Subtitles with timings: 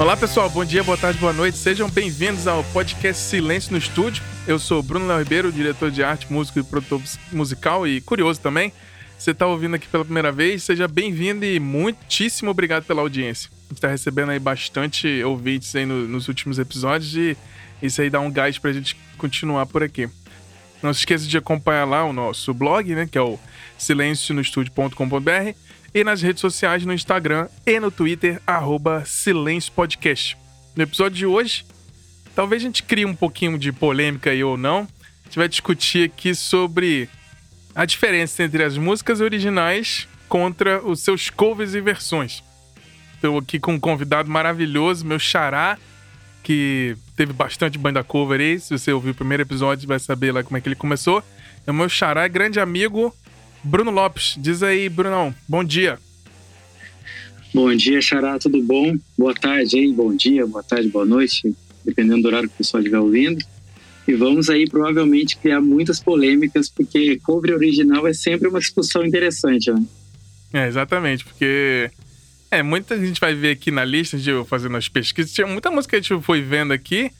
[0.00, 1.58] Olá pessoal, bom dia, boa tarde, boa noite.
[1.58, 4.22] Sejam bem-vindos ao podcast Silêncio no Estúdio.
[4.46, 8.72] Eu sou Bruno Léo Ribeiro, diretor de arte, músico e produtor musical e curioso também.
[9.18, 13.50] Você está ouvindo aqui pela primeira vez, seja bem-vindo e muitíssimo obrigado pela audiência.
[13.52, 17.36] A gente está recebendo aí bastante ouvintes aí no, nos últimos episódios e
[17.82, 20.08] isso aí dá um gás para a gente continuar por aqui.
[20.82, 23.38] Não se esqueça de acompanhar lá o nosso blog, né, que é o
[23.76, 25.54] silencionostudio.com.br
[25.94, 30.36] e nas redes sociais no Instagram e no Twitter, arroba Silêncio Podcast.
[30.76, 31.64] No episódio de hoje,
[32.34, 34.88] talvez a gente crie um pouquinho de polêmica aí ou não.
[35.22, 37.08] A gente vai discutir aqui sobre
[37.74, 42.42] a diferença entre as músicas originais contra os seus covers e versões.
[43.14, 45.76] Estou aqui com um convidado maravilhoso, meu xará,
[46.42, 48.58] que teve bastante banda cover aí.
[48.58, 51.22] Se você ouviu o primeiro episódio, vai saber lá como é que ele começou.
[51.66, 53.14] É o meu xará, grande amigo
[53.62, 54.34] Bruno Lopes.
[54.38, 55.98] Diz aí, Brunão, bom dia.
[57.52, 58.96] Bom dia, Xará, tudo bom?
[59.18, 62.80] Boa tarde aí, bom dia, boa tarde, boa noite, dependendo do horário que o pessoal
[62.80, 63.44] estiver ouvindo.
[64.06, 69.70] E vamos aí provavelmente criar muitas polêmicas, porque cover original é sempre uma discussão interessante,
[69.70, 69.84] né?
[70.52, 71.90] É, exatamente, porque
[72.50, 75.70] é, muita gente vai ver aqui na lista, de eu fazendo as pesquisas, tinha muita
[75.70, 77.10] música que a gente foi vendo aqui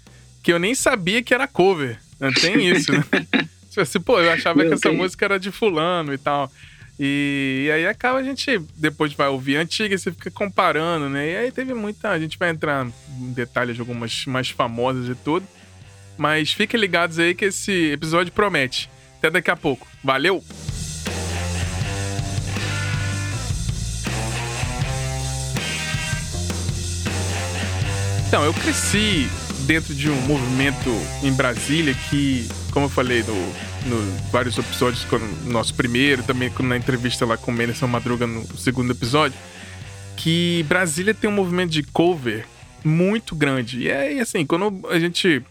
[0.42, 1.98] que eu nem sabia que era cover.
[2.18, 3.04] Não tem isso, né?
[3.70, 6.50] Tipo assim, pô, eu achava que essa música era de fulano e tal.
[6.98, 11.30] E, e, aí acaba a gente, depois vai ouvir antiga, você fica comparando, né?
[11.30, 12.10] E aí teve muita.
[12.10, 15.46] A gente vai entrar em detalhes de algumas mais famosas e tudo.
[16.18, 18.90] Mas fiquem ligados aí que esse episódio promete.
[19.16, 19.86] Até daqui a pouco.
[20.04, 20.44] Valeu!
[28.30, 29.28] Então, eu cresci
[29.66, 30.90] dentro de um movimento
[31.22, 33.34] em Brasília que, como eu falei no,
[33.88, 35.06] no vários episódios,
[35.44, 39.38] no nosso primeiro, também na entrevista lá com o Menderson Madruga no segundo episódio,
[40.16, 42.46] que Brasília tem um movimento de cover
[42.84, 43.80] muito grande.
[43.80, 45.42] E é assim, quando a gente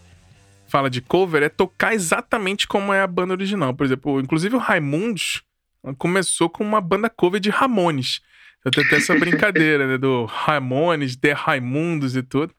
[0.68, 3.74] fala de cover, é tocar exatamente como é a banda original.
[3.74, 5.42] Por exemplo, inclusive o Raimundos
[5.98, 8.20] começou com uma banda cover de Ramones.
[8.64, 9.98] Eu tenho até essa brincadeira, né?
[9.98, 12.54] Do Ramones, The Raimundos e tudo.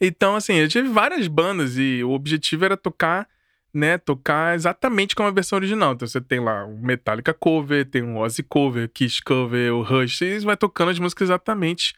[0.00, 3.28] Então, assim, eu tive várias bandas e o objetivo era tocar,
[3.72, 3.98] né?
[3.98, 5.92] Tocar exatamente como a versão original.
[5.92, 10.22] Então você tem lá o Metallica cover, tem o Ozzy cover, Kiss cover, o Rush,
[10.22, 11.94] e vai tocando as músicas exatamente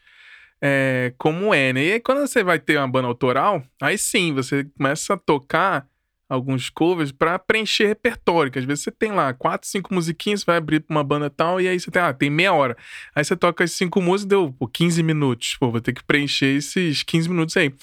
[0.61, 1.83] é, como é, né?
[1.83, 5.87] E aí, quando você vai ter uma banda autoral, aí sim, você começa a tocar
[6.29, 10.57] alguns covers para preencher repertório, que às vezes você tem lá quatro, cinco musiquinhas, vai
[10.57, 12.75] abrir pra uma banda tal, e aí você tem, ah, tem meia hora.
[13.15, 15.55] Aí você toca as cinco músicas, deu pô, 15 minutos.
[15.59, 17.73] Pô, vou ter que preencher esses 15 minutos aí.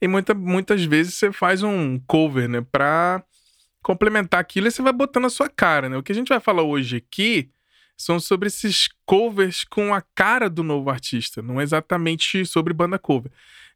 [0.00, 3.22] E muita, muitas vezes você faz um cover, né, pra
[3.82, 5.96] complementar aquilo e você vai botando a sua cara, né?
[5.96, 7.50] O que a gente vai falar hoje aqui
[7.96, 12.98] são sobre esses covers com a cara do novo artista, não é exatamente sobre banda
[12.98, 13.30] cover.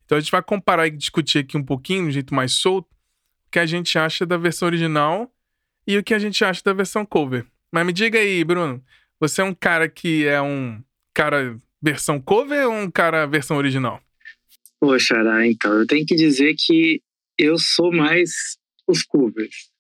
[0.04, 2.88] Então a gente vai comparar e discutir aqui um pouquinho, de um jeito mais solto,
[3.54, 5.32] que a gente acha da versão original
[5.86, 7.46] e o que a gente acha da versão cover.
[7.72, 8.84] Mas me diga aí, Bruno,
[9.20, 10.82] você é um cara que é um
[11.14, 14.02] cara versão cover ou um cara versão original?
[14.80, 15.14] Poxa,
[15.46, 17.00] então, eu tenho que dizer que
[17.38, 19.70] eu sou mais os covers.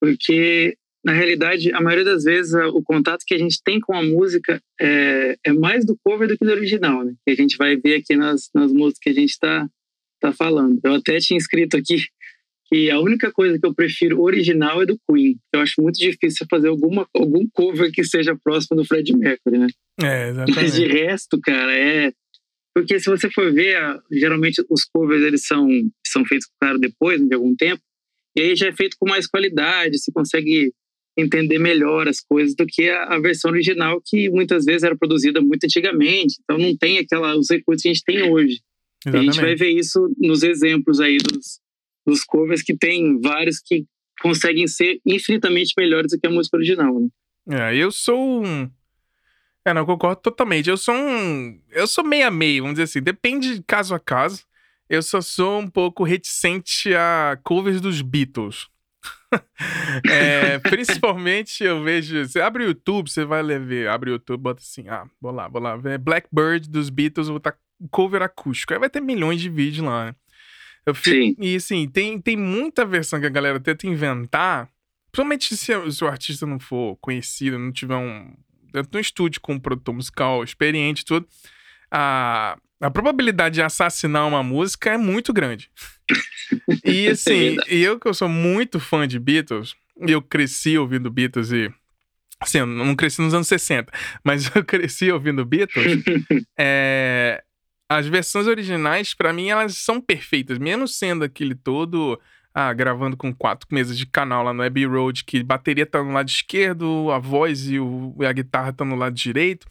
[0.00, 0.74] Porque,
[1.04, 4.58] na realidade, a maioria das vezes o contato que a gente tem com a música
[4.80, 7.12] é, é mais do cover do que do original, né?
[7.26, 9.68] Que a gente vai ver aqui nas, nas músicas que a gente está
[10.18, 10.80] tá falando.
[10.82, 12.06] Eu até tinha escrito aqui
[12.70, 15.36] que a única coisa que eu prefiro original é do Queen.
[15.52, 19.66] Eu acho muito difícil fazer alguma, algum cover que seja próximo do Fred Mercury, né?
[20.00, 20.56] É, exatamente.
[20.56, 22.12] Mas de resto, cara, é.
[22.72, 23.76] Porque se você for ver,
[24.12, 25.66] geralmente os covers eles são,
[26.06, 27.82] são feitos, claro, depois né, de algum tempo,
[28.36, 30.72] e aí já é feito com mais qualidade, se consegue
[31.18, 35.40] entender melhor as coisas do que a, a versão original, que muitas vezes era produzida
[35.40, 38.60] muito antigamente, então não tem aquela, os recursos que a gente tem hoje.
[39.06, 41.58] A gente vai ver isso nos exemplos aí dos,
[42.06, 43.86] dos covers que tem vários que
[44.20, 47.08] conseguem ser infinitamente melhores do que a música original, né?
[47.48, 48.70] É, eu sou um.
[49.64, 50.70] É, não, concordo totalmente.
[50.70, 51.60] Eu sou um.
[51.70, 53.02] Eu sou meio a meio, vamos dizer assim.
[53.02, 54.44] Depende de caso a caso.
[54.88, 58.68] Eu só sou um pouco reticente a covers dos Beatles.
[60.10, 62.26] é, principalmente eu vejo.
[62.26, 63.88] Você abre o YouTube, você vai ver.
[63.88, 64.88] Abre o YouTube, bota assim.
[64.88, 65.76] Ah, vou lá, vou lá.
[65.76, 67.56] ver Blackbird dos Beatles, vou botar
[67.90, 68.72] cover acústico.
[68.72, 70.14] Aí vai ter milhões de vídeos lá, né?
[70.90, 71.36] Eu fico, Sim.
[71.38, 74.68] E assim, tem, tem muita versão que a galera tenta inventar.
[75.10, 78.32] Principalmente se, se o artista não for conhecido, não tiver um.
[78.72, 81.26] Dentro um estúdio com um produtor musical experiente tudo.
[81.90, 85.70] A, a probabilidade de assassinar uma música é muito grande.
[86.84, 91.10] e é assim, é eu que eu sou muito fã de Beatles, eu cresci ouvindo
[91.10, 91.72] Beatles e.
[92.40, 93.92] Assim, eu não cresci nos anos 60,
[94.24, 96.02] mas eu cresci ouvindo Beatles.
[96.58, 97.42] é,
[97.90, 102.18] as versões originais, para mim, elas são perfeitas, mesmo sendo aquele todo.
[102.52, 106.02] Ah, gravando com quatro mesas de canal lá no Abbey Road, que a bateria tá
[106.02, 109.68] no lado esquerdo, a voz e, o, e a guitarra estão no lado direito.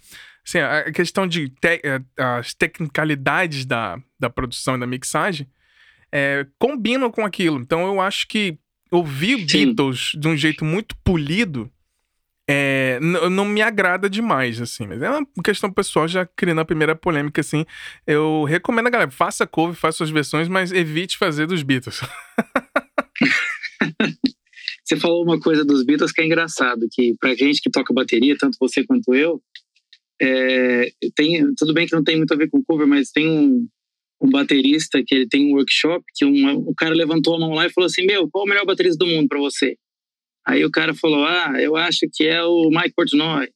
[0.48, 5.46] Assim, a questão de te, eh, as tecnicalidades da, da produção e da mixagem
[6.10, 7.60] é, combinam com aquilo.
[7.60, 8.58] Então eu acho que
[8.90, 9.68] ouvir Sim.
[9.68, 11.70] Beatles de um jeito muito polido
[12.52, 14.88] é, não me agrada demais, assim.
[14.88, 17.64] Mas é uma questão pessoal, já criando a primeira polêmica, assim.
[18.08, 22.02] Eu recomendo a galera, faça cover, faça suas versões, mas evite fazer dos Beatles.
[24.84, 28.36] você falou uma coisa dos Beatles que é engraçado, que pra gente que toca bateria,
[28.36, 29.40] tanto você quanto eu,
[30.20, 33.68] é, tem, tudo bem que não tem muito a ver com cover, mas tem um,
[34.20, 37.68] um baterista que ele tem um workshop que um, o cara levantou a mão lá
[37.68, 39.78] e falou assim, meu, qual é o melhor baterista do mundo para você?
[40.48, 43.50] Aí o cara falou, ah, eu acho que é o Mike Portnoy.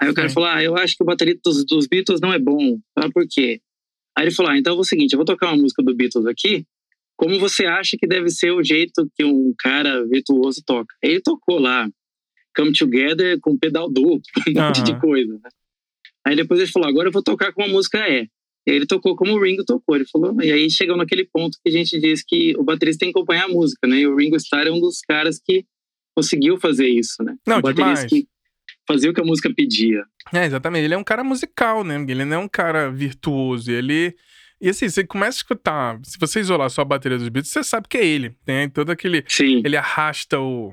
[0.00, 0.34] Aí o cara Sim.
[0.34, 2.78] falou, ah, eu acho que o baterista dos, dos Beatles não é bom.
[2.96, 3.60] Ah, por quê?
[4.16, 6.26] Aí ele falou, ah, então é o seguinte, eu vou tocar uma música do Beatles
[6.26, 6.66] aqui,
[7.16, 10.94] como você acha que deve ser o jeito que um cara virtuoso toca?
[11.04, 11.88] Aí ele tocou lá,
[12.56, 14.84] Come Together com pedal duplo, um monte uh -huh.
[14.84, 15.50] de coisa, né?
[16.26, 18.22] Aí depois ele falou, agora eu vou tocar como a música é.
[18.66, 19.96] E ele tocou como o Ringo tocou.
[19.96, 23.12] Ele falou, e aí chegou naquele ponto que a gente diz que o baterista tem
[23.12, 24.00] que acompanhar a música, né?
[24.00, 25.64] E o Ringo Starr é um dos caras que
[26.20, 27.34] conseguiu fazer isso, né?
[27.46, 28.10] Não, baterista demais.
[28.10, 28.26] que
[28.86, 30.02] fazia o que a música pedia.
[30.32, 30.84] É, exatamente.
[30.84, 32.04] Ele é um cara musical, né?
[32.08, 33.70] Ele não é um cara virtuoso.
[33.70, 34.14] Ele.
[34.60, 36.00] E assim, você começa a escutar.
[36.02, 38.36] Se você isolar só a bateria dos Beatles, você sabe que é ele.
[38.44, 39.24] Tem todo aquele.
[39.26, 39.62] Sim.
[39.64, 40.72] Ele arrasta o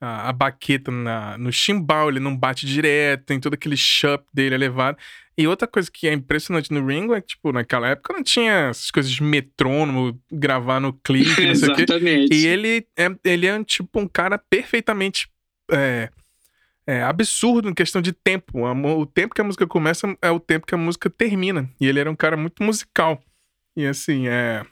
[0.00, 4.54] a, a baqueta na, no chimbal, ele não bate direto, tem todo aquele chup dele
[4.54, 4.96] elevado.
[5.38, 8.70] E outra coisa que é impressionante no Ringo é que, tipo, naquela época não tinha
[8.70, 11.86] essas coisas de metrônomo, gravar no clipe, não sei o quê.
[12.28, 15.30] E ele é, ele é, tipo, um cara perfeitamente
[15.70, 16.10] é,
[16.84, 18.66] é, absurdo em questão de tempo.
[18.66, 21.70] O tempo que a música começa é o tempo que a música termina.
[21.80, 23.22] E ele era um cara muito musical.
[23.76, 24.66] E, assim, é...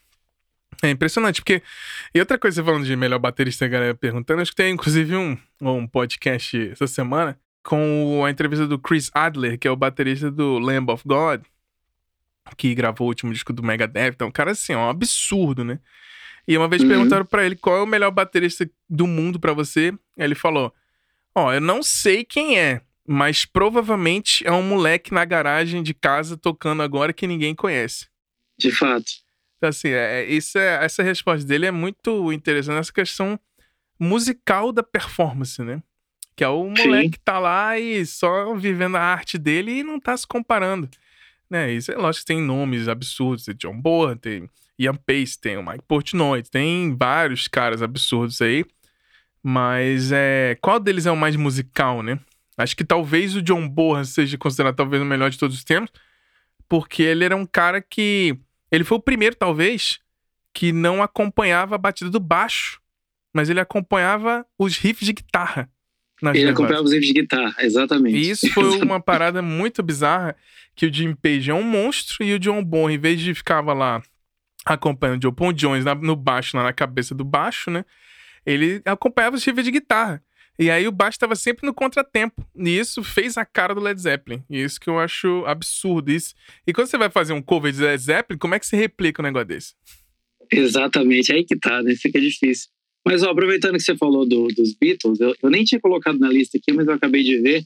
[0.82, 1.62] É impressionante, porque.
[2.14, 5.38] E outra coisa, falando de melhor baterista, a galera perguntando, acho que tem inclusive um,
[5.58, 10.56] um podcast essa semana com a entrevista do Chris Adler, que é o baterista do
[10.60, 11.42] Lamb of God,
[12.56, 14.12] que gravou o último disco do Megadeth.
[14.14, 15.80] Então, cara, assim, é um absurdo, né?
[16.46, 16.88] E uma vez uhum.
[16.88, 19.92] perguntaram para ele qual é o melhor baterista do mundo para você.
[20.16, 20.72] Ele falou:
[21.34, 25.92] Ó, oh, eu não sei quem é, mas provavelmente é um moleque na garagem de
[25.92, 28.06] casa tocando agora que ninguém conhece.
[28.56, 29.10] De fato.
[29.56, 33.40] Então, assim, é, é, isso é, essa resposta dele é muito interessante, essa questão
[33.98, 35.82] musical da performance, né?
[36.36, 37.10] Que é o moleque Sim.
[37.10, 40.88] que tá lá e só vivendo a arte dele e não tá se comparando.
[41.48, 41.72] Né?
[41.72, 45.64] Isso é lógico que tem nomes absurdos, tem John Bonham, tem Ian Pace, tem o
[45.64, 48.64] Mike Portnoy, tem vários caras absurdos aí.
[49.42, 52.18] Mas é, qual deles é o mais musical, né?
[52.58, 55.90] Acho que talvez o John Bonham seja considerado talvez o melhor de todos os tempos,
[56.68, 58.38] porque ele era um cara que
[58.70, 60.00] ele foi o primeiro, talvez,
[60.52, 62.80] que não acompanhava a batida do baixo,
[63.32, 65.70] mas ele acompanhava os riffs de guitarra.
[66.34, 68.16] Ele acompanhava os riffs de guitarra, exatamente.
[68.16, 70.34] E isso foi uma parada muito bizarra,
[70.74, 73.72] que o Jim Page é um monstro e o John Bonham, em vez de ficava
[73.72, 74.02] lá
[74.64, 77.84] acompanhando o John Paul Jones no baixo, lá na cabeça do baixo, né?
[78.44, 80.22] Ele acompanhava os riffs de guitarra.
[80.58, 82.44] E aí o baixo estava sempre no contratempo.
[82.56, 84.42] E isso fez a cara do Led Zeppelin.
[84.48, 86.10] E isso que eu acho absurdo.
[86.10, 86.34] Isso.
[86.66, 89.20] E quando você vai fazer um cover de Led Zeppelin, como é que você replica
[89.20, 89.74] um negócio desse?
[90.50, 91.94] Exatamente, aí que tá, né?
[91.96, 92.70] Fica difícil.
[93.06, 96.28] Mas ó, aproveitando que você falou do, dos Beatles, eu, eu, nem tinha colocado na
[96.28, 97.62] lista aqui, mas eu acabei de ver.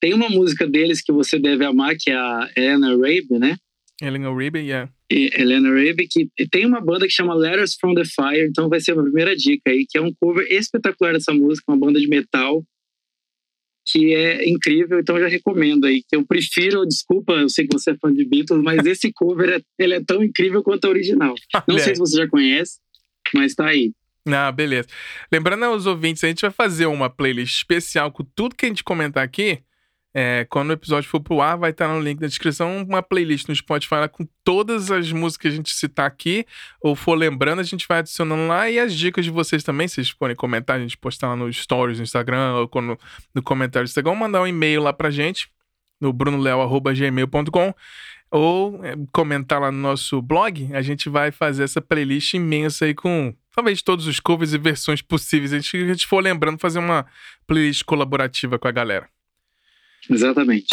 [0.00, 3.56] Tem uma música deles que você deve amar, que é a Anna Rabe, né?
[4.00, 4.92] Eleanor Rigby, yeah.
[5.10, 8.78] E Eleanor Rigby, que tem uma banda que chama Letters from the Fire, então vai
[8.78, 12.06] ser a primeira dica aí, que é um cover espetacular dessa música, uma banda de
[12.06, 12.62] metal
[13.88, 17.78] que é incrível, então eu já recomendo aí, que eu prefiro, desculpa, eu sei que
[17.78, 20.90] você é fã de Beatles, mas esse cover é, ele é tão incrível quanto a
[20.90, 21.34] original.
[21.68, 22.80] Não sei se você já conhece,
[23.32, 23.92] mas tá aí.
[24.26, 24.88] Ah, beleza.
[25.30, 28.82] Lembrando aos ouvintes, a gente vai fazer uma playlist especial com tudo que a gente
[28.82, 29.62] comentar aqui,
[30.18, 33.48] é, quando o episódio for pro ar, vai estar no link da descrição uma playlist
[33.48, 36.46] no Spotify com todas as músicas que a gente citar aqui,
[36.80, 40.08] ou for lembrando, a gente vai adicionando lá e as dicas de vocês também, vocês
[40.08, 42.98] forem comentar, a gente postar lá no Stories no Instagram, ou quando,
[43.34, 45.50] no comentário do Instagram, mandar um e-mail lá pra gente,
[46.00, 47.74] no brunoleo.gmail.com,
[48.30, 52.94] ou é, comentar lá no nosso blog, a gente vai fazer essa playlist imensa aí
[52.94, 55.50] com talvez todos os covers e versões possíveis.
[55.54, 57.06] A gente, a gente for lembrando, fazer uma
[57.46, 59.08] playlist colaborativa com a galera.
[60.10, 60.68] Exatamente.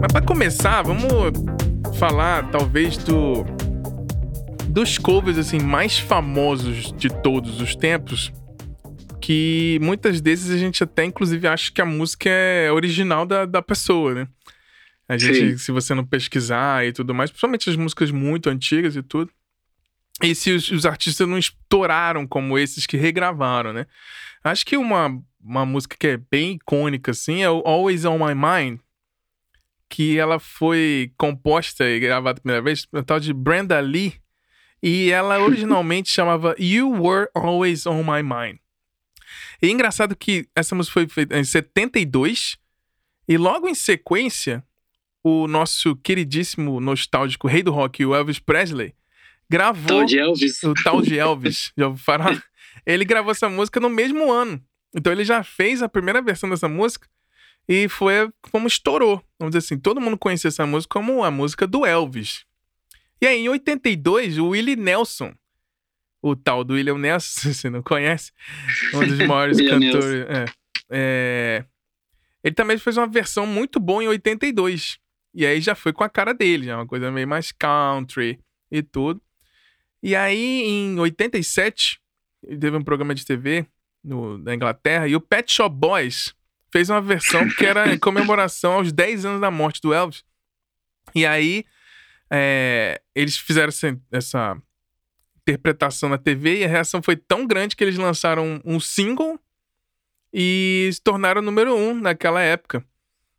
[0.00, 1.08] Mas para começar, vamos
[1.96, 3.44] falar talvez do
[4.68, 8.32] dos covers assim mais famosos de todos os tempos,
[9.24, 13.62] que muitas vezes a gente até, inclusive, acha que a música é original da, da
[13.62, 14.28] pessoa, né?
[15.08, 15.56] A gente, Sim.
[15.56, 19.30] se você não pesquisar e tudo mais, principalmente as músicas muito antigas e tudo.
[20.22, 23.86] E se os, os artistas não estouraram como esses que regravaram, né?
[24.44, 28.34] Acho que uma, uma música que é bem icônica, assim, é o Always On My
[28.34, 28.78] Mind,
[29.88, 34.20] que ela foi composta e gravada a primeira vez pela tal de Brenda Lee,
[34.82, 38.58] e ela originalmente chamava You Were Always On My Mind.
[39.64, 42.58] E é engraçado que essa música foi feita em 72,
[43.26, 44.62] e logo em sequência,
[45.22, 48.94] o nosso queridíssimo, nostálgico rei do rock, o Elvis Presley,
[49.48, 49.86] gravou.
[49.86, 50.62] Tal de Elvis.
[50.64, 51.72] O tal de Elvis.
[51.78, 52.44] já ouviu falar?
[52.84, 54.62] Ele gravou essa música no mesmo ano.
[54.94, 57.08] Então ele já fez a primeira versão dessa música
[57.66, 59.24] e foi como estourou.
[59.38, 62.44] Vamos dizer assim, todo mundo conhecia essa música como a música do Elvis.
[63.18, 65.32] E aí, em 82, o Willie Nelson,
[66.24, 68.32] o tal do William Nelson, se você não conhece,
[68.94, 70.26] um dos maiores cantores.
[70.26, 70.44] É,
[70.90, 71.64] é,
[72.42, 74.98] ele também fez uma versão muito boa em 82.
[75.34, 78.40] E aí já foi com a cara dele, já uma coisa meio mais country
[78.70, 79.20] e tudo.
[80.02, 82.00] E aí, em 87,
[82.42, 83.66] ele teve um programa de TV
[84.02, 86.34] no, na Inglaterra e o Pet Shop Boys
[86.70, 90.24] fez uma versão que era em comemoração aos 10 anos da morte do Elvis.
[91.14, 91.64] E aí,
[92.30, 94.62] é, eles fizeram essa, essa,
[95.46, 99.38] interpretação na TV e a reação foi tão grande que eles lançaram um, single
[100.32, 102.84] e se tornaram número um naquela época.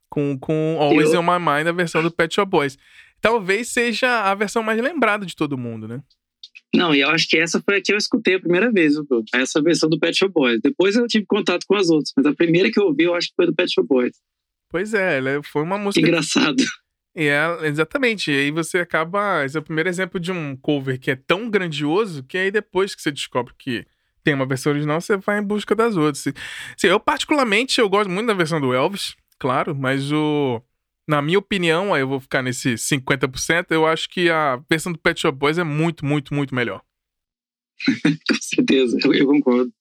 [0.10, 1.20] Com, com Always Eu...
[1.20, 2.78] On My Mind, a versão do Pet Shop Boys.
[3.20, 6.02] Talvez seja a versão mais lembrada de todo mundo, né?
[6.74, 9.24] Não, e eu acho que essa foi a que eu escutei a primeira vez, viu?
[9.34, 10.62] essa versão do Pet Shop Boys.
[10.62, 13.30] Depois eu tive contato com as outras, mas a primeira que eu ouvi eu acho
[13.30, 14.16] que foi do Pet Shop Boys.
[14.70, 16.06] Pois é, ela foi uma música.
[16.06, 16.64] Engraçado.
[17.16, 17.30] E
[17.64, 18.32] exatamente.
[18.32, 19.46] E aí você acaba.
[19.46, 22.94] Esse é o primeiro exemplo de um cover que é tão grandioso que aí depois
[22.94, 23.86] que você descobre que
[24.26, 26.24] tem uma versão original, você vai em busca das outras.
[26.76, 30.62] Sim, eu, particularmente, eu gosto muito da versão do Elvis, claro, mas o.
[31.08, 34.98] Na minha opinião, aí eu vou ficar nesse 50%, eu acho que a versão do
[34.98, 36.82] Pet Shop Boys é muito, muito, muito melhor.
[38.28, 39.72] com certeza, eu, eu, concordo.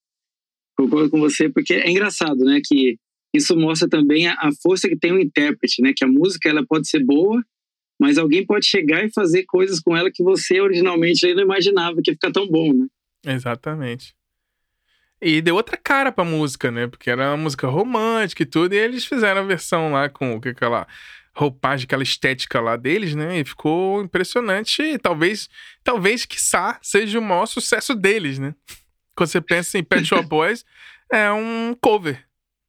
[0.77, 2.99] Concordo com você, porque é engraçado, né, que
[3.35, 6.89] isso mostra também a, força que tem o intérprete, né, que a música ela pode
[6.89, 7.45] ser boa,
[7.99, 12.11] mas alguém pode chegar e fazer coisas com ela que você originalmente não imaginava que
[12.11, 12.87] ia ficar tão bom, né?
[13.27, 14.15] Exatamente.
[15.21, 16.87] E deu outra cara pra música, né?
[16.87, 20.87] Porque era uma música romântica e tudo, e eles fizeram a versão lá com aquela
[21.35, 23.41] roupagem, aquela estética lá deles, né?
[23.41, 24.83] E ficou impressionante.
[24.83, 25.49] E talvez,
[25.83, 28.55] talvez, quiçá, seja o maior sucesso deles, né?
[29.17, 30.65] Quando você pensa em Pet Shop Boys,
[31.11, 32.25] é um cover.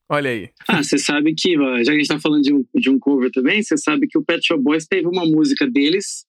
[0.09, 0.49] Olha aí.
[0.67, 3.31] Ah, você sabe que, já que a gente tá falando de um, de um cover
[3.31, 6.25] também, você sabe que o Pet Shop Boys teve uma música deles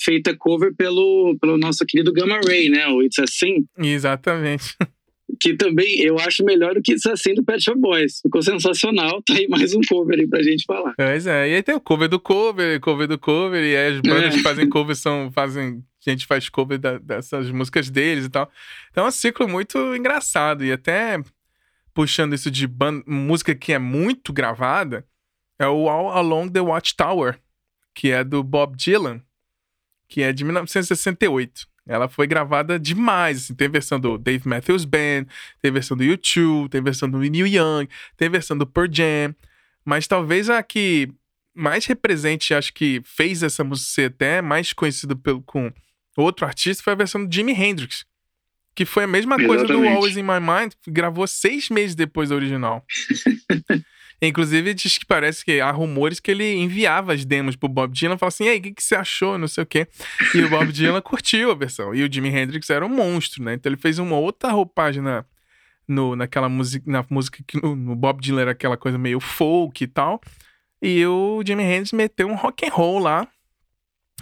[0.00, 2.86] feita cover pelo, pelo nosso querido Gamma Ray, né?
[2.86, 3.66] O It's Assim.
[3.76, 4.76] Exatamente.
[5.40, 8.20] que também eu acho melhor do que isso assim do Pet Shop Boys.
[8.22, 10.94] Ficou sensacional, tá aí mais um cover aí pra gente falar.
[10.96, 14.00] Pois é, e aí tem o cover do cover, cover do cover, e aí as
[14.00, 14.36] bandas é.
[14.36, 18.50] que fazem cover são, fazem, a gente faz cover da, dessas músicas deles e tal.
[18.90, 21.20] Então é um ciclo muito engraçado, e até
[21.98, 22.70] puxando isso de
[23.06, 25.04] música que é muito gravada,
[25.58, 27.40] é o All Along the Watchtower,
[27.92, 29.20] que é do Bob Dylan,
[30.08, 31.66] que é de 1968.
[31.88, 35.26] Ela foi gravada demais, assim, tem versão do Dave Matthews Band,
[35.60, 39.34] tem versão do U2, tem versão do Neil Young, tem versão do Pearl Jam,
[39.84, 41.12] mas talvez a que
[41.52, 45.72] mais represente, acho que fez essa música ser até mais conhecida pelo, com
[46.16, 48.06] outro artista foi a versão do Jimi Hendrix,
[48.78, 49.66] que foi a mesma Exatamente.
[49.66, 52.86] coisa do Always in My Mind, gravou seis meses depois da original.
[54.22, 58.16] Inclusive, diz que parece que há rumores que ele enviava as demos pro Bob Dylan,
[58.16, 59.88] falava assim, e aí, o que, que você achou, não sei o quê.
[60.32, 61.92] E o Bob Dylan curtiu a versão.
[61.92, 63.54] E o Jimi Hendrix era um monstro, né?
[63.54, 65.24] Então ele fez uma outra roupagem na,
[65.88, 69.82] no, naquela música, na música que no, no Bob Dylan era aquela coisa meio folk
[69.82, 70.20] e tal.
[70.80, 73.26] E o Jimi Hendrix meteu um rock and roll lá.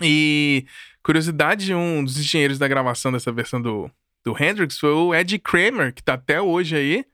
[0.00, 0.64] E
[1.02, 3.90] curiosidade, um dos engenheiros da gravação dessa versão do,
[4.26, 7.04] do Hendrix foi o Ed Kramer, que tá até hoje aí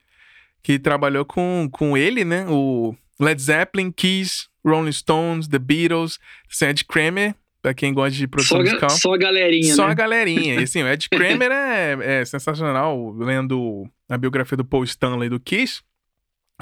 [0.63, 2.47] que trabalhou com, com ele, né?
[2.49, 6.19] O Led Zeppelin, Kiss, Rolling Stones, The Beatles,
[6.63, 8.91] Ed Kramer, pra quem gosta de produção só musical.
[8.91, 9.93] Só a galerinha, Só né?
[9.93, 10.55] a galerinha.
[10.55, 15.39] E assim, o Ed Kramer é, é sensacional, lendo a biografia do Paul Stanley do
[15.39, 15.83] Kiss,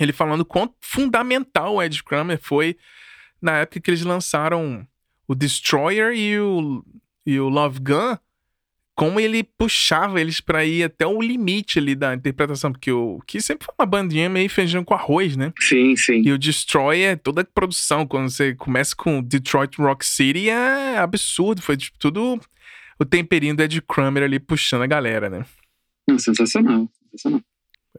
[0.00, 2.76] ele falando quão fundamental o Ed Kramer foi
[3.40, 4.84] na época que eles lançaram
[5.28, 6.84] o Destroyer e o,
[7.24, 8.16] e o Love Gun,
[9.00, 13.40] como ele puxava eles para ir até o limite ali da interpretação, porque o que
[13.40, 15.54] sempre foi uma bandinha meio feijão com arroz, né?
[15.58, 16.20] Sim, sim.
[16.22, 20.98] E o Destroy é toda a produção, quando você começa com Detroit Rock City é
[20.98, 22.38] absurdo, foi tipo, tudo
[22.98, 25.46] o temperinho do Ed Kramer ali puxando a galera, né?
[26.06, 27.40] Não, sensacional, sensacional.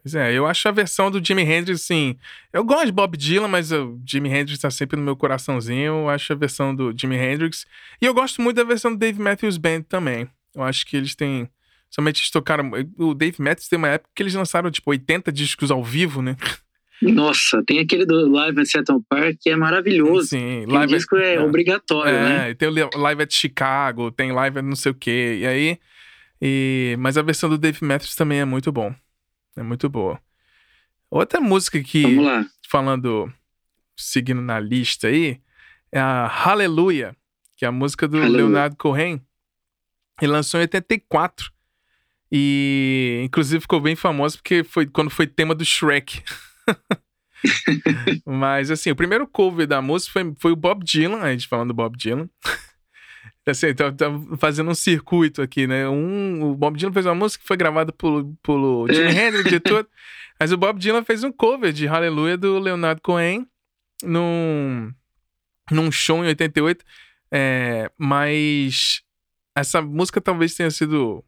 [0.03, 2.15] Pois é, eu acho a versão do Jimi Hendrix, assim.
[2.53, 5.85] Eu gosto de Bob Dylan, mas o Jimi Hendrix tá sempre no meu coraçãozinho.
[5.85, 7.65] Eu acho a versão do Jimi Hendrix.
[7.99, 10.29] E eu gosto muito da versão do Dave Matthews Band também.
[10.55, 11.49] Eu acho que eles têm.
[11.89, 12.71] Somente eles tocaram.
[12.97, 16.35] O Dave Matthews tem uma época que eles lançaram, tipo, 80 discos ao vivo, né?
[17.01, 20.27] Nossa, tem aquele do Live at Seattle Park que é maravilhoso.
[20.27, 22.53] Sim, o disco é, é, obrigatório, é, né?
[22.53, 25.39] Tem o Live at Chicago, tem Live at não sei o quê.
[25.41, 25.79] E aí.
[26.39, 26.95] E...
[26.99, 28.93] Mas a versão do Dave Matthews também é muito bom.
[29.55, 30.19] É muito boa.
[31.09, 32.03] Outra música que.
[32.03, 32.45] Vamos lá.
[32.69, 33.31] Falando.
[33.97, 35.39] Seguindo na lista aí.
[35.91, 37.15] É a Hallelujah,
[37.57, 39.21] que é a música do Leonardo Cohen.
[40.19, 41.51] Ele lançou em 84.
[42.31, 46.23] E inclusive ficou bem famoso porque foi quando foi tema do Shrek.
[48.25, 51.69] Mas assim, o primeiro cover da música foi, foi o Bob Dylan, a gente falando
[51.69, 52.29] do Bob Dylan.
[53.45, 54.05] assim, tá, tá,
[54.37, 55.89] fazendo um circuito aqui, né?
[55.89, 59.27] Um, o Bob Dylan fez uma música que foi gravada por, por Jimi é.
[59.27, 59.87] Hendrix e tudo.
[60.39, 63.45] Mas o Bob Dylan fez um cover de Hallelujah do Leonardo Cohen
[64.03, 64.91] num,
[65.69, 66.83] num show em 88.
[67.31, 69.03] É, mas
[69.55, 71.23] essa música talvez tenha sido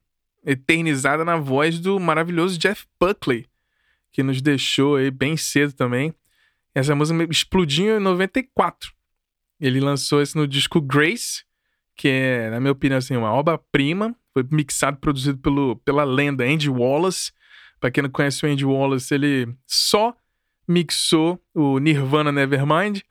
[0.46, 3.46] eternizada na voz do maravilhoso Jeff Buckley,
[4.12, 6.14] que nos deixou aí bem cedo também.
[6.76, 8.92] Essa música explodiu em 94.
[9.60, 11.44] Ele lançou isso no disco Grace,
[11.96, 14.16] que é, na minha opinião, assim, uma obra-prima.
[14.34, 17.32] Foi mixado, produzido pelo, pela lenda Andy Wallace.
[17.80, 20.16] Para quem não conhece o Andy Wallace, ele só
[20.68, 23.02] mixou o Nirvana Nevermind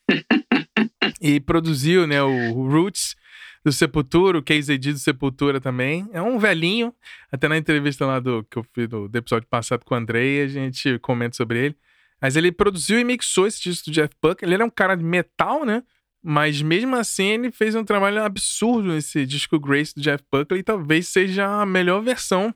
[1.20, 3.16] e produziu, né, o Roots
[3.66, 6.08] do Sepultura, o KZD do Sepultura também.
[6.12, 6.94] É um velhinho.
[7.32, 10.40] Até na entrevista lá do que eu fiz do, do episódio passado com o Andrei,
[10.44, 11.76] a gente comenta sobre ele.
[12.22, 14.40] Mas ele produziu e mixou esse disco do Jeff Buck.
[14.40, 15.82] Ele era um cara de metal, né?
[16.22, 20.60] Mas mesmo assim, ele fez um trabalho absurdo nesse disco Grace do Jeff Buckley.
[20.60, 22.54] E talvez seja a melhor versão.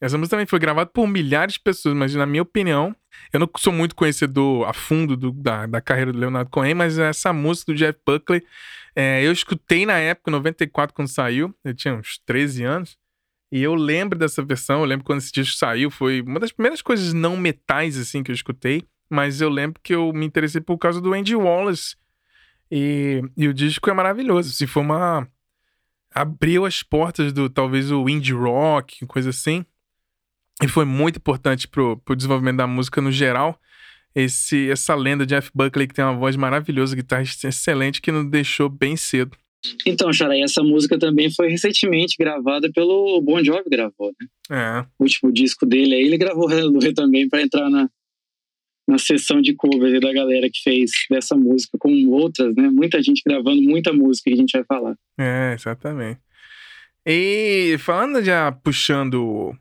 [0.00, 2.94] Essa música também foi gravada por milhares de pessoas, mas na minha opinião,
[3.32, 7.00] eu não sou muito conhecedor a fundo do, da, da carreira do Leonardo Cohen, mas
[7.00, 8.44] essa música do Jeff Buckley
[8.94, 11.54] é, eu escutei na época, 94, quando saiu.
[11.64, 12.98] Eu tinha uns 13 anos.
[13.52, 14.80] E eu lembro dessa versão.
[14.80, 15.90] Eu lembro quando esse disco saiu.
[15.90, 18.84] Foi uma das primeiras coisas não metais, assim, que eu escutei.
[19.08, 21.96] Mas eu lembro que eu me interessei por causa do Andy Wallace.
[22.70, 24.52] E, e o disco é maravilhoso.
[24.52, 25.28] Se for uma.
[26.12, 29.64] Abriu as portas do talvez o indie rock, coisa assim.
[30.62, 33.58] E foi muito importante pro, pro desenvolvimento da música no geral
[34.14, 38.28] esse essa lenda de Jeff Buckley que tem uma voz maravilhosa, guitarrista excelente que nos
[38.30, 39.36] deixou bem cedo.
[39.84, 44.26] Então, Xará, essa música também foi recentemente gravada pelo Bon Jovi gravou, né?
[44.50, 44.86] É.
[44.98, 47.88] O último disco dele aí, ele gravou Hallelujah também para entrar na,
[48.88, 52.70] na sessão de covers da galera que fez dessa música, com outras, né?
[52.70, 54.96] Muita gente gravando muita música que a gente vai falar.
[55.18, 56.20] É, exatamente.
[57.06, 59.54] E falando já puxando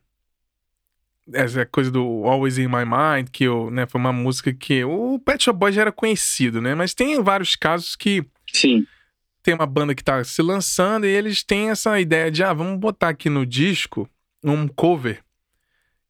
[1.34, 5.20] essa coisa do Always in My Mind, que eu, né, foi uma música que o
[5.20, 6.76] Pet Shop Boys já era conhecido, né?
[6.76, 8.86] Mas tem vários casos que Sim.
[9.44, 12.80] tem uma banda que tá se lançando e eles têm essa ideia de, ah, vamos
[12.80, 14.10] botar aqui no disco
[14.44, 15.22] um cover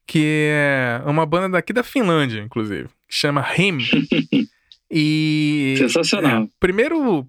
[0.05, 3.77] que é uma banda daqui da Finlândia, inclusive, que chama Him.
[4.89, 6.43] e sensacional.
[6.43, 7.27] É, primeiro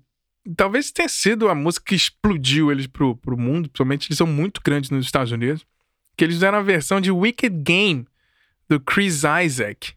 [0.57, 4.63] talvez tenha sido a música que explodiu eles pro, pro mundo, principalmente eles são muito
[4.65, 5.67] grandes nos Estados Unidos
[6.21, 8.07] que eles fizeram a versão de Wicked Game
[8.69, 9.95] do Chris Isaac,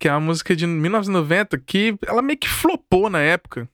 [0.00, 3.68] que é uma música de 1990 que ela meio que flopou na época.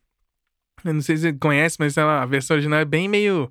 [0.84, 3.50] Eu não sei se você conhece, mas ela, a versão original é bem meio.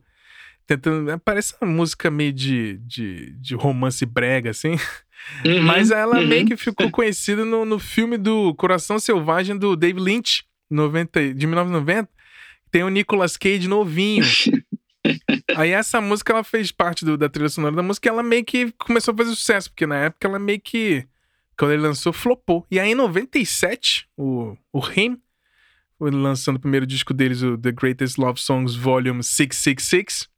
[0.67, 4.77] Tentando, parece uma música meio de, de, de romance brega, assim.
[5.43, 6.27] Uhum, mas ela uhum.
[6.27, 11.47] meio que ficou conhecida no, no filme do Coração Selvagem do David Lynch, 90, de
[11.47, 12.07] 1990.
[12.69, 14.23] Tem o Nicolas Cage novinho.
[15.55, 18.71] Aí essa música ela fez parte do, da trilha sonora da música ela meio que
[18.73, 21.07] começou a fazer sucesso, porque na época ela meio que,
[21.57, 22.65] quando ele lançou, flopou.
[22.69, 25.21] E aí em 97, o, o Him,
[25.99, 30.29] lançando o primeiro disco deles, o The Greatest Love Songs Volume 666,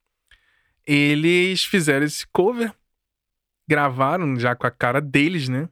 [0.85, 2.73] eles fizeram esse cover,
[3.67, 5.69] gravaram já com a cara deles, né?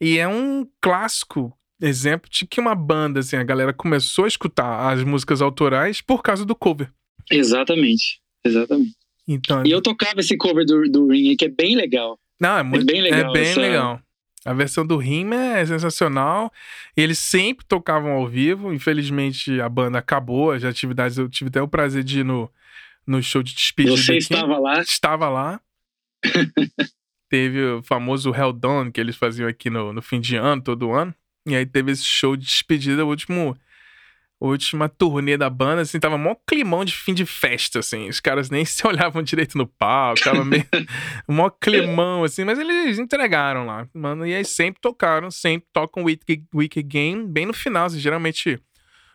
[0.00, 4.92] E é um clássico exemplo de que uma banda, assim, a galera começou a escutar
[4.92, 6.92] as músicas autorais por causa do cover.
[7.30, 8.21] Exatamente.
[8.44, 8.96] Exatamente.
[9.26, 12.18] Então, e eu tocava esse cover do, do Ring que é bem legal.
[12.40, 13.30] Não, é muito é bem legal.
[13.30, 13.60] É bem essa...
[13.60, 14.00] legal.
[14.44, 16.52] A versão do Rim é sensacional.
[16.96, 18.72] Eles sempre tocavam ao vivo.
[18.72, 20.50] Infelizmente, a banda acabou.
[20.50, 22.50] As atividades, eu tive até o prazer de ir no,
[23.06, 23.96] no show de despedida.
[23.96, 24.80] Você estava lá?
[24.80, 25.60] Estava lá.
[27.30, 30.92] teve o famoso Hell Dawn, que eles faziam aqui no, no fim de ano, todo
[30.92, 31.14] ano.
[31.46, 33.56] E aí teve esse show de despedida, o último
[34.46, 38.08] última turnê da banda, assim, tava mó climão de fim de festa, assim.
[38.08, 40.66] Os caras nem se olhavam direito no palco, tava meio.
[41.28, 44.26] mó climão, assim, mas eles entregaram lá, mano.
[44.26, 48.60] E aí sempre tocaram, sempre tocam Wicked, Wicked Game bem no final, assim, geralmente.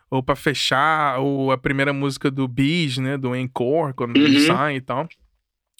[0.09, 3.17] Ou pra fechar, ou a primeira música do Bees, né?
[3.17, 4.23] Do Encore, quando uhum.
[4.23, 5.05] eles saem e tal.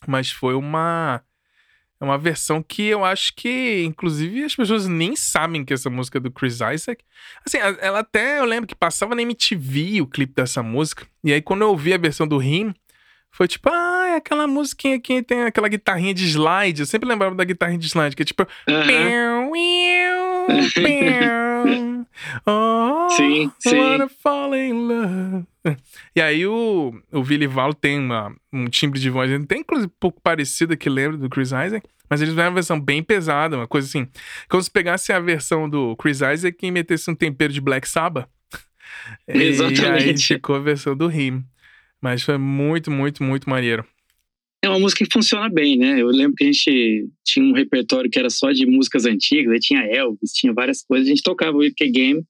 [0.05, 1.23] Mas foi uma
[1.99, 6.19] é uma versão que eu acho que, inclusive, as pessoas nem sabem que essa música
[6.19, 7.03] é do Chris Isaac.
[7.43, 11.07] Assim, ela até, eu lembro que passava na MTV o clipe dessa música.
[11.23, 12.73] E aí, quando eu ouvi a versão do Rim,
[13.31, 16.81] foi tipo, ah, é aquela musiquinha que tem aquela guitarrinha de slide.
[16.81, 18.47] Eu sempre lembrava da guitarrinha de slide, que é tipo.
[22.45, 24.07] oh, sim, sim.
[24.21, 25.45] Fall in love.
[26.15, 29.97] E aí o, o Billy Val tem uma, um timbre de voz, tem inclusive um
[29.99, 33.67] pouco parecido que lembra do Chris Isaac, mas eles fizeram uma versão bem pesada, uma
[33.67, 34.07] coisa assim.
[34.47, 38.29] Como se pegasse a versão do Chris Isaac e metesse um tempero de Black Sabbath.
[39.27, 40.05] Exatamente.
[40.05, 41.43] E aí ficou a versão do Him.
[42.01, 43.85] Mas foi muito, muito, muito maneiro.
[44.63, 46.01] É uma música que funciona bem, né?
[46.01, 49.59] Eu lembro que a gente tinha um repertório que era só de músicas antigas, aí
[49.59, 52.23] tinha Elvis, tinha várias coisas, a gente tocava o Wicked Game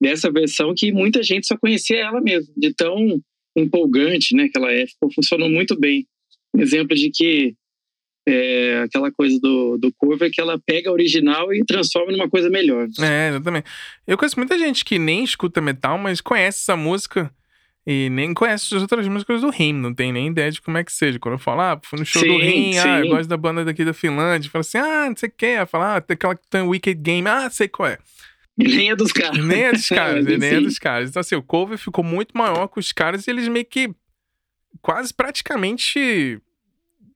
[0.00, 3.20] dessa versão que muita gente só conhecia ela mesmo, de tão
[3.56, 4.86] empolgante, né, que ela é.
[4.86, 6.06] Ficou, funcionou muito bem.
[6.54, 7.54] Um exemplo de que
[8.26, 12.48] é, aquela coisa do, do cover que ela pega a original e transforma numa coisa
[12.48, 12.88] melhor.
[13.00, 13.66] É, exatamente.
[14.06, 17.32] Eu conheço muita gente que nem escuta metal, mas conhece essa música
[17.86, 20.84] e nem conhece as outras músicas do Rim, não tem nem ideia de como é
[20.84, 21.18] que seja.
[21.18, 23.64] Quando eu falo, ah, fui no show sim, do Rim, ah, eu gosto da banda
[23.64, 26.48] daqui da Finlândia, fala assim, ah, não sei o que, fala, ah, tem aquela que
[26.48, 27.98] tem Wicked Game, ah, sei qual é.
[28.56, 29.44] nem é dos caras.
[29.44, 31.10] Nem é dos caras, nem é dos caras.
[31.10, 33.94] Então, assim, o cover ficou muito maior com os caras e eles meio que
[34.80, 36.40] quase praticamente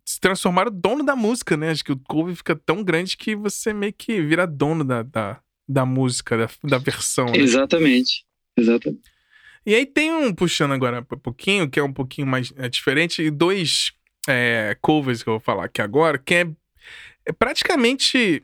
[0.05, 1.71] se transformaram dono da música, né?
[1.71, 5.41] Acho que o cover fica tão grande que você meio que vira dono da, da,
[5.69, 7.27] da música, da, da versão.
[7.27, 7.39] Né?
[7.39, 8.25] Exatamente.
[8.57, 9.03] Exatamente.
[9.69, 13.29] E aí tem um, puxando agora um pouquinho, que é um pouquinho mais é, diferente,
[13.29, 13.93] dois
[14.27, 16.51] é, covers que eu vou falar aqui agora, que é,
[17.27, 18.43] é praticamente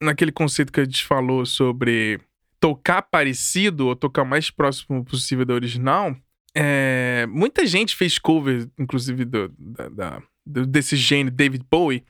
[0.00, 2.20] naquele conceito que a gente falou sobre
[2.60, 6.16] tocar parecido ou tocar mais próximo possível da original.
[6.54, 10.22] É, muita gente fez cover, inclusive, do, da, da,
[10.66, 12.04] desse gênio David Bowie,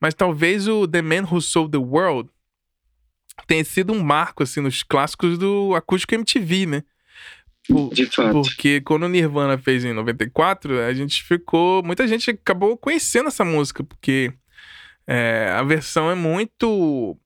[0.00, 2.30] mas talvez o The Man Who Sold the World
[3.48, 6.84] tenha sido um marco assim nos clássicos do acústico MTV, né?
[7.68, 8.42] Por, de fato.
[8.42, 11.82] Porque quando o Nirvana fez em 94, a gente ficou.
[11.82, 14.32] Muita gente acabou conhecendo essa música, porque
[15.06, 17.16] é, a versão é muito.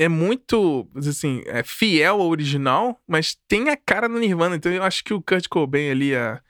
[0.00, 4.54] É muito, assim, é fiel ao original, mas tem a cara do Nirvana.
[4.54, 6.40] Então eu acho que o Kurt Cobain ali a,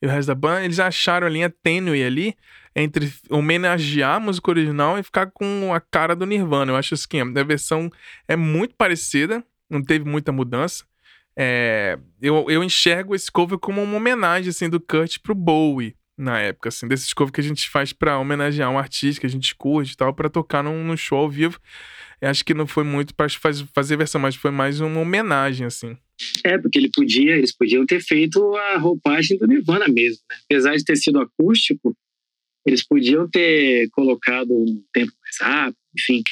[0.00, 2.36] e o resto da banda, eles acharam a linha tênue ali
[2.74, 6.72] entre homenagear a música original e ficar com a cara do Nirvana.
[6.72, 7.90] Eu acho assim, a versão
[8.28, 10.84] é muito parecida, não teve muita mudança.
[11.40, 16.40] É, eu, eu enxergo esse cover como uma homenagem assim, do Kurt pro Bowie na
[16.40, 19.54] época, assim, desses covers que a gente faz para homenagear um artista que a gente
[19.54, 21.60] curte e tal, para tocar num, num, show ao vivo.
[22.20, 25.64] Eu acho que não foi muito para faz, fazer versão, mas foi mais uma homenagem,
[25.64, 25.96] assim.
[26.44, 30.36] É, porque ele podia, eles podiam ter feito a roupagem do Nirvana mesmo, né?
[30.50, 31.96] Apesar de ter sido acústico,
[32.66, 36.22] eles podiam ter colocado um tempo mais rápido, enfim.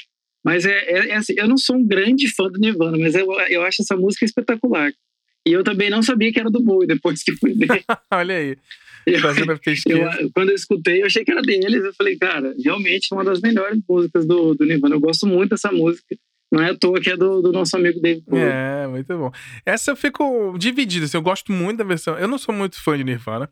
[0.47, 3.27] Mas é, é, é assim, eu não sou um grande fã do Nirvana, mas eu,
[3.51, 4.93] eu acho essa música espetacular.
[5.45, 7.83] E eu também não sabia que era do Bowie depois que fui ver.
[8.13, 8.57] Olha aí.
[9.93, 11.85] Eu, eu, quando eu escutei, eu achei que era deles.
[11.85, 14.95] Eu falei, cara, realmente é uma das melhores músicas do, do Nirvana.
[14.95, 16.17] Eu gosto muito dessa música.
[16.53, 18.45] Não é à toa que é do, do nosso amigo David Bowie.
[18.45, 19.33] É, muito bom.
[19.65, 21.07] Essa eu fico dividida.
[21.07, 22.17] Assim, eu gosto muito da versão.
[22.17, 23.49] Eu não sou muito fã de Nirvana,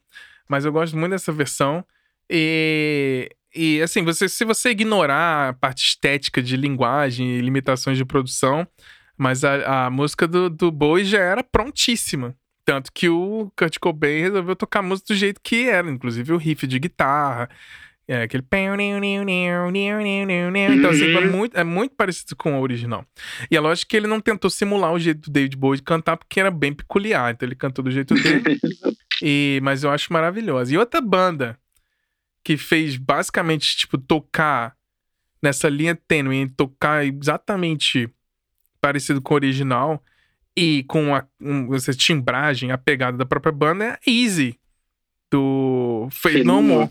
[0.49, 1.85] mas eu gosto muito dessa versão.
[2.31, 8.05] E e assim, você, se você ignorar a parte estética de linguagem e limitações de
[8.05, 8.67] produção,
[9.17, 12.35] mas a, a música do, do Bowie já era prontíssima.
[12.64, 16.38] Tanto que o Kurt Cobain resolveu tocar a música do jeito que era, inclusive o
[16.38, 17.49] riff de guitarra,
[18.09, 18.43] é, aquele.
[20.75, 23.05] Então, assim, é muito, é muito parecido com o original.
[23.51, 26.17] E é lógico que ele não tentou simular o jeito do David Bowie de cantar,
[26.17, 27.33] porque era bem peculiar.
[27.33, 28.59] Então, ele cantou do jeito dele.
[29.23, 30.75] e, mas eu acho maravilhosa.
[30.75, 31.59] E outra banda
[32.45, 34.77] que fez basicamente, tipo, tocar
[35.43, 38.09] nessa linha tênue, tocar exatamente
[38.81, 40.03] parecido com o original
[40.57, 44.59] e com a, um, essa timbragem, a pegada da própria banda, é Easy,
[45.31, 46.91] do Fade No More.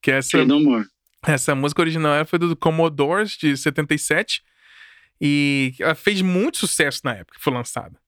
[0.00, 0.86] Que é essa, Fade No More.
[1.26, 4.42] Essa música original foi do Commodores, de 77,
[5.20, 8.01] e ela fez muito sucesso na época que foi lançada.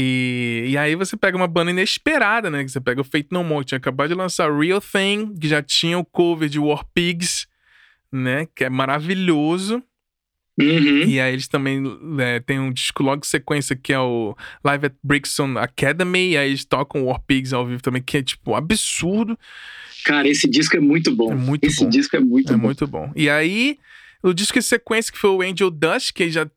[0.00, 2.62] E, e aí você pega uma banda inesperada, né?
[2.62, 5.48] Que você pega o Fate No More, que tinha acabado de lançar Real Thing, que
[5.48, 7.48] já tinha o cover de War Pigs,
[8.12, 8.46] né?
[8.54, 9.82] Que é maravilhoso.
[10.56, 11.02] Uhum.
[11.02, 11.82] E aí eles também
[12.20, 16.30] é, tem um disco logo em sequência que é o Live at Brixton Academy.
[16.30, 19.36] E aí eles tocam War Pigs ao vivo também, que é tipo absurdo.
[20.04, 21.32] Cara, esse disco é muito bom.
[21.32, 21.90] É muito esse bom.
[21.90, 22.62] disco é muito é bom.
[22.62, 23.12] muito bom.
[23.16, 23.80] E aí,
[24.22, 26.48] o disco em sequência, que foi o Angel Dust, que já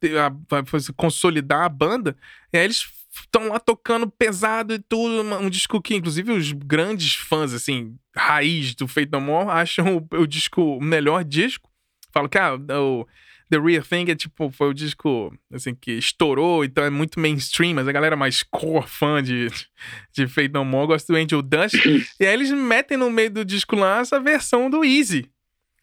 [0.47, 0.63] vai
[0.95, 2.15] consolidar a banda,
[2.53, 5.21] e aí eles estão lá tocando pesado e tudo.
[5.35, 10.17] Um disco que, inclusive, os grandes fãs, assim, raiz do Fate No More, acham o,
[10.17, 11.69] o disco o melhor disco.
[12.13, 13.07] Falam que ah, o
[13.51, 17.75] The Real Thing é tipo, foi o disco assim, que estourou, então é muito mainstream,
[17.75, 19.47] mas a galera mais core fã de,
[20.13, 21.75] de Fate No More gosta do Angel Dust.
[22.17, 25.29] e aí eles metem no meio do disco lá essa versão do Easy.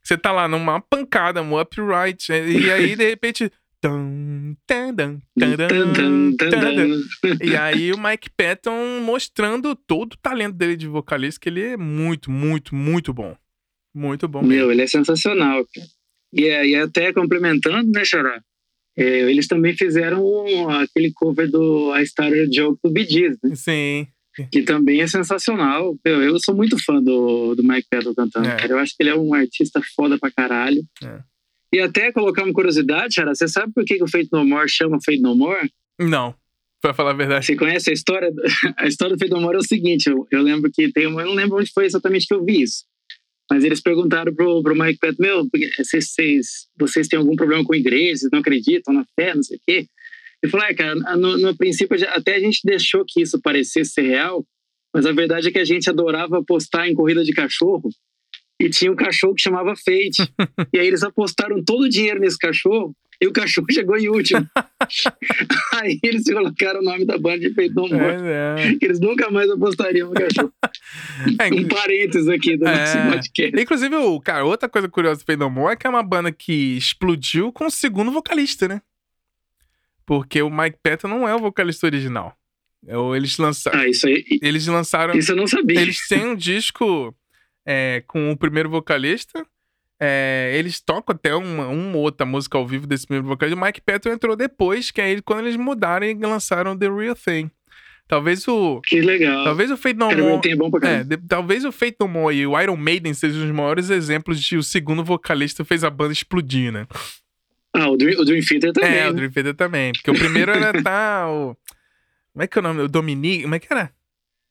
[0.03, 3.53] Você tá lá numa pancada, um upright, e aí de repente.
[3.81, 4.55] Tum.
[7.43, 11.77] E aí o Mike Patton mostrando todo o talento dele de vocalista, que ele é
[11.77, 13.37] muito, muito, muito bom.
[13.95, 14.55] Muito bom mesmo.
[14.55, 15.65] Meu, ele é sensacional.
[16.33, 18.41] E, é- e até complementando, né, Xará?
[18.97, 22.03] É, eles também fizeram um- aquele cover do a
[22.53, 23.55] Joke do Bee Gees, né?
[23.55, 24.07] Sim.
[24.53, 25.97] que também é sensacional.
[26.05, 28.55] Eu, eu sou muito fã do, do Mike Patton cantando, É.
[28.57, 28.73] cara.
[28.73, 30.81] Eu acho que ele é um artista foda pra caralho.
[31.03, 31.19] É.
[31.73, 34.69] E até colocar uma curiosidade, Xará, você sabe por que, que o Fate No More
[34.69, 35.71] chama Fate No More?
[35.99, 36.35] Não,
[36.81, 37.45] pra falar a verdade.
[37.45, 38.33] Você conhece a história?
[38.77, 41.23] A história do Fate No More é o seguinte, eu, eu lembro que tem uma,
[41.23, 42.85] eu não lembro onde foi exatamente que eu vi isso.
[43.51, 46.47] Mas eles perguntaram pro, pro Mike Patton, meu, vocês, vocês,
[46.79, 49.87] vocês têm algum problema com igreja, vocês não acreditam na fé, não sei o quê.
[50.43, 54.03] Ele falou, é, cara, no, no princípio até a gente deixou que isso parecesse ser
[54.03, 54.45] real,
[54.95, 57.91] mas a verdade é que a gente adorava apostar em corrida de cachorro
[58.61, 60.29] e tinha um cachorro que chamava Fate.
[60.73, 64.49] e aí eles apostaram todo o dinheiro nesse cachorro e o cachorro chegou em último.
[65.75, 68.17] aí eles colocaram o nome da banda de No More.
[68.23, 70.53] É, que Eles nunca mais apostariam no cachorro.
[71.41, 71.55] é.
[71.55, 73.11] Um parênteses aqui do nosso É.
[73.13, 73.61] podcast.
[73.61, 76.77] Inclusive, o, cara, outra coisa curiosa do No More é que é uma banda que
[76.77, 78.81] explodiu com o segundo vocalista, né?
[80.07, 82.35] Porque o Mike Patton não é o vocalista original.
[82.87, 83.81] É Eles lançaram.
[83.81, 84.25] Ah, isso aí.
[84.41, 85.15] Eles lançaram.
[85.15, 85.81] Isso eu não sabia.
[85.81, 87.15] Eles têm um disco
[87.71, 89.45] é, com o primeiro vocalista.
[90.01, 93.61] É, eles tocam até uma, uma outra música ao vivo desse primeiro vocalista.
[93.61, 97.15] O Mike Patton entrou depois, que é ele quando eles mudaram e lançaram The Real
[97.15, 97.51] Thing.
[98.07, 98.81] Talvez o.
[98.81, 99.45] Que legal.
[99.45, 100.41] Talvez o Fade No More.
[100.49, 101.05] É, caramba.
[101.05, 104.57] de- talvez o Fate No More e o Iron Maiden sejam os maiores exemplos de
[104.57, 106.87] o segundo vocalista fez a banda explodir, né?
[107.75, 108.95] Ah, o Dream, o Dream Theater também.
[108.99, 109.13] é, o né?
[109.13, 109.93] Dream Theater também.
[109.93, 111.55] Porque o primeiro era tá o.
[112.33, 112.81] Como é que é o nome?
[112.81, 113.43] O Dominique.
[113.43, 113.91] Como é que era?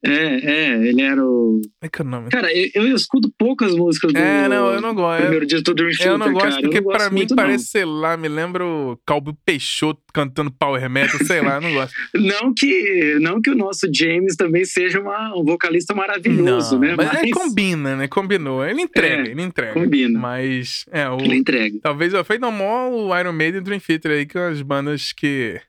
[0.05, 1.60] É, é, ele era o.
[1.81, 2.29] É que é o nome?
[2.29, 4.19] Cara, eu, eu escuto poucas músicas do.
[4.19, 5.17] É, não, eu não gosto.
[5.17, 6.07] Eu, Primeiro disco do Dream Theater.
[6.07, 6.62] eu não gosto cara.
[6.62, 10.51] porque eu não pra mim muito, parece, sei lá, me lembra o Calbo Peixoto cantando
[10.51, 11.93] Power Metal, sei lá, eu não gosto.
[12.13, 12.21] Não.
[12.47, 16.93] não que não que o nosso James também seja uma- um vocalista maravilhoso, não, né?
[16.95, 18.07] mas, é, combina, né?
[18.07, 18.63] Combinou.
[18.63, 19.73] Ele entrega, É, ele entrega.
[19.73, 20.19] combina.
[20.19, 21.17] Mas, é, o.
[21.19, 21.79] Ele entrega.
[21.81, 24.43] Talvez o Fate No More, o Iron Maiden e o Dream Theater aí, que são
[24.47, 25.60] as bandas que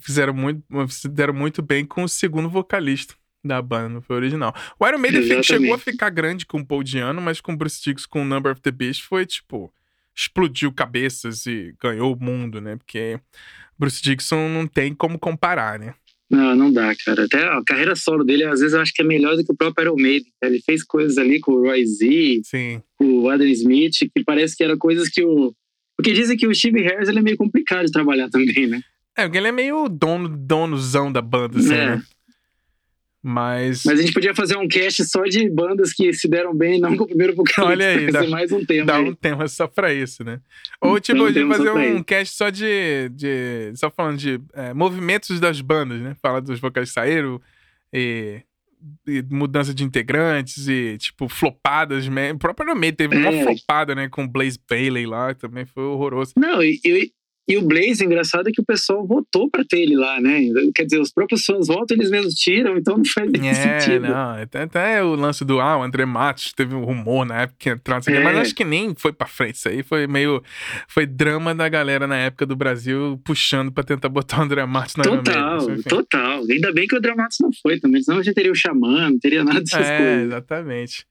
[0.00, 4.54] fizeram muito, fizeram muito bem com o segundo vocalista da banda, não foi original.
[4.78, 5.46] O Iron Maiden Exatamente.
[5.46, 8.24] chegou a ficar grande com o Paul Diano, mas com o Bruce Dickinson com o
[8.24, 9.72] Number of the Beast foi tipo
[10.14, 12.76] explodiu cabeças e ganhou o mundo, né?
[12.76, 13.18] Porque
[13.78, 15.94] Bruce Dickinson não tem como comparar, né?
[16.30, 17.24] Não, não dá, cara.
[17.24, 19.56] Até a carreira solo dele, às vezes, eu acho que é melhor do que o
[19.56, 20.32] próprio Iron Maiden.
[20.40, 20.52] cara.
[20.52, 22.82] Ele fez coisas ali com o Roy Z, Sim.
[22.96, 25.52] com o Adam Smith, que parece que eram coisas que o.
[25.96, 28.80] Porque dizem que o Steve Harris ele é meio complicado de trabalhar também, né?
[29.16, 31.96] É, porque ele é meio dono, donozão da banda, assim, É.
[31.96, 32.02] né?
[33.22, 33.82] Mas.
[33.84, 36.96] Mas a gente podia fazer um cast só de bandas que se deram bem, não
[36.96, 37.66] com o primeiro vocalista.
[37.70, 38.86] Olha aí, dá- mais um tema.
[38.86, 39.04] Dá aí.
[39.10, 40.40] um tema só pra isso, né?
[40.80, 43.72] Ou tipo, um fazer um cast só de, de.
[43.74, 46.16] Só falando de é, movimentos das bandas, né?
[46.22, 47.38] Fala dos vocais saíram
[47.92, 48.40] e,
[49.06, 52.08] e mudança de integrantes e, tipo, flopadas.
[52.08, 52.38] mesmo.
[52.42, 53.42] O Maiden teve uma É.
[53.42, 54.08] flopada, né?
[54.08, 56.32] Com o Blaze Bailey lá, também foi horroroso.
[56.38, 56.80] Não, e,
[57.52, 60.40] e, o Blaze, engraçado é que o pessoal votou pra ter ele lá, né?
[60.74, 64.06] Quer dizer, os próprios fãs votam, eles mesmos tiram, então não faz nem É, sentido.
[64.08, 64.30] não.
[64.42, 67.80] Até, até o lance do ah, o André Matos teve um rumor na época quê,
[68.22, 68.40] mas É.
[68.40, 69.56] acho que nem foi pra frente.
[69.56, 70.42] Isso aí foi meio.
[70.88, 74.96] Foi drama da galera na época do Brasil puxando pra tentar botar o André Matos
[74.96, 76.42] na Total, total.
[76.50, 79.18] Ainda bem que o Dramatos não foi também, senão a gente teria o Xamã, não
[79.18, 80.24] teria nada dessas É, coisas.
[80.26, 81.06] exatamente.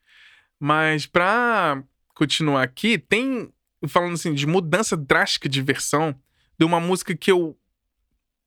[0.59, 1.81] Mas pra
[2.15, 3.49] continuar aqui, tem.
[3.87, 6.13] Falando assim, de mudança drástica de versão
[6.59, 7.55] de uma música que eu.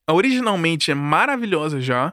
[0.09, 2.13] Originalmente é maravilhosa já.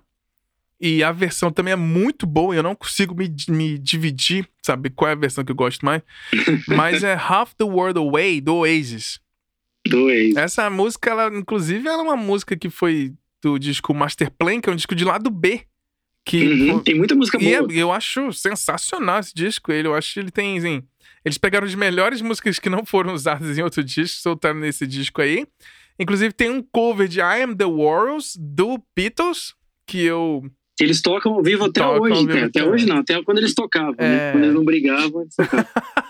[0.81, 2.55] E a versão também é muito boa.
[2.55, 4.89] Eu não consigo me, me dividir, sabe?
[4.89, 6.01] Qual é a versão que eu gosto mais.
[6.67, 9.19] Mas é Half the World Away, do Oasis.
[9.85, 10.35] Dois.
[10.38, 14.69] Essa música, ela, inclusive, ela é uma música que foi do disco Master Plan, que
[14.69, 15.65] é um disco de lado B.
[16.25, 17.73] Que Uhum, foi- Tem muita música e é- boa.
[17.73, 19.71] eu acho sensacional esse disco.
[19.73, 20.83] Ele, eu acho que ele tem, assim,
[21.25, 25.21] Eles pegaram as melhores músicas que não foram usadas em outro disco, soltaram nesse disco
[25.21, 25.45] aí.
[25.99, 29.53] Inclusive tem um cover de I Am The Worlds, do Beatles,
[29.85, 30.43] que eu...
[30.79, 33.95] Eles tocam ao vivo até tocam hoje, até, até hoje não, até quando eles tocavam,
[33.99, 34.05] né?
[34.05, 34.07] é...
[34.07, 34.31] né?
[34.31, 35.65] Quando eles não brigavam, eles tocavam.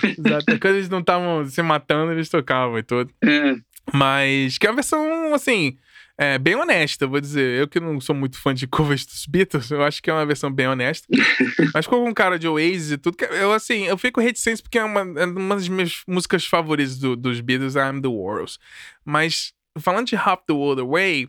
[0.18, 3.12] Exato, quando eles não estavam se matando, eles tocavam e tudo.
[3.22, 3.56] É.
[3.92, 5.76] Mas que é uma versão, assim,
[6.20, 7.62] é, bem honesta, vou dizer.
[7.62, 10.26] Eu que não sou muito fã de covers dos Beatles, eu acho que é uma
[10.26, 11.08] versão bem honesta.
[11.72, 14.84] Mas com um cara de Oasis e tudo, eu assim, eu fico reticente porque é
[14.84, 18.58] uma, é uma das minhas músicas favoritas do, dos Beatles, I'm the World.
[19.02, 21.26] Mas falando de Half the World Away,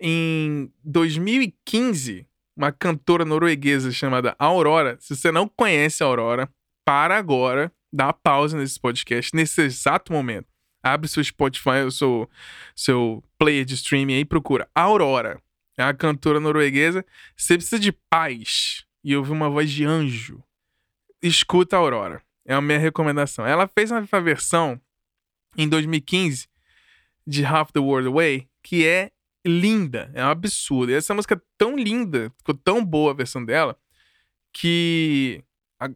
[0.00, 2.26] em 2015,
[2.56, 6.48] uma cantora norueguesa chamada Aurora, se você não conhece a Aurora,
[6.82, 10.49] para agora, dá pausa nesse podcast, nesse exato momento
[10.82, 12.28] Abre seu Spotify, seu,
[12.74, 15.40] seu player de streaming aí, procura Aurora.
[15.76, 17.04] É uma cantora norueguesa.
[17.36, 20.42] Você precisa de paz e ouvir uma voz de anjo.
[21.22, 22.22] Escuta a Aurora.
[22.46, 23.46] É a minha recomendação.
[23.46, 24.80] Ela fez uma versão
[25.56, 26.48] em 2015
[27.26, 29.10] de Half the World Away que é
[29.44, 30.92] linda, é um absurdo.
[30.92, 33.76] E essa música é tão linda, ficou tão boa a versão dela,
[34.52, 35.42] que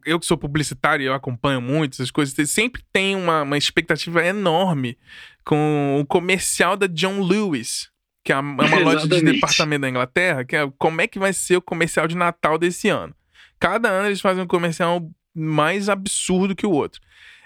[0.05, 4.97] eu que sou publicitário, eu acompanho muito essas coisas, sempre tem uma, uma expectativa enorme
[5.43, 7.89] com o comercial da John Lewis,
[8.23, 11.19] que é uma, é uma loja de departamento da Inglaterra, que é como é que
[11.19, 13.15] vai ser o comercial de Natal desse ano.
[13.59, 17.01] Cada ano eles fazem um comercial mais absurdo que o outro.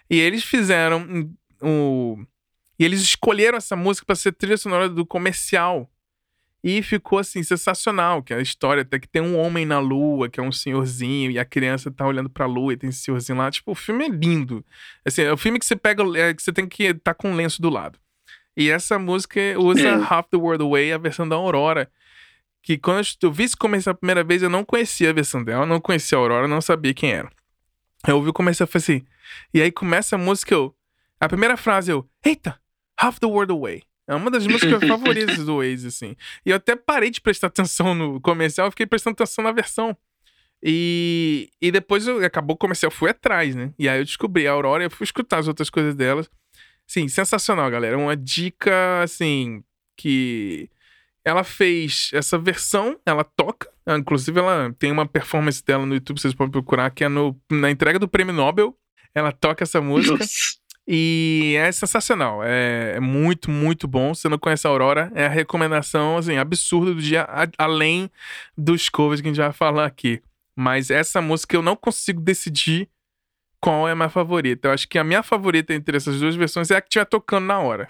[0.10, 1.30] E eles fizeram
[1.62, 2.18] o.
[2.80, 5.90] E eles escolheram essa música para ser trilha sonora do comercial
[6.64, 10.28] e ficou assim, sensacional, que é a história até que tem um homem na lua,
[10.28, 13.38] que é um senhorzinho, e a criança tá olhando pra lua e tem esse senhorzinho
[13.38, 13.50] lá.
[13.50, 14.66] Tipo, o filme é lindo.
[15.06, 17.32] Assim, é o filme que você pega, é, que você tem que estar tá com
[17.32, 17.98] um lenço do lado.
[18.58, 19.94] E essa música usa é.
[19.94, 21.90] Half the World Away, a versão da Aurora.
[22.62, 25.66] Que quando eu vi isso começar a primeira vez, eu não conhecia a versão dela,
[25.66, 27.32] não conhecia a Aurora, não sabia quem era.
[28.06, 29.06] Eu ouvi começar a fazer assim.
[29.54, 30.76] E aí começa a música, eu.
[31.20, 32.06] A primeira frase eu.
[32.24, 32.60] Eita!
[32.98, 33.84] Half the World Away.
[34.10, 36.16] É uma das músicas favoritas do Waze, assim.
[36.44, 39.96] E eu até parei de prestar atenção no comercial, eu fiquei prestando atenção na versão.
[40.64, 43.72] E, e depois eu, acabou o comercial, fui atrás, né?
[43.78, 46.28] E aí eu descobri a Aurora e eu fui escutar as outras coisas delas.
[46.88, 48.00] Sim, sensacional, galera.
[48.00, 49.64] Uma dica, assim,
[49.96, 50.72] que
[51.24, 53.70] ela fez essa versão, ela toca.
[53.88, 57.70] Inclusive, ela tem uma performance dela no YouTube, vocês podem procurar, que é no, na
[57.70, 58.76] entrega do prêmio Nobel.
[59.14, 60.18] Ela toca essa música.
[60.18, 60.59] Nossa.
[60.92, 62.44] E é sensacional.
[62.44, 64.16] É, é, muito, muito bom.
[64.16, 68.10] Se não conhece a Aurora, é a recomendação assim, absurda do dia, a, além
[68.58, 70.20] dos covers que a gente vai falar aqui.
[70.56, 72.90] Mas essa música eu não consigo decidir
[73.62, 74.68] qual é a minha favorita.
[74.68, 77.46] Eu acho que a minha favorita entre essas duas versões é a que estiver tocando
[77.46, 77.88] na hora.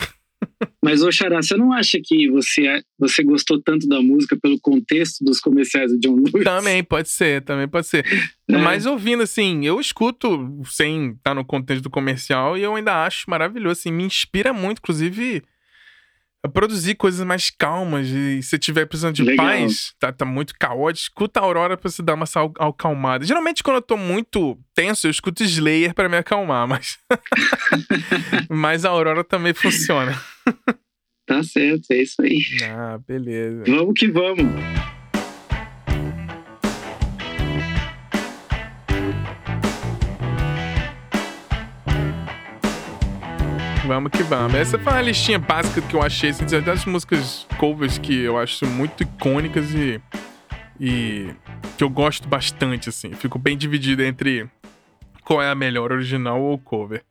[0.84, 4.60] Mas, ô Xará, você não acha que você, é, você gostou tanto da música pelo
[4.60, 6.43] contexto dos comerciais do John Lewis?
[6.43, 8.06] Também pode ser, também pode ser.
[8.50, 8.58] É.
[8.58, 13.30] Mas ouvindo, assim, eu escuto sem estar no contexto do comercial e eu ainda acho
[13.30, 15.43] maravilhoso, assim, me inspira muito, inclusive
[16.48, 18.08] produzir coisas mais calmas.
[18.08, 19.45] E se tiver precisando de Legal.
[19.45, 22.26] paz, tá, tá muito caótico, escuta a Aurora pra se dar uma
[22.60, 23.26] acalmada.
[23.26, 26.98] Geralmente, quando eu tô muito tenso, eu escuto Slayer para me acalmar, mas.
[28.50, 30.19] mas a Aurora também funciona.
[31.26, 32.40] tá certo, é isso aí.
[32.64, 33.64] Ah, beleza.
[33.68, 34.46] Vamos que vamos.
[43.90, 44.54] Vamos que vamos.
[44.54, 48.68] Essa foi uma listinha básica que eu achei, assim, das músicas covers que eu acho
[48.68, 50.00] muito icônicas e,
[50.80, 51.34] e
[51.76, 53.14] que eu gosto bastante, assim.
[53.14, 54.48] Fico bem dividido entre
[55.24, 57.04] qual é a melhor, original ou cover.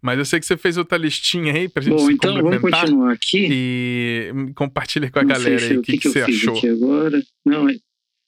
[0.00, 3.12] Mas eu sei que você fez outra listinha aí pra gente Bom, então vamos continuar
[3.12, 3.48] aqui.
[3.50, 6.56] E compartilha com a Não galera aí o que, que, que, você achou.
[6.56, 7.22] Aqui agora.
[7.44, 7.76] Não, é...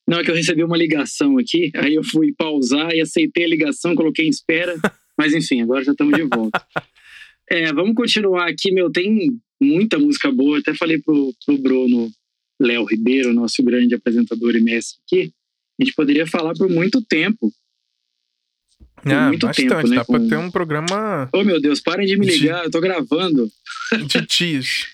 [0.08, 3.48] Não, é que eu recebi uma ligação aqui, aí eu fui pausar e aceitei a
[3.48, 4.74] ligação, coloquei em espera.
[5.16, 6.66] Mas enfim, agora já estamos de volta.
[7.48, 8.90] É, vamos continuar aqui, meu.
[8.90, 9.28] Tem
[9.60, 10.58] muita música boa.
[10.58, 12.10] Até falei pro, pro Bruno
[12.60, 15.32] Léo Ribeiro, nosso grande apresentador e mestre aqui.
[15.78, 17.52] A gente poderia falar por muito tempo.
[19.02, 19.68] Por ah, muito bastante.
[19.68, 20.12] Tempo, né, Dá com...
[20.12, 21.28] pra ter um programa.
[21.32, 22.66] Oh, meu Deus, parem de me ligar, de...
[22.66, 23.50] eu tô gravando.
[24.06, 24.86] De tios.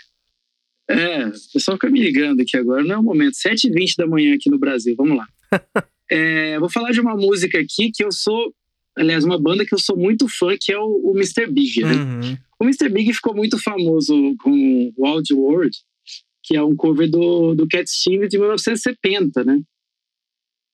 [0.89, 2.83] é, o pessoal fica me ligando aqui agora.
[2.83, 3.35] Não é o momento.
[3.35, 4.95] 7h20 da manhã aqui no Brasil.
[4.97, 5.27] Vamos lá.
[6.11, 8.55] é, vou falar de uma música aqui que eu sou.
[8.97, 11.47] Aliás, uma banda que eu sou muito fã, que é o, o Mr.
[11.47, 11.93] Big, né?
[11.93, 12.37] Uhum.
[12.59, 12.89] O Mr.
[12.89, 15.77] Big ficou muito famoso com Wild World,
[16.43, 19.61] que é um cover do, do Cat Stevens de 1970, né?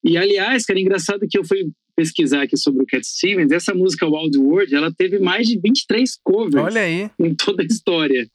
[0.04, 4.06] E, aliás, cara, engraçado que eu fui pesquisar aqui sobre o Cat Stevens, essa música
[4.06, 7.10] Wild World, ela teve mais de 23 covers Olha aí.
[7.18, 8.26] em toda a história.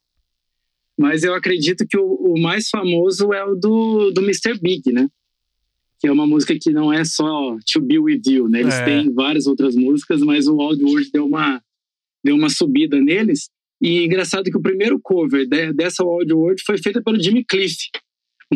[0.98, 4.58] Mas eu acredito que o, o mais famoso é o do, do Mr.
[4.60, 5.08] Big, né?
[6.00, 8.60] que é uma música que não é só To Be With You, né?
[8.60, 8.84] Eles É.
[8.84, 11.60] têm várias outras músicas, mas o Old World deu uma,
[12.22, 13.50] deu uma subida neles.
[13.82, 17.76] E engraçado que o primeiro cover de- dessa Old World foi feita pelo Jimmy Cliff,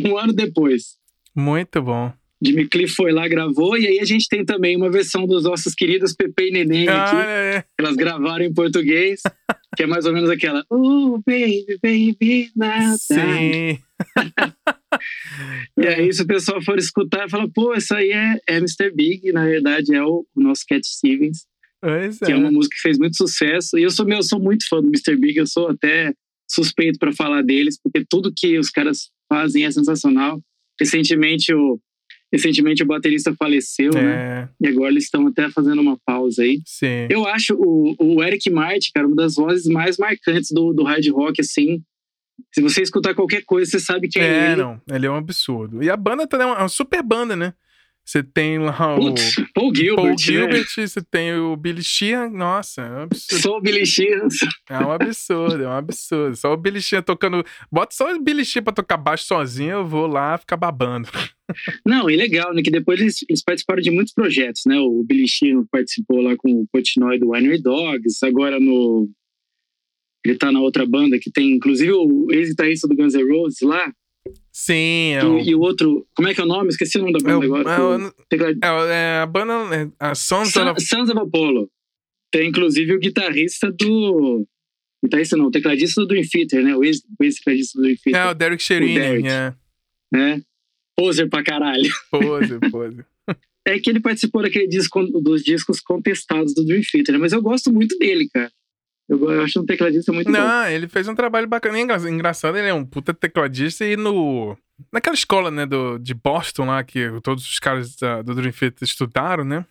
[0.04, 0.96] um ano depois.
[1.34, 2.12] Muito bom.
[2.44, 5.74] Jimmy Cliff foi lá, gravou, e aí a gente tem também uma versão dos nossos
[5.74, 7.64] queridos Pepe e Neném aqui, Ah, é.
[7.78, 9.20] elas gravaram em português,
[9.76, 12.96] que é mais ou menos aquela Oh, baby, baby, nada.
[12.98, 13.78] Sim.
[15.78, 18.90] E aí, se o pessoal for escutar, fala, pô, isso aí é, é Mr.
[18.94, 21.46] Big, na verdade é o, o nosso Cat Stevens,
[21.80, 22.36] Pois que é é.
[22.36, 23.78] uma música que fez muito sucesso.
[23.78, 25.16] E eu sou, meu, eu sou muito fã do Mr.
[25.16, 26.12] Big, eu sou até
[26.48, 30.40] suspeito para falar deles, porque tudo que os caras fazem é sensacional.
[30.78, 31.80] Recentemente o,
[32.32, 34.00] recentemente o baterista faleceu, né?
[34.42, 36.60] É, E agora eles estão até fazendo uma pausa aí.
[36.66, 37.06] sim.
[37.10, 41.06] Eu acho o, o Eric Martin, cara, uma das vozes mais marcantes do, do hard
[41.10, 41.82] rock, assim.
[42.54, 44.62] Se você escutar qualquer coisa, você sabe quem é, É, ele.
[44.62, 44.80] não.
[44.90, 45.82] Ele é um absurdo.
[45.82, 47.52] E a banda também é uma, é uma super banda, né?
[48.04, 50.16] Você tem lá o Putz, Paul Gilbert, Paul né?
[50.18, 52.30] Gilbert, você tem o Billy Sheehan.
[52.30, 53.42] Nossa, é um absurdo.
[53.42, 54.28] Sou o Billy Sheehan.
[54.68, 56.36] É um absurdo, é um absurdo.
[56.36, 57.44] Só o Billy Sheehan tocando.
[57.70, 61.08] Bota só o Billy Sheehan pra tocar baixo sozinho, eu vou lá ficar babando.
[61.86, 62.62] Não, e legal, né?
[62.62, 64.78] Que depois eles, eles participaram de muitos projetos, né?
[64.80, 69.08] O Billy Sheehan participou lá com o Portnoy do Winery Dogs, agora no...
[70.24, 73.92] Ele tá na outra banda que tem, inclusive, o ex-guitarrista do Guns N' Roses lá.
[74.52, 75.38] Sim, é E, o.
[75.40, 76.06] e o outro...
[76.14, 76.68] Como é que é o nome?
[76.68, 77.70] Esqueci o nome da É, banda agora.
[77.70, 79.52] é o- teclad- é o- é a banda.
[79.74, 80.80] é a Sons Sun- of.
[80.82, 81.70] Sons of Apollo.
[82.30, 84.46] Tem, inclusive, o guitarrista do...
[85.04, 86.76] Guitarrista não, o tecladista do Theater, né?
[86.76, 88.94] O ex- o ex-tecladista do Dream É, o Derek Sherine.
[88.94, 89.26] Derek.
[89.28, 89.54] É.
[90.12, 90.42] né?
[90.96, 91.90] Poser pra caralho.
[92.10, 93.04] Pose, pose.
[93.66, 97.18] É que ele participou daquele disco, dos discos contestados do Dream Theater, né?
[97.18, 98.50] mas eu gosto muito dele, cara.
[99.12, 100.32] Eu, acho um tecladista muito bom.
[100.38, 101.78] Não, ele fez um trabalho bacana.
[101.78, 104.56] Engra- engraçado, ele é um puta tecladista e no.
[104.92, 108.82] Naquela escola, né, do, de Boston lá, que todos os caras da- do Dream Theater
[108.86, 109.64] estudaram, né?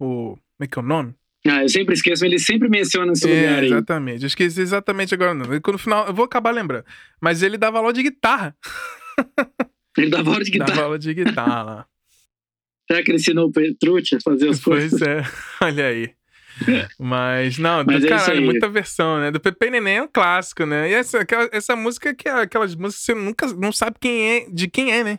[0.00, 0.30] O.
[0.36, 1.14] Como é que é o nome?
[1.46, 3.66] Ah, eu sempre esqueço, ele sempre menciona esse É, lugar aí.
[3.66, 4.22] exatamente.
[4.22, 5.46] Eu esqueci exatamente agora, não.
[5.46, 6.84] No final, eu vou acabar lembrando.
[7.20, 8.56] Mas ele dava aula de guitarra.
[9.96, 10.84] Ele dava aula de Dava guitarra.
[10.84, 11.86] aula de guitarra lá.
[12.86, 15.02] Será que ele ensinou o Petrucci a fazer as Pois coisas?
[15.02, 15.22] é,
[15.62, 16.10] olha aí.
[16.98, 19.30] Mas, não, Mas do é caralho, muita versão, né?
[19.30, 20.90] Do Pepe Neném é um clássico, né?
[20.90, 24.28] E essa, aquela- essa música que é aquelas músicas que você nunca não sabe quem
[24.28, 25.18] é, de quem é, né?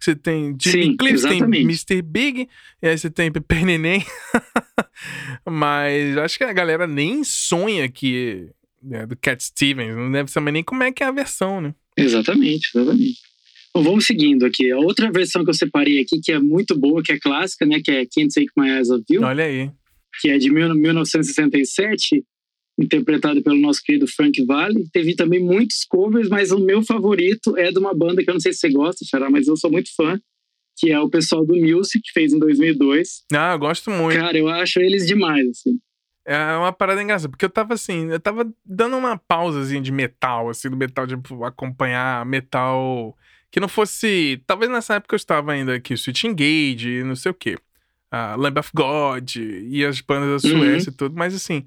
[0.00, 1.38] Você tem Jimmy Cliff, tem.
[1.42, 2.02] Mr.
[2.02, 2.48] Big,
[2.80, 4.04] e aí você tem Pepe Neném.
[5.44, 8.48] Mas acho que a galera nem sonha que
[8.82, 11.74] né, do Cat Stevens, não deve saber nem como é que é a versão, né?
[11.96, 13.18] Exatamente, exatamente.
[13.74, 14.70] Bom, vamos seguindo aqui.
[14.70, 17.80] A outra versão que eu separei aqui, que é muito boa, que é clássica, né?
[17.84, 19.70] Que é Can't Take My Eyes Off You, Olha aí.
[20.20, 22.24] Que é de mil- 1967,
[22.78, 24.88] interpretado pelo nosso querido Frank Valli.
[24.92, 28.40] Teve também muitos covers, mas o meu favorito é de uma banda que eu não
[28.40, 30.18] sei se você gosta, Xará, mas eu sou muito fã,
[30.78, 33.24] que é o pessoal do Music, que fez em 2002.
[33.32, 34.18] Ah, eu gosto muito.
[34.18, 35.78] Cara, eu acho eles demais, assim.
[36.24, 40.50] É uma parada engraçada, porque eu tava assim, eu tava dando uma pausazinha de metal,
[40.50, 43.16] assim, do metal, de tipo, acompanhar metal
[43.50, 44.40] que não fosse.
[44.46, 47.56] Talvez nessa época eu estava ainda aqui, Switch Engage, não sei o quê.
[48.10, 50.58] A Lamb of God e as bandas da Uhum.
[50.58, 51.64] Suécia e tudo, mas assim.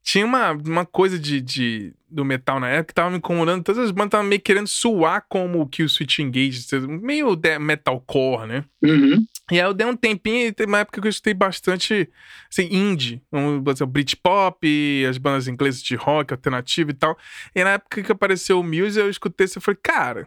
[0.00, 3.62] Tinha uma, uma coisa de, de, do metal na época que tava me incomodando.
[3.62, 6.64] Todas as bandas estavam meio querendo suar como o que o Switch Engage,
[7.02, 8.64] meio de- metalcore, né?
[8.82, 9.22] Uhum.
[9.50, 12.08] E aí eu dei um tempinho e teve uma época que eu escutei bastante,
[12.50, 13.20] assim, indie.
[13.30, 17.18] Vamos dizer, o Britpop, as bandas inglesas de rock, alternativo e tal.
[17.54, 20.26] E na época que apareceu o Muse, eu escutei isso e falei, cara,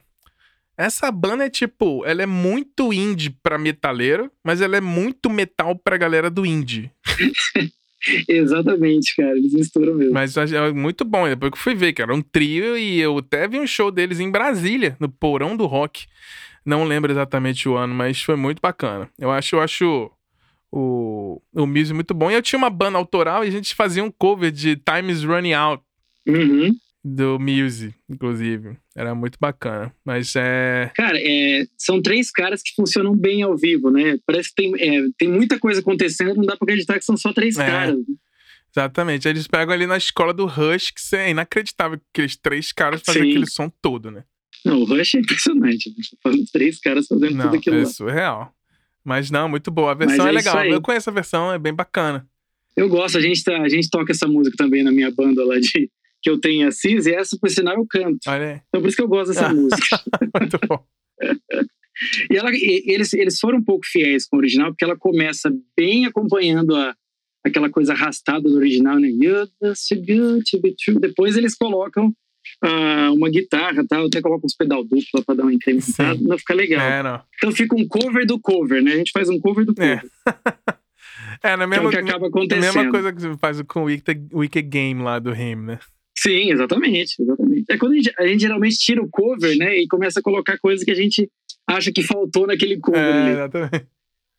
[0.81, 5.75] essa banda é tipo, ela é muito indie pra metaleiro, mas ela é muito metal
[5.75, 6.91] pra galera do indie.
[8.27, 9.37] Exatamente, cara.
[9.37, 10.13] Eles misturam mesmo.
[10.13, 11.27] Mas é muito bom.
[11.27, 14.19] Depois que eu fui ver, cara, um trio e eu até vi um show deles
[14.19, 16.05] em Brasília, no Porão do Rock.
[16.65, 19.07] Não lembro exatamente o ano, mas foi muito bacana.
[19.19, 20.11] Eu acho, eu acho
[20.71, 22.31] o, o Muse muito bom.
[22.31, 25.23] E eu tinha uma banda autoral e a gente fazia um cover de Time is
[25.23, 25.83] Running Out
[26.27, 26.71] Uhum.
[27.03, 28.77] Do Muse, inclusive.
[28.95, 29.93] Era muito bacana.
[30.05, 30.91] Mas é.
[30.95, 34.19] Cara, é, são três caras que funcionam bem ao vivo, né?
[34.25, 37.33] Parece que tem, é, tem muita coisa acontecendo, não dá pra acreditar que são só
[37.33, 37.65] três É.
[37.65, 37.97] caras.
[38.75, 39.27] Exatamente.
[39.27, 43.23] Eles pegam ali na escola do Rush, que é inacreditável que aqueles três caras fazem
[43.23, 43.29] Sim.
[43.31, 44.23] aquele som todo, né?
[44.63, 45.89] Não, o Rush é impressionante.
[45.89, 45.95] né?
[46.23, 48.53] Falando de três caras fazendo Não, tudo aquilo é surreal.
[49.03, 49.91] Mas não, muito boa.
[49.91, 50.63] A versão é, é legal.
[50.65, 52.27] Eu conheço a versão, é bem bacana.
[52.77, 55.59] Eu gosto, a gente, tá, a gente toca essa música também na minha banda lá
[55.59, 55.89] de
[56.21, 58.19] que eu tenho em Assis, e essa, por sinal, eu canto.
[58.27, 58.61] Olha.
[58.69, 59.53] Então por isso que eu gosto dessa Ah.
[59.53, 60.01] música.
[60.39, 60.83] Muito bom.
[62.31, 65.51] E, ela, e eles, eles foram um pouco fiéis com o original, porque ela começa
[65.77, 66.95] bem acompanhando a,
[67.45, 69.07] aquela coisa arrastada do original, né?
[69.09, 70.99] You're too good to be true.
[70.99, 72.07] Depois eles colocam
[72.63, 73.99] uh, uma guitarra, tá?
[73.99, 76.81] Eu até coloco uns pedal duplo pra dar uma incrementada, não fica legal.
[76.81, 77.21] É, não.
[77.35, 78.93] Então fica um cover do cover, né?
[78.93, 80.03] A gente faz um cover do cover.
[81.43, 82.63] É, é na mesma, que é o que acaba a acontecendo.
[82.63, 85.79] mesma coisa que você faz com o Wicked, Wicked Game lá do Him, né?
[86.17, 87.65] Sim, exatamente, exatamente.
[87.69, 89.77] É quando a gente, a gente geralmente tira o cover, né?
[89.77, 91.29] E começa a colocar coisas que a gente
[91.67, 93.31] acha que faltou naquele cover É, ali.
[93.31, 93.87] exatamente.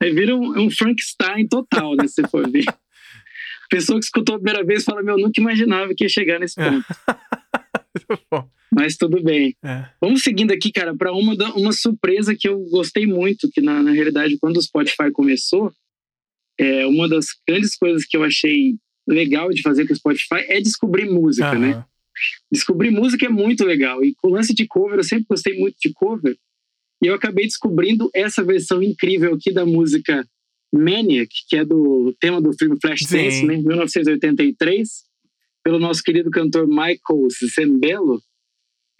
[0.02, 2.06] Aí vira um, um Frankenstein total, né?
[2.06, 2.64] Se for ver.
[3.70, 6.84] Pessoa que escutou a primeira vez fala, meu, nunca imaginava que ia chegar nesse ponto.
[8.30, 9.56] Bom, Mas tudo bem.
[9.64, 9.86] é.
[10.00, 13.92] Vamos seguindo aqui, cara, para uma, uma surpresa que eu gostei muito, que na, na
[13.92, 15.72] realidade, quando o Spotify começou,
[16.58, 18.74] é, uma das grandes coisas que eu achei
[19.06, 21.72] legal de fazer com o Spotify é descobrir música, né?
[21.72, 21.84] Aham.
[22.50, 24.04] Descobrir música é muito legal.
[24.04, 26.36] E com o lance de cover, eu sempre gostei muito de cover.
[27.02, 30.24] E eu acabei descobrindo essa versão incrível aqui da música
[30.72, 33.56] Maniac, que é do tema do filme Flashdance, né?
[33.56, 34.88] 1983,
[35.64, 38.20] pelo nosso querido cantor Michael Sembello.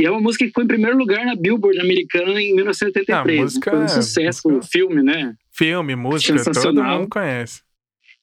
[0.01, 3.11] E é uma música que foi em primeiro lugar na Billboard americana em 1983.
[3.21, 3.43] Ah, né?
[3.43, 5.35] música Foi um é- sucesso música- filme, né?
[5.53, 7.61] Filme, música, todo mundo conhece.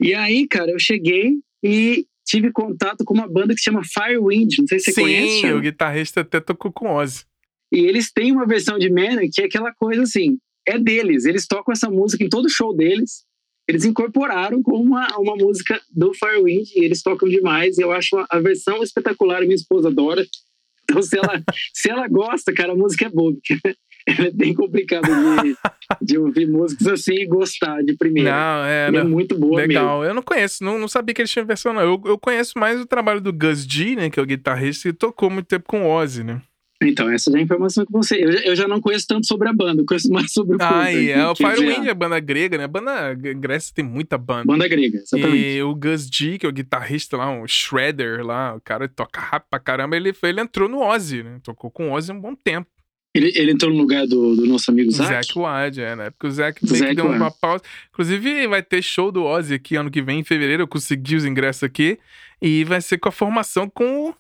[0.02, 4.60] E aí, cara, eu cheguei e tive contato com uma banda que se chama Firewind.
[4.60, 5.42] Não sei se você Sim, conhece.
[5.42, 5.58] Thiago.
[5.58, 7.24] o guitarrista até tocou com Ozzy.
[7.72, 10.38] E eles têm uma versão de Manic que é aquela coisa assim,
[10.68, 11.26] é deles.
[11.26, 13.26] Eles tocam essa música em todo show deles.
[13.68, 17.78] Eles incorporaram como uma, uma música do Firewind e eles tocam demais.
[17.78, 19.42] E eu acho a, a versão espetacular.
[19.42, 20.26] Minha esposa adora.
[20.84, 21.44] Então, se ela,
[21.74, 23.34] se ela gosta, cara, a música é boa.
[24.18, 25.08] É bem complicada
[25.44, 25.56] de,
[26.02, 28.32] de ouvir músicas assim e gostar de primeira.
[28.32, 29.10] Não, é, é não.
[29.10, 29.68] muito boa mesmo.
[29.68, 30.04] Legal.
[30.04, 31.82] Eu não conheço, não, não sabia que eles tinham versão, não.
[31.82, 34.10] Eu, eu conheço mais o trabalho do Gus G, né?
[34.10, 36.42] Que é o guitarrista, e tocou muito tempo com o Ozzy, né?
[36.82, 38.24] Então, essa já é a informação que você.
[38.24, 40.58] Eu, já- eu já não conheço tanto sobre a banda, eu conheço mais sobre o
[40.60, 40.74] cover.
[40.78, 41.28] Ah, e é.
[41.28, 42.64] O que- que Firewind já- é banda grega, né?
[42.64, 44.46] A banda Grécia tem muita banda.
[44.46, 45.46] Banda grega, exatamente.
[45.46, 49.20] E o Gus G, que é o guitarrista lá, um shredder lá, o cara toca
[49.20, 51.40] rápido pra caramba, ele, ele entrou no Ozzy, né?
[51.44, 52.70] Tocou com o Ozzy um bom tempo.
[53.16, 55.10] Ele, ele entrou no lugar do, do nosso amigo Zac.
[55.28, 56.10] Zac Wilde, é, né?
[56.12, 57.38] Porque o Zac meio Zac deu uma Wilde.
[57.42, 57.64] pausa.
[57.92, 60.64] Inclusive, vai ter show do Ozzy aqui ano que vem, em fevereiro.
[60.64, 61.98] Eu consegui os ingressos aqui.
[62.42, 64.14] E vai ser com a formação com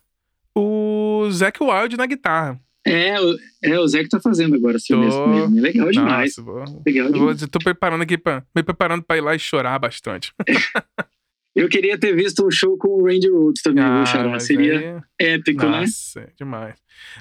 [0.55, 2.59] o, Zac Wilde na guitarra.
[2.85, 5.57] É, o- é, o Zé que tá fazendo agora, Tô- Silvestre mesmo.
[5.57, 6.35] É legal demais.
[6.37, 7.41] Nossa, vou, Legal eu vou, demais.
[7.43, 8.43] eu tô preparando aqui pra.
[8.55, 10.33] Me preparando pra ir lá e chorar bastante.
[11.55, 14.25] Eu queria ter visto um show com o Randy Rhodes também, Xará?
[14.25, 14.79] Ah, mas Seria
[15.19, 15.81] aí- épico, né?
[15.81, 16.75] Nossa, é demais.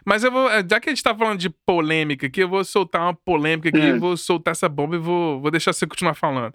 [0.04, 3.02] Mas eu vou, já que a gente tá falando de polêmica aqui, eu vou soltar
[3.02, 3.96] uma polêmica aqui, É.
[3.98, 6.52] vou soltar essa bomba e vou, vou deixar você continuar falando.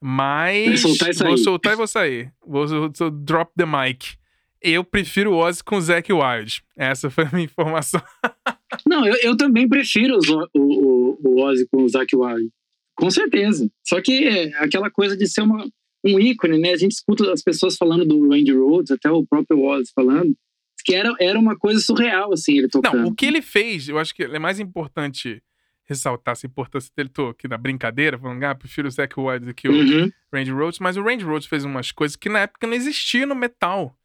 [0.00, 0.80] Mas.
[0.80, 2.32] Soltar Vou soltar e vou sair.
[2.44, 4.16] Vou, vou- drop the mic.
[4.60, 6.62] Eu prefiro o Ozzy com o Zac Wilde.
[6.76, 8.00] Essa foi a minha informação.
[8.86, 12.50] Não, eu, eu também prefiro o, o, o Ozzy com o Zac Wilde.
[12.96, 13.68] Com certeza.
[13.84, 15.64] Só que é aquela coisa de ser uma,
[16.04, 16.72] um ícone, né?
[16.72, 20.36] A gente escuta as pessoas falando do Randy Rhodes, até o próprio Ozzy falando,
[20.84, 23.02] que era, era uma coisa surreal, assim, ele tocando.
[23.02, 25.42] Não, o que ele fez, eu acho que é mais importante
[25.84, 27.08] ressaltar essa importância dele.
[27.08, 30.10] Tô aqui na brincadeira, falando, ah, prefiro o Zac Wilde do que o Uhum.
[30.32, 33.34] Randy Rhodes, mas o Randy Rhodes fez umas coisas que na época não existia no
[33.34, 33.96] metal,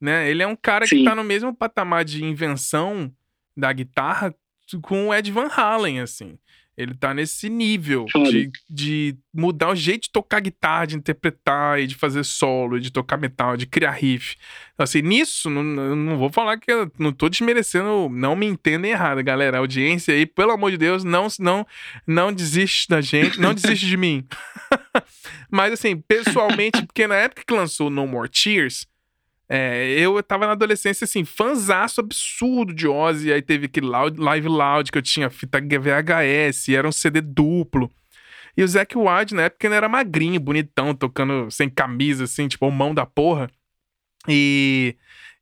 [0.00, 0.30] né?
[0.30, 1.04] Ele é um cara que Sim.
[1.04, 3.10] tá no mesmo patamar de invenção
[3.56, 4.34] da guitarra
[4.82, 6.38] com o Ed Van Halen, assim.
[6.76, 11.86] Ele tá nesse nível de, de mudar o jeito de tocar guitarra, de interpretar e
[11.86, 14.36] de fazer solo, de tocar metal, de criar riff.
[14.74, 18.44] Então, Assim, nisso, não, não não vou falar que eu não tô desmerecendo, não me
[18.44, 19.56] entendem errado, galera.
[19.56, 21.66] A audiência aí, pelo amor de Deus, não, não,
[22.06, 24.26] não desiste da gente, não desiste de mim.
[25.50, 28.86] Mas assim, pessoalmente, porque na época que lançou No More Tears,
[29.48, 33.32] é, eu tava na adolescência, assim, fanzaço absurdo de Ozzy.
[33.32, 37.90] Aí teve aquele loud, Live Loud que eu tinha fita VHS, era um CD duplo.
[38.56, 42.70] E o Zac Wilde, na época, ele era magrinho, bonitão, tocando sem camisa, assim, tipo,
[42.70, 43.50] mão da porra.
[44.26, 44.96] E,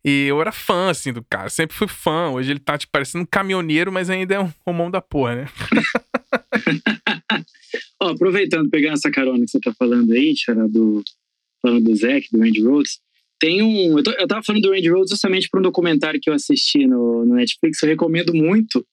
[0.05, 1.49] e eu era fã, assim, do cara.
[1.49, 2.31] Sempre fui fã.
[2.31, 5.47] Hoje ele tá, tipo, parecendo um caminhoneiro, mas ainda é um, mão da porra, né?
[8.03, 11.03] Ó, aproveitando, pegando essa carona que você tá falando aí, Xará, do,
[11.63, 12.99] falando do Zac, do Randy Rhodes,
[13.45, 13.99] tem um.
[13.99, 16.87] Eu, tô- eu tava falando do Randy Rhodes justamente por um documentário que eu assisti
[16.87, 18.85] no, no Netflix, eu recomendo muito,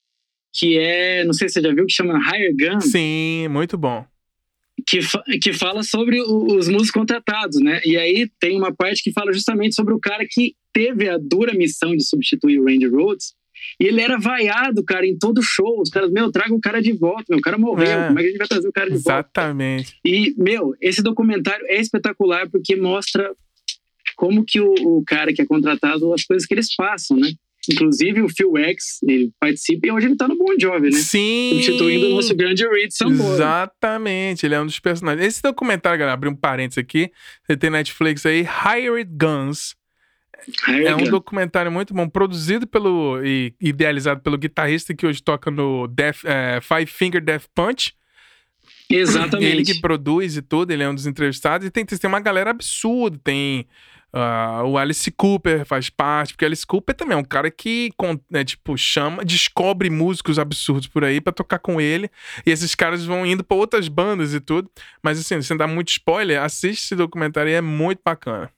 [0.54, 4.06] que é, não sei se você já viu, que chama Higher Gun, Sim, muito bom.
[4.88, 7.80] que, fa- que fala sobre o- os músicos contratados, né?
[7.86, 11.54] E aí tem uma parte que fala justamente sobre o cara que teve a dura
[11.54, 13.34] missão de substituir o Randy Rhodes.
[13.80, 15.80] E ele era vaiado, cara, em todo show.
[15.82, 17.86] Os caras, meu, traga o cara de volta, meu, o cara morreu.
[18.02, 18.08] É.
[18.08, 19.12] Como é que a gente vai trazer o cara de volta?
[19.12, 19.96] Exatamente.
[20.04, 23.32] E, meu, esse documentário é espetacular porque mostra
[24.22, 27.32] como que o, o cara que é contratado, as coisas que eles passam, né?
[27.68, 30.98] Inclusive o Phil X, ele participa e hoje ele tá no Bon Jovi, né?
[30.98, 31.54] Sim.
[31.54, 33.34] Substituindo o nosso grande Reed Sambora.
[33.34, 35.26] Exatamente, ele é um dos personagens.
[35.26, 37.12] Esse documentário, galera, abrir um parênteses aqui,
[37.44, 39.76] você tem Netflix aí, Hired Guns.
[40.68, 45.88] é um documentário muito bom, produzido pelo e idealizado pelo guitarrista que hoje toca no
[45.88, 47.96] Death, é, Five Finger Death Punch.
[48.88, 49.52] Exatamente.
[49.52, 51.66] Ele que produz e tudo, ele é um dos entrevistados.
[51.66, 53.20] E tem, tem uma galera absurda.
[53.24, 53.66] Tem
[54.14, 57.92] uh, o Alice Cooper faz parte, porque Alice Cooper também é um cara que,
[58.30, 62.10] né, tipo, chama, descobre músicos absurdos por aí para tocar com ele.
[62.46, 64.70] E esses caras vão indo para outras bandas e tudo.
[65.04, 68.50] Mas assim, sem dar muito spoiler, assiste esse documentário e é muito bacana.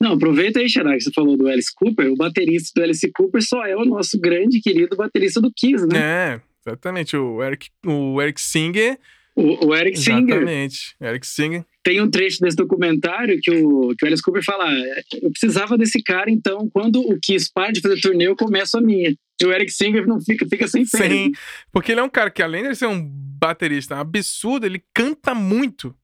[0.00, 2.12] Não, aproveita aí, Xará, que você falou do Alice Cooper.
[2.12, 5.98] O baterista do Alice Cooper só é o nosso grande querido baterista do Kiss, né?
[5.98, 7.16] É, exatamente.
[7.16, 8.98] O Eric, o Eric Singer
[9.38, 10.36] o, o Eric Singer.
[10.36, 11.64] Exatamente, Eric Singer.
[11.88, 15.78] Tem um trecho desse documentário que o, que o Alice Cooper fala: ah, eu precisava
[15.78, 19.16] desse cara, então quando o Kiss para de fazer turnê, eu começo a minha.
[19.40, 21.08] E o Eric Singer não fica, fica sem pé.
[21.08, 21.32] Sim,
[21.72, 25.96] porque ele é um cara que, além de ser um baterista absurdo, ele canta muito.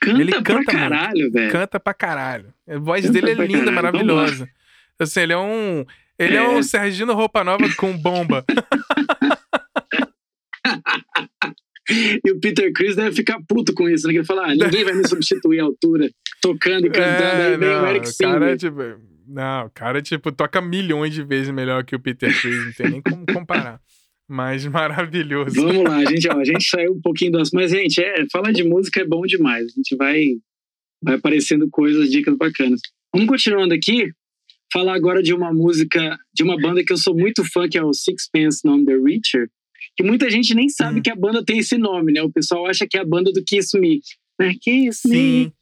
[0.00, 1.50] Canta ele canta pra caralho, velho.
[1.50, 2.54] Canta pra caralho.
[2.68, 3.74] A voz canta dele é linda, caralho.
[3.74, 4.48] maravilhosa.
[4.96, 5.84] Assim, ele é um.
[6.16, 8.44] Ele é, é um Sergino Roupa Nova com bomba.
[11.90, 14.14] E o Peter Chris deve ficar puto com isso, né?
[14.14, 16.10] Ele fala, ah, ninguém vai me substituir à altura,
[16.40, 17.02] tocando e cantando.
[17.02, 18.32] É, aí vem não, o Eric Singer.
[18.32, 18.80] Cara, é tipo,
[19.26, 22.90] não, o cara, tipo, toca milhões de vezes melhor que o Peter Chris, não tem
[22.90, 23.80] nem como comparar.
[24.28, 25.54] Mas maravilhoso.
[25.54, 28.52] Vamos lá, gente, ó, a gente saiu um pouquinho do assunto, mas, gente, é, falar
[28.52, 29.66] de música é bom demais.
[29.66, 30.24] A gente vai,
[31.02, 32.80] vai aparecendo coisas, dicas bacanas.
[33.12, 34.10] Vamos continuando aqui,
[34.72, 37.84] falar agora de uma música, de uma banda que eu sou muito fã, que é
[37.84, 39.48] o Sixpence None the Richer
[39.96, 41.02] que muita gente nem sabe uhum.
[41.02, 42.22] que a banda tem esse nome, né?
[42.22, 44.00] O pessoal acha que é a banda do Kiss Me.
[44.38, 44.54] Né?
[44.60, 45.10] Kiss Sim.
[45.10, 45.52] Me.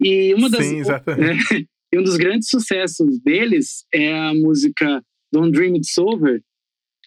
[0.00, 0.64] E uma das.
[0.64, 1.54] Sim, exatamente.
[1.54, 1.58] É,
[1.92, 5.02] e um dos grandes sucessos deles é a música
[5.32, 6.40] Don't Dream It's Over,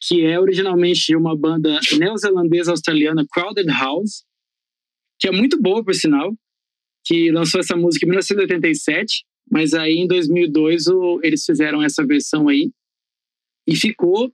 [0.08, 4.24] que é originalmente de uma banda neozelandesa australiana, Crowded House,
[5.20, 6.34] que é muito boa, por sinal,
[7.06, 12.48] que lançou essa música em 1987, mas aí em 2002 o, eles fizeram essa versão
[12.48, 12.72] aí
[13.68, 14.34] e ficou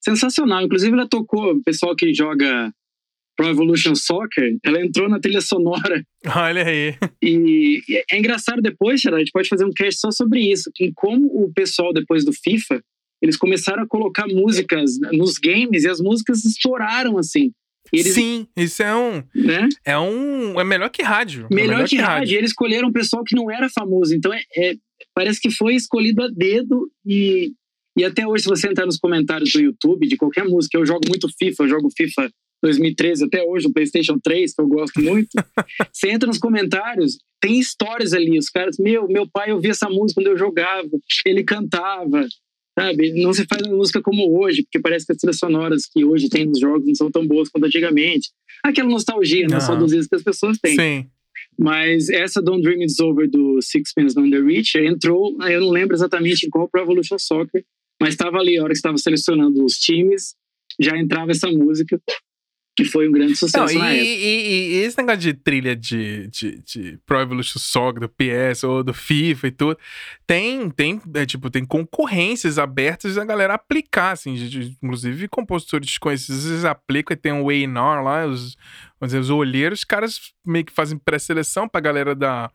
[0.00, 0.62] sensacional.
[0.62, 2.72] Inclusive, ela tocou, o pessoal que joga
[3.36, 6.02] Pro Evolution Soccer, ela entrou na trilha sonora.
[6.34, 6.96] Olha aí.
[7.22, 10.70] E, e é engraçado depois, Xará, a gente pode fazer um cast só sobre isso,
[10.80, 12.82] em como o pessoal, depois do FIFA,
[13.22, 17.52] eles começaram a colocar músicas nos games e as músicas estouraram, assim.
[17.92, 19.22] Eles, Sim, isso é um.
[19.34, 19.68] Né?
[19.84, 20.60] É um.
[20.60, 21.46] É melhor que rádio.
[21.50, 22.36] Melhor, é melhor que, que, rádio.
[22.36, 24.14] Eles escolheram um pessoal que não era famoso.
[24.14, 24.74] Então é, é,
[25.14, 27.52] parece que foi escolhido a dedo e
[27.98, 31.00] e até hoje, se você entrar nos comentários do YouTube de qualquer música, eu jogo
[31.08, 32.30] muito FIFA, eu jogo FIFA
[32.62, 35.28] 2013 até hoje, o PlayStation 3, que eu gosto muito.
[35.92, 38.38] você entra nos comentários, tem histórias ali.
[38.38, 40.88] Os caras, meu, meu pai ouvia essa música quando eu jogava,
[41.26, 42.24] ele cantava,
[42.78, 43.20] sabe?
[43.20, 46.46] Não se faz música como hoje, porque parece que as trilhas sonoras que hoje tem
[46.46, 48.30] nos jogos não são tão boas quanto antigamente.
[48.62, 49.58] Aquela nostalgia, né?
[49.60, 50.76] Só dos que as pessoas têm.
[50.76, 51.06] Sim.
[51.58, 55.96] Mas essa Don't Dream It's Over do Sixpence None the Richer entrou, eu não lembro
[55.96, 57.64] exatamente em qual Pro Evolution Soccer,
[58.00, 60.34] mas estava ali, a hora que estava selecionando os times,
[60.78, 62.00] já entrava essa música,
[62.78, 64.08] que foi um grande sucesso Não, na e, época.
[64.08, 68.84] E, e, esse negócio de trilha de, de, de Pro Evolution Soccer, do PS ou
[68.84, 69.78] do FIFA e tudo,
[70.24, 76.44] tem, tem, é, tipo, tem concorrências abertas a galera aplicar, assim, de, inclusive compositores desconhecidos,
[76.46, 77.66] vezes aplicam e tem um A&R
[78.04, 78.56] lá, os,
[79.00, 82.48] vamos dizer, os olheiros, os caras meio que fazem pré-seleção pra galera da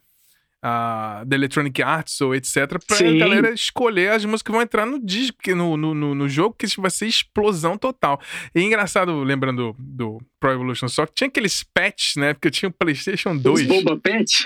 [1.25, 3.17] da Electronic Arts ou etc, pra Sim.
[3.17, 6.65] galera escolher as músicas que vão entrar no disco, no, no, no, no jogo, que
[6.79, 8.19] vai ser explosão total.
[8.55, 12.33] E é engraçado, lembrando do Pro Evolution Soccer, tinha aqueles patches, né?
[12.33, 13.61] Porque eu tinha o PlayStation 2.
[13.61, 14.45] Os bomba patch?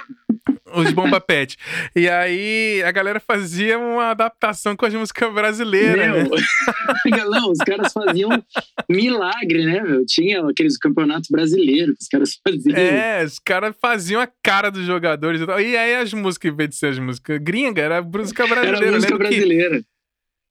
[0.73, 1.55] Os bomba patch.
[1.95, 7.25] E aí a galera fazia uma adaptação com as músicas brasileiras, meu, né?
[7.29, 8.29] Não, os caras faziam
[8.89, 10.05] milagre, né, meu?
[10.05, 12.77] Tinha aqueles campeonatos brasileiros que os caras faziam.
[12.77, 15.59] É, os caras faziam a cara dos jogadores e tal.
[15.59, 18.85] E aí as músicas, em vez de ser as músicas gringa, era música brasileira.
[18.85, 19.79] Era música brasileira.
[19.79, 19.85] Que,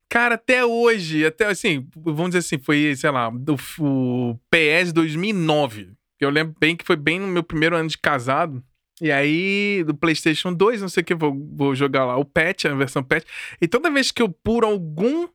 [0.08, 5.92] Cara, até hoje, até assim, vamos dizer assim, foi, sei lá, do, o PS 2009.
[6.20, 8.62] Eu lembro bem que foi bem no meu primeiro ano de casado.
[9.00, 12.64] E aí, do PlayStation 2, não sei o que, vou, vou jogar lá o patch,
[12.64, 13.24] a versão patch.
[13.60, 15.28] E toda vez que eu, por algum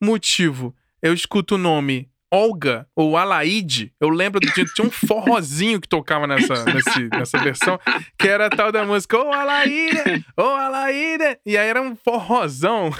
[0.00, 5.88] motivo, eu escuto o nome Olga ou Alaide, eu lembro de tinha um forrozinho que
[5.88, 7.78] tocava nessa, nesse, nessa versão,
[8.16, 11.82] que era a tal da música Ô oh, Alaide, ô oh, Alaide, e aí era
[11.82, 12.90] um forrozão.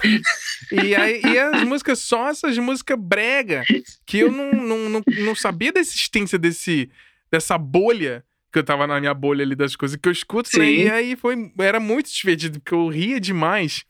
[0.72, 3.62] E aí e as músicas, só essas músicas brega,
[4.04, 6.90] que eu não, não, não, não sabia da existência desse,
[7.30, 10.70] dessa bolha que eu tava na minha bolha ali das coisas que eu escuto, né?
[10.70, 13.84] E aí foi, era muito divertido, porque eu ria demais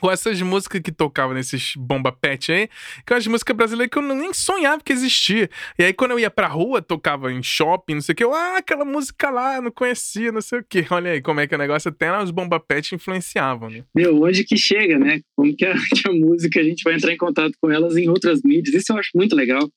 [0.00, 2.68] ou essas músicas que tocavam nesses bomba pet aí,
[3.06, 5.48] que eram as músicas brasileiras que eu nem sonhava que existia.
[5.78, 8.34] E aí, quando eu ia pra rua, tocava em shopping, não sei o que, eu,
[8.34, 10.84] ah, aquela música lá, não conhecia, não sei o que.
[10.90, 13.84] Olha aí como é que o negócio até os bomba pet influenciavam, né?
[13.94, 15.20] Meu, onde que chega, né?
[15.34, 18.08] Como que a, que a música, a gente vai entrar em contato com elas em
[18.08, 18.74] outras mídias.
[18.74, 19.68] Isso eu acho muito legal.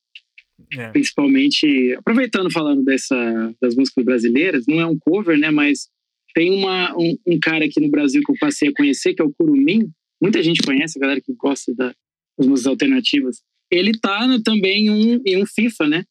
[0.78, 0.90] É.
[0.90, 5.50] Principalmente, aproveitando falando dessa, das músicas brasileiras, não é um cover, né?
[5.50, 5.88] Mas
[6.34, 9.26] tem uma, um, um cara aqui no Brasil que eu passei a conhecer, que é
[9.26, 9.90] o Curumim,
[10.22, 11.94] muita gente conhece, a galera que gosta da,
[12.38, 13.42] das músicas alternativas.
[13.72, 16.04] Ele tá também em um, em um FIFA, né?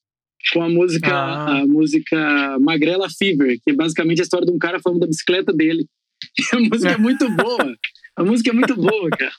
[0.53, 1.61] Com a música, ah.
[1.61, 5.53] a música Magrela Fever, que é basicamente a história de um cara falando da bicicleta
[5.53, 5.87] dele.
[6.39, 7.77] E a música é muito boa.
[8.17, 9.33] A música é muito boa, cara.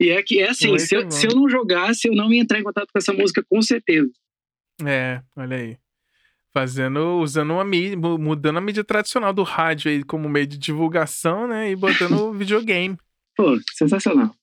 [0.00, 2.58] E é que é assim, se eu, se eu, não jogasse, eu não ia entrar
[2.58, 4.08] em contato com essa música com certeza.
[4.86, 5.76] É, olha aí.
[6.52, 11.46] Fazendo, usando uma mídia, mudando a mídia tradicional do rádio aí como meio de divulgação,
[11.46, 11.70] né?
[11.70, 12.96] E botando videogame.
[13.36, 14.34] Pô, sensacional.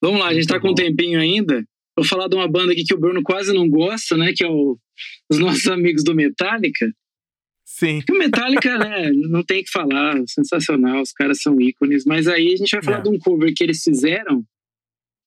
[0.00, 1.64] Vamos lá, a gente tá com um tempinho ainda.
[1.96, 4.32] Vou falar de uma banda aqui que o Bruno quase não gosta, né?
[4.34, 4.78] Que é o,
[5.30, 6.90] os nossos amigos do Metallica.
[7.64, 8.02] Sim.
[8.10, 9.10] O Metallica, né?
[9.12, 12.04] Não tem que falar, sensacional, os caras são ícones.
[12.04, 13.02] Mas aí a gente vai falar é.
[13.02, 14.44] de um cover que eles fizeram,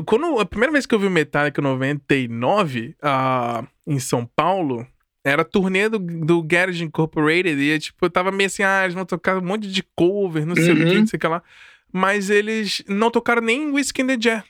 [0.06, 4.86] Quando, a primeira vez que eu vi o Metallica 99 uh, em São Paulo,
[5.24, 7.60] era a turnê do, do Garage Incorporated.
[7.60, 10.56] E tipo, eu tava meio assim, ah, eles vão tocar um monte de cover, não
[10.56, 11.00] sei o que, uhum.
[11.00, 11.44] não sei o que lá.
[11.92, 14.46] Mas eles não tocaram nem Whiskey in the Jar.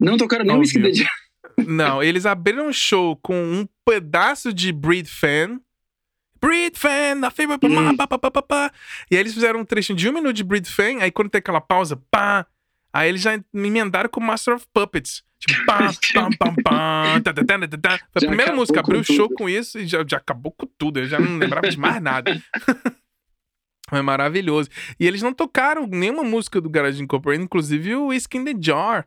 [0.00, 1.12] Não tocaram nem Whiskey in the Jar.
[1.66, 5.60] Não, eles abriram um show com um pedaço de Breed Fan.
[6.40, 7.96] Breed Fan, na fibra, hum.
[7.96, 8.72] pá, pá, pá, pá, pá.
[9.10, 11.38] E aí eles fizeram um trecho de um minuto de Breed Fan, aí quando tem
[11.38, 12.46] aquela pausa, pá.
[12.92, 15.22] Aí eles já me emendaram com Master of Puppets.
[15.38, 15.90] Tipo, pá,
[16.64, 17.98] pam, tá, tá, tá, tá, tá.
[18.12, 21.00] Foi a primeira música, abriu o show com isso e já, já acabou com tudo.
[21.00, 22.40] Eu já não lembrava de mais nada.
[23.92, 24.70] É maravilhoso.
[24.98, 29.06] E eles não tocaram nenhuma música do Garage Incorporated, inclusive o Whiskey in the Jar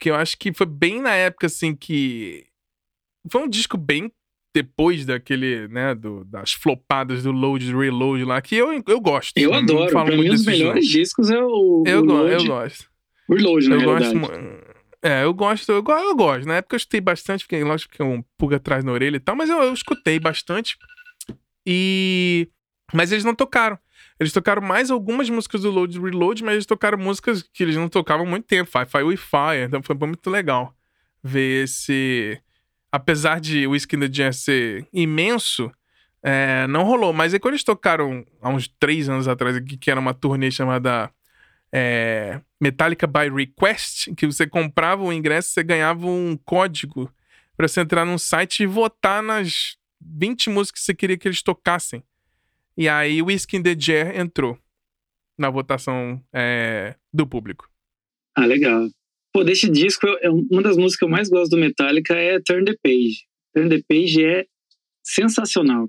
[0.00, 2.46] que eu acho que foi bem na época, assim, que.
[3.30, 4.10] Foi um disco bem
[4.52, 9.36] depois daquele, né, do, das flopadas do Load e Reload lá, que eu, eu gosto.
[9.36, 9.92] Eu adoro.
[9.92, 10.98] Pra mim, os melhores jogo.
[10.98, 11.84] discos é o.
[11.86, 12.90] Eu, o go eu gosto.
[13.28, 14.18] O Reload, na eu realidade.
[14.18, 14.70] Gosto,
[15.02, 16.48] é, eu gosto, eu, eu gosto.
[16.48, 19.20] Na época eu escutei bastante, porque lógico que é um pulga atrás na orelha e
[19.20, 20.78] tal, mas eu, eu escutei bastante.
[21.66, 22.48] E.
[22.92, 23.78] Mas eles não tocaram.
[24.20, 27.88] Eles tocaram mais algumas músicas do Load Reload, mas eles tocaram músicas que eles não
[27.88, 28.70] tocavam há muito tempo.
[28.70, 29.64] Fi-Fi with Fire.
[29.66, 30.76] Então foi muito legal
[31.24, 32.38] ver esse.
[32.92, 35.72] Apesar de o Whiskey in the Jazz ser imenso,
[36.22, 37.14] é, não rolou.
[37.14, 40.50] Mas aí quando eles tocaram há uns três anos atrás aqui, que era uma turnê
[40.50, 41.10] chamada
[41.72, 47.10] é, Metallica by Request, que você comprava o ingresso, você ganhava um código
[47.56, 51.42] para você entrar num site e votar nas 20 músicas que você queria que eles
[51.42, 52.04] tocassem.
[52.80, 54.58] E aí o Whiskey in the Jar entrou
[55.38, 57.68] na votação é, do público.
[58.34, 58.88] Ah, legal.
[59.34, 62.64] Pô, desse disco, é uma das músicas que eu mais gosto do Metallica é Turn
[62.64, 63.26] the Page.
[63.54, 64.46] Turn the Page é
[65.04, 65.88] sensacional.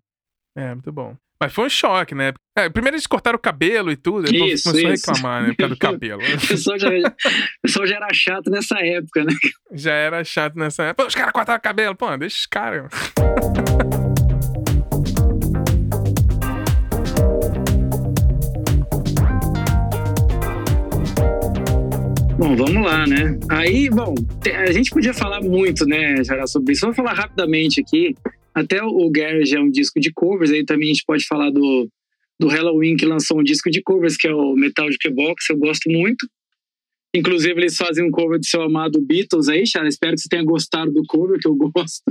[0.54, 1.16] É, muito bom.
[1.40, 2.34] Mas foi um choque, né?
[2.58, 5.10] É, primeiro eles cortaram o cabelo e tudo, isso, começou isso.
[5.12, 5.50] a reclamar, né?
[5.52, 6.22] Por causa do cabelo.
[6.22, 9.34] o, pessoal já, o pessoal já era chato nessa época, né?
[9.72, 11.04] Já era chato nessa época.
[11.04, 11.96] Pô, os caras cortaram o cabelo.
[11.96, 12.92] Pô, deixa os caras.
[22.42, 23.40] Bom, vamos lá, né?
[23.52, 24.16] Aí, bom,
[24.68, 26.88] a gente podia falar muito, né, Jara, sobre isso.
[26.88, 28.16] Vou falar rapidamente aqui.
[28.52, 31.88] Até o Garage é um disco de covers, aí também a gente pode falar do,
[32.40, 35.88] do Halloween, que lançou um disco de covers, que é o Metal Jukebox, eu gosto
[35.88, 36.28] muito.
[37.14, 39.94] Inclusive, eles fazem um cover do seu amado Beatles aí, Charles.
[39.94, 42.02] Espero que você tenha gostado do cover, que eu gosto.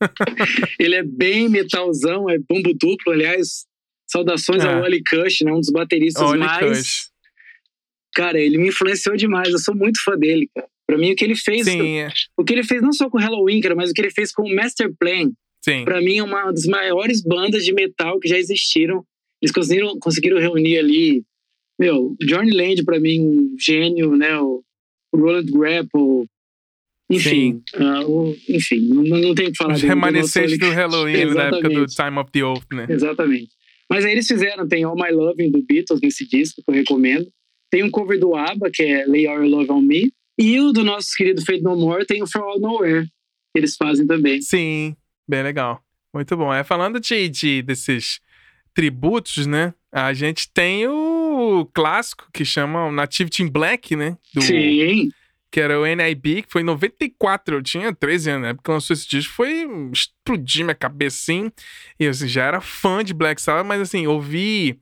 [0.78, 3.64] ele é bem metalzão, é bombo duplo, aliás.
[4.06, 4.68] Saudações é.
[4.68, 5.50] ao Wally Kush, né?
[5.50, 6.78] Um dos bateristas Ollie mais.
[6.78, 7.15] Kush.
[8.16, 9.50] Cara, ele me influenciou demais.
[9.50, 10.66] Eu sou muito fã dele, cara.
[10.86, 11.66] Pra mim, o que ele fez.
[11.66, 12.08] Sim, é.
[12.34, 14.42] O que ele fez não só com Halloween, cara, mas o que ele fez com
[14.42, 15.30] o Master Plan.
[15.62, 15.84] Sim.
[15.84, 19.04] Pra mim, é uma das maiores bandas de metal que já existiram.
[19.42, 21.22] Eles conseguiram, conseguiram reunir ali.
[21.78, 24.38] Meu, Johnny Land, pra mim, um gênio, né?
[24.38, 24.62] O
[25.14, 26.26] Roland Grapple,
[27.10, 29.74] enfim, uh, o, enfim, não, não tem o que falar.
[29.74, 32.86] Os remanescentes do Halloween na época do Time of the Oath, né?
[32.88, 33.50] Exatamente.
[33.88, 37.30] Mas aí eles fizeram, tem All My Loving do Beatles nesse disco, que eu recomendo.
[37.76, 40.10] Tem um cover do ABBA, que é Lay Your Love On Me.
[40.38, 43.76] E o do nosso querido Fade No More tem o For All Nowhere, que eles
[43.76, 44.40] fazem também.
[44.40, 44.96] Sim,
[45.28, 45.82] bem legal.
[46.10, 46.54] Muito bom.
[46.54, 48.18] É, falando de, de desses
[48.72, 49.74] tributos, né?
[49.92, 54.16] A gente tem o clássico que chama o Native Team Black, né?
[54.32, 55.10] Do, Sim
[55.50, 58.70] que era o NIB, que foi em 94, eu tinha 13 anos, na época que
[58.70, 61.50] lançou esse disco, foi explodir minha cabeça, assim,
[61.98, 64.78] e eu assim, já era fã de Black Sabbath, mas assim, ouvi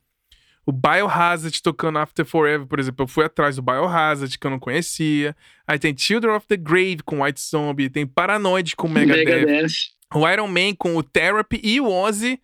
[0.66, 4.58] o Biohazard tocando After Forever, por exemplo, eu fui atrás do Biohazard, que eu não
[4.58, 5.36] conhecia,
[5.66, 9.66] aí tem Children of the Grave com White Zombie, tem Paranoid com Megadeth, Megadeth.
[10.14, 12.40] o Iron Man com o Therapy e o Ozzy,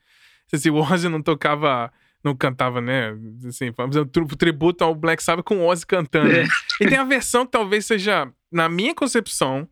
[0.47, 1.93] se o Ozzy não tocava
[2.23, 3.17] não cantava, né?
[3.49, 6.31] Assim, fazendo um tributo ao Black Sabbath com Ozzy cantando.
[6.31, 6.45] É.
[6.79, 9.67] E tem a versão que talvez seja, na minha concepção,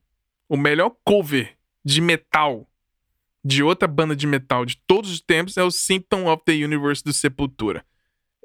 [0.49, 2.67] o melhor cover de metal
[3.45, 7.03] de outra banda de metal de todos os tempos é o Symptom of the Universe
[7.05, 7.85] do Sepultura.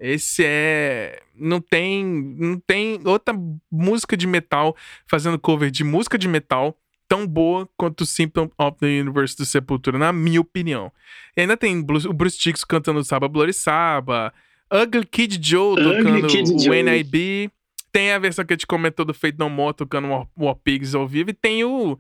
[0.04, 1.22] Esse é.
[1.34, 2.04] Não tem.
[2.38, 3.34] Não tem outra
[3.72, 4.76] música de metal
[5.08, 6.78] fazendo cover de música de metal
[7.08, 10.92] tão boa quanto o Symptom of the Universe do Sepultura, na minha opinião.
[11.38, 14.34] E ainda tem o Bruce Dix cantando Saba Bloody Saba,
[14.70, 16.84] Ugly Kid Joe tocando Kid o Joe.
[16.84, 17.50] NIB,
[17.90, 20.94] tem a versão que a gente comentou do Fate No More tocando War, War Pigs
[20.94, 21.98] ao vivo, e tem o,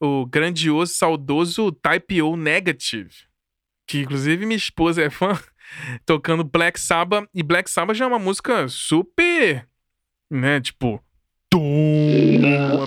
[0.00, 3.12] o grandioso, saudoso Type O Negative,
[3.86, 5.38] que inclusive minha esposa é fã,
[6.04, 9.66] tocando Black Sabbath, e Black Sabbath já é uma música super,
[10.30, 11.02] né, tipo,
[11.54, 12.84] Doom.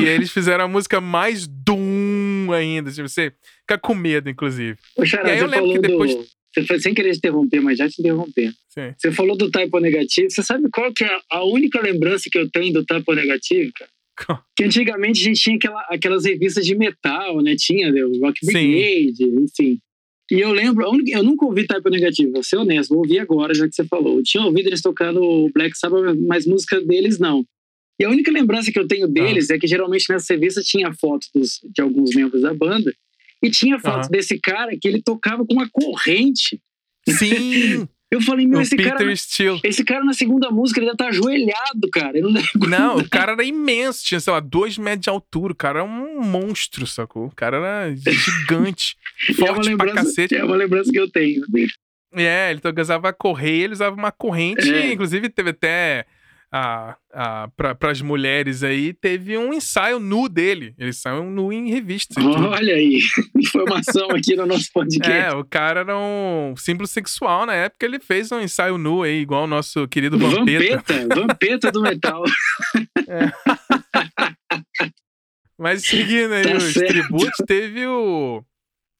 [0.00, 2.90] e eles fizeram a música mais Doom ainda.
[2.90, 4.78] Tipo, você fica com medo, inclusive.
[5.04, 6.14] Xará, e aí eu lembro que depois.
[6.14, 6.24] Do...
[6.54, 8.52] Você foi sem querer te interromper, mas já te interromper.
[8.68, 8.94] Sim.
[8.96, 10.30] Você falou do typo negativo.
[10.30, 13.90] Você sabe qual que é a única lembrança que eu tenho do typo negativo, cara?
[14.56, 17.56] Que antigamente a gente tinha aquela, aquelas revistas de metal, né?
[17.58, 18.04] Tinha né?
[18.04, 19.44] o Rock Brigade, Sim.
[19.44, 19.78] enfim.
[20.30, 23.68] E eu lembro, eu nunca ouvi Type Negativo, vou ser honesto, vou ouvir agora, já
[23.68, 24.18] que você falou.
[24.18, 27.44] Eu tinha ouvido eles tocando Black Sabbath, mas música deles não.
[28.00, 29.54] E a única lembrança que eu tenho deles ah.
[29.54, 32.92] é que geralmente nessa revista tinha fotos dos, de alguns membros da banda
[33.42, 36.60] e tinha fotos desse cara que ele tocava com uma corrente.
[37.08, 37.86] Sim!
[38.14, 39.60] Eu falei, meu, esse cara, Steele.
[39.64, 42.20] esse cara na segunda música ele já tá ajoelhado, cara.
[42.20, 42.30] Não,
[42.68, 45.52] não, o cara era imenso, tinha, sei lá, dois metros de altura.
[45.52, 47.26] O cara era um monstro, sacou?
[47.26, 48.96] O cara era gigante,
[49.36, 50.36] forte é pra cacete.
[50.36, 51.42] É uma lembrança que eu tenho.
[52.14, 54.92] É, ele usava correia, ele usava uma corrente, é.
[54.92, 56.06] inclusive teve até
[56.52, 60.74] a, a, para as mulheres aí, teve um ensaio nu dele.
[60.78, 62.14] Ele saiu nu em revista.
[62.20, 63.00] Olha aí,
[63.36, 65.10] informação aqui no nosso podcast.
[65.10, 69.20] É, o cara era um símbolo sexual na época, ele fez um ensaio nu aí,
[69.20, 70.76] igual o nosso querido Vampeta.
[70.76, 72.22] Vampeta, Vampeta do metal.
[73.06, 73.30] É.
[75.58, 76.88] Mas seguindo aí tá os certo.
[76.88, 78.42] tributos, teve o,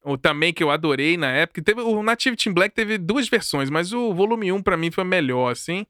[0.05, 1.63] o também que eu adorei na época.
[1.63, 5.05] Teve, o Native Team Black teve duas versões, mas o volume 1 para mim foi
[5.05, 5.87] melhor, assim.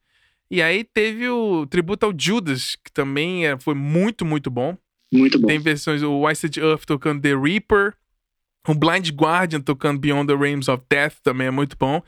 [0.50, 4.76] E aí teve o tributo ao Judas, que também é, foi muito, muito bom.
[5.12, 5.46] Muito bom.
[5.46, 7.94] Tem versões, o Wasted Earth tocando The Reaper,
[8.66, 12.02] o Blind Guardian tocando Beyond the Realms of Death também é muito bom.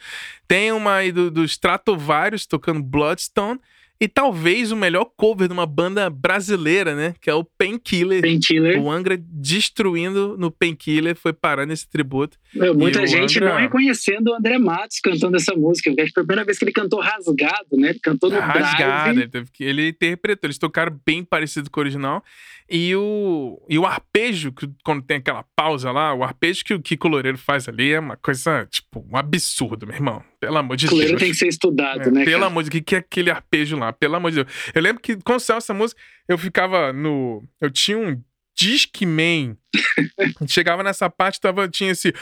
[0.49, 3.61] Tem uma aí do, do Stratovarius tocando Bloodstone.
[3.99, 7.14] E talvez o melhor cover de uma banda brasileira, né?
[7.20, 8.20] Que é o Painkiller.
[8.20, 8.80] Painkiller.
[8.80, 12.36] O Angra destruindo no Painkiller, foi parando esse tributo.
[12.55, 13.55] Meu, muita gente Angra...
[13.55, 15.90] não reconhecendo o André Matos cantando essa música.
[15.90, 17.90] Acho que foi a primeira vez que ele cantou rasgado, né?
[17.90, 19.49] Ele cantou no Rasgado, drive.
[19.59, 20.47] ele, ele interpretou.
[20.47, 22.22] Eles tocaram bem parecido com o original.
[22.68, 26.82] E o, e o arpejo, que, quando tem aquela pausa lá, o arpejo que o
[26.82, 30.22] Kiko Loureiro faz ali é uma coisa, tipo, um absurdo, meu irmão.
[30.40, 31.20] Pelo amor de Deus.
[31.20, 32.24] tem que ser estudado, é, né?
[32.24, 32.46] Pelo cara?
[32.46, 33.92] amor de Deus, o que é aquele arpejo lá?
[33.92, 34.48] Pelo amor de Deus.
[34.74, 37.44] Eu lembro que quando saiu essa música, eu ficava no.
[37.60, 38.20] Eu tinha um
[38.56, 39.56] Discman.
[40.48, 42.12] Chegava nessa parte, tava, tinha esse.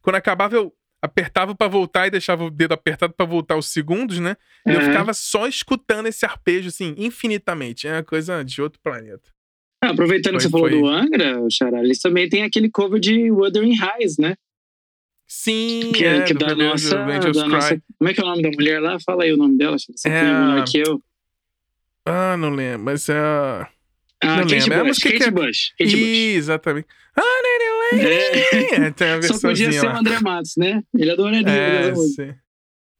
[0.00, 0.72] Quando acabava, eu
[1.02, 4.36] apertava para voltar e deixava o dedo apertado para voltar os segundos, né?
[4.64, 4.76] E uhum.
[4.76, 7.88] eu ficava só escutando esse arpejo, assim, infinitamente.
[7.88, 9.30] É uma coisa de outro planeta.
[9.82, 10.78] Ah, aproveitando foi, que você falou foi...
[10.78, 14.36] do Angra, Xará, eles também tem aquele cover de Wuthering Heights, né?
[15.26, 18.50] Sim, que é, que da, nossa, da nossa, Como é que é o nome da
[18.50, 18.98] mulher lá?
[19.04, 19.76] Fala aí o nome dela.
[19.78, 20.20] Você é...
[20.20, 21.02] tem que eu.
[22.04, 23.18] Ah, não lembro, mas é.
[23.18, 23.68] a-
[24.20, 25.74] Ah, Não Kate lembro, é a Bush, música Kate que é- Bush.
[25.78, 26.36] Kate Bush.
[26.36, 26.86] Exatamente.
[27.16, 27.42] Ah,
[28.00, 28.90] é.
[28.96, 29.98] Tem a Só podia ser o lá.
[29.98, 30.82] André Matos, né?
[30.94, 32.32] Ele adoraria É, música.
[32.32, 32.38] sim.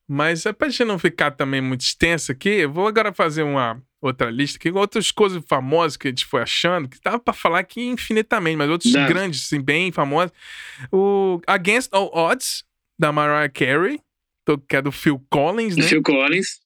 [0.08, 3.80] Mas é pra gente não ficar também muito extenso aqui, eu vou agora fazer uma
[4.00, 7.60] outra lista aqui, outras coisas famosas que a gente foi achando, que dava pra falar
[7.60, 9.06] aqui infinitamente, mas outros Dá.
[9.06, 10.32] grandes, assim, bem famosos.
[10.92, 12.64] O Against All Odds,
[12.98, 14.00] da Mariah Carey,
[14.68, 15.84] que é do Phil Collins, né?
[15.84, 16.60] Phil Collins.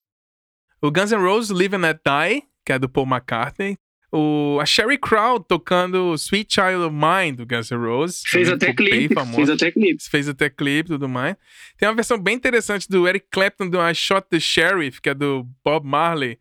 [0.83, 3.77] O Guns N' Roses Live and Let Die, que é do Paul McCartney.
[4.19, 8.23] O, a Sherry Crow tocando Sweet Child of Mine, do Guns N' Roses.
[8.27, 9.15] Fez até clipe.
[9.15, 10.03] famoso Fez até clipe.
[10.09, 11.37] fez até clipe e tudo mais.
[11.77, 15.15] Tem uma versão bem interessante do Eric Clapton do I Shot the Sheriff, que é
[15.15, 16.39] do Bob Marley,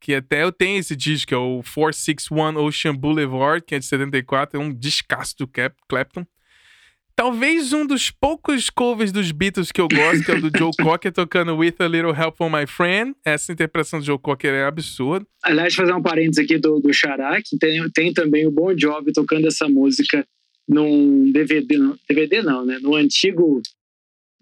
[0.00, 3.84] que até eu tenho esse disco, que é o 461 Ocean Boulevard, que é de
[3.84, 6.26] 74, é um descasso do Cap Clapton.
[7.18, 10.70] Talvez um dos poucos covers dos Beatles que eu gosto, que é o do Joe
[10.80, 13.12] Cocker tocando With a Little Help from My Friend.
[13.24, 15.26] Essa interpretação do Joe Cocker é absurda.
[15.42, 19.12] Aliás, fazer um parênteses aqui do, do Xará, que tem, tem também o Bon Jovi
[19.12, 20.24] tocando essa música
[20.68, 22.78] num DVD, não, DVD não, né?
[22.80, 23.60] No antigo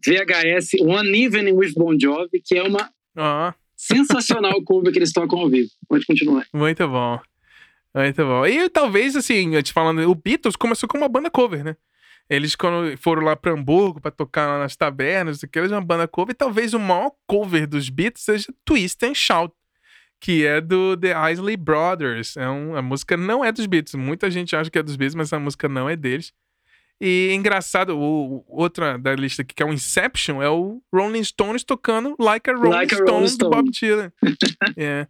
[0.07, 5.39] VHS One Evening with Bon Jovi, que é uma Ó, sensacional cover que eles tocam
[5.39, 5.71] ao vivo.
[5.89, 6.47] Pode continuar.
[6.53, 7.19] muito bom.
[7.95, 8.47] Muito bom.
[8.47, 11.75] E talvez, assim, te falando, o Beatles começou como uma banda cover, né?
[12.29, 16.09] Eles, quando foram lá pra Hamburgo pra tocar lá nas tabernas, que eles uma banda
[16.09, 19.55] cover, e talvez o maior cover dos Beatles seja Twist and Shout,
[20.21, 22.37] que é do The Isley Brothers.
[22.37, 23.95] É um, a música não é dos Beatles.
[23.95, 26.33] Muita gente acha que é dos Beatles, mas a música não é deles.
[27.01, 31.63] E engraçado, o, outra da lista aqui, que é o Inception, é o Rolling Stones
[31.63, 33.51] tocando Like a Rolling, Like a Stone, Rolling do Stone.
[33.51, 34.13] Bob Dylan.
[34.77, 35.07] é.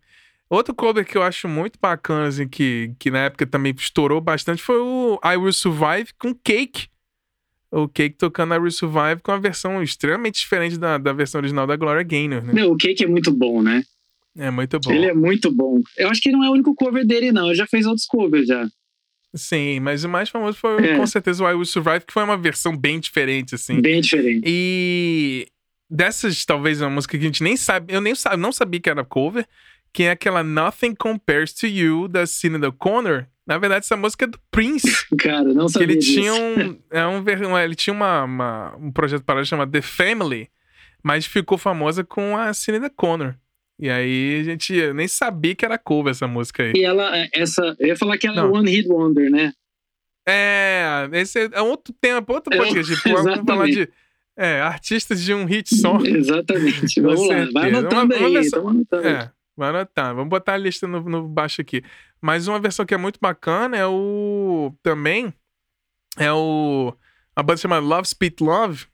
[0.51, 4.63] Outro cover que eu acho muito bacana, assim, que, que na época também estourou bastante,
[4.63, 6.89] foi o I Will Survive com Cake.
[7.79, 11.67] O Cake tocando I Will Survive com uma versão extremamente diferente da, da versão original
[11.67, 12.53] da Gloria Gaynor, né?
[12.53, 13.83] Meu, o Cake é muito bom, né?
[14.39, 14.93] É muito bom.
[14.93, 15.81] Ele é muito bom.
[15.97, 17.47] Eu acho que não é o único cover dele, não.
[17.47, 18.67] Ele já fez outros covers já.
[19.35, 20.97] Sim, mas o mais famoso foi É.
[20.97, 23.81] com certeza o I Will Survive, que foi uma versão bem diferente, assim.
[23.81, 24.43] Bem diferente.
[24.47, 25.47] E
[25.91, 28.89] dessas, talvez, uma música que a gente nem sabe, eu nem sa- não sabia que
[28.91, 29.47] era cover,
[29.97, 33.25] que é aquela Nothing Compares to You, da Cinnamon O'Connor.
[33.47, 35.07] Na verdade, essa música é do Prince.
[35.19, 36.13] Cara, não que sabia ele disso.
[36.13, 40.51] tinha um, é um, ele tinha uma, uma- um projeto paralelo chamado The Family,
[41.03, 43.35] mas ficou famosa com a Cinnamon O'Connor.
[43.79, 46.73] E aí a gente nem sabia que era cover essa música aí.
[46.77, 47.75] E ela, essa...
[47.79, 48.53] Eu ia falar que ela é Não.
[48.53, 49.55] One Hit Wonder, né?
[50.29, 52.95] É, esse é outro tempo, outro É, podcast.
[52.97, 53.89] Tipo, vamos falar de
[54.37, 55.99] é, artistas de um hit só.
[56.05, 57.01] Exatamente.
[57.01, 57.49] Vamos lá.
[57.53, 58.33] Vai anotando Uma- uma aí.
[58.35, 59.09] versão- Tamo anotando.
[59.09, 60.15] É, vai anotar.
[60.15, 61.83] Vamos botar a lista no, no baixo aqui.
[62.21, 64.73] Mas uma versão que é muito bacana é o.
[64.83, 65.33] Também.
[66.19, 66.95] É o.
[67.35, 68.87] A banda chamada Love Speed Love.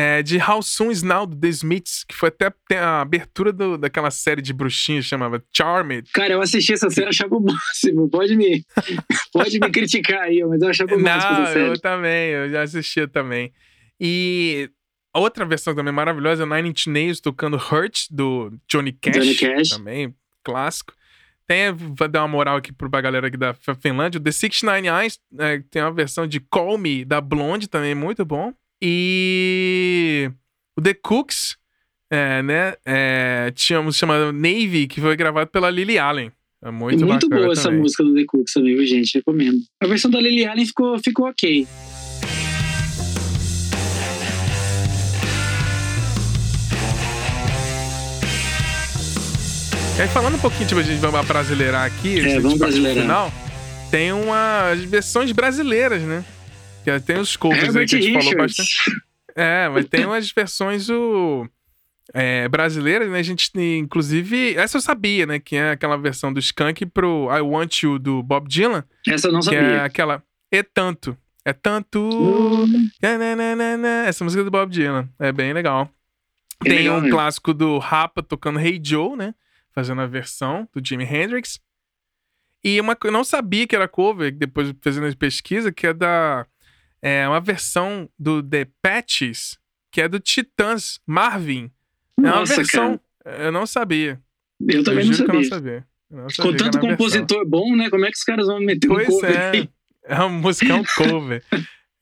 [0.00, 3.76] É de How Soon Is Now, do The Smiths, que foi até a abertura do-
[3.76, 6.08] daquela série de bruxinhas chamava Charmed.
[6.12, 8.08] Cara, eu assisti essa série, achava o máximo.
[8.08, 8.64] Pode me,
[9.32, 13.08] pode me criticar aí, mas eu achava o máximo Não, eu também, eu já assistia
[13.08, 13.52] também.
[13.98, 14.70] E
[15.14, 19.14] a outra versão também maravilhosa é o Nine Inch Nails tocando Hurt, do Johnny Cash.
[19.16, 19.68] Johnny Cash.
[19.70, 20.92] Também, clássico.
[21.46, 24.18] Tem, vou dar uma moral aqui pra galera aqui da Finlândia.
[24.18, 28.22] O The 69 Eyes é, tem uma versão de Call Me, da Blonde, também muito
[28.24, 28.52] bom.
[28.82, 30.30] E
[30.78, 31.56] o The Cooks,
[32.10, 32.74] é, né?
[32.84, 33.50] É,
[33.82, 36.30] música chamada Navy, que foi gravado pela Lily Allen.
[36.62, 37.80] É muito, Muito, bacana boa essa também.
[37.80, 39.14] música do The Cooks também, viu, gente?
[39.14, 39.58] Recomendo.
[39.80, 41.66] A versão da Lily Allen ficou, ficou ok.
[49.98, 53.02] E aí, falando um pouquinho, tipo, a gente vai brasileirar aqui, antes de vamos brasileirar.
[53.02, 53.32] Final,
[53.90, 56.24] tem umas versões brasileiras, né?
[56.84, 58.76] Que tem os covers aí Herbert que a gente falou bastante.
[59.34, 61.48] É, mas tem umas versões o,
[62.14, 63.18] é, brasileiras, né?
[63.18, 65.40] A gente, inclusive, essa eu sabia, né?
[65.40, 69.32] Que é aquela versão do Skank pro I Want You do Bob Dylan, Essa eu
[69.32, 69.84] não que é sabia.
[69.84, 70.22] aquela
[70.52, 71.18] É Tanto.
[71.44, 72.68] É Tanto.
[73.02, 74.04] Nananana.
[74.06, 75.08] Essa música é do Bob Dylan.
[75.18, 75.90] É bem legal.
[76.64, 77.16] É Tem legal um mesmo.
[77.16, 79.34] clássico do Rapa tocando Hey Joe, né?
[79.78, 81.60] Fazendo a versão do Jimi Hendrix.
[82.64, 86.44] E uma eu não sabia que era cover, depois fazendo a pesquisa, que é da.
[87.00, 89.56] É uma versão do The Patches,
[89.92, 91.70] que é do Titãs, Marvin.
[92.18, 93.00] É uma versão.
[93.22, 93.38] cara.
[93.44, 94.20] Eu não sabia.
[94.60, 95.48] Eu também não eu não sabia.
[95.48, 95.86] sabia.
[96.10, 96.96] Eu não Com sabia que tanto uma versão.
[96.96, 97.88] compositor bom, né?
[97.88, 99.50] Como é que os caras vão meter um Pois cover é.
[99.50, 99.70] aí?
[100.02, 101.44] É uma música, é um cover.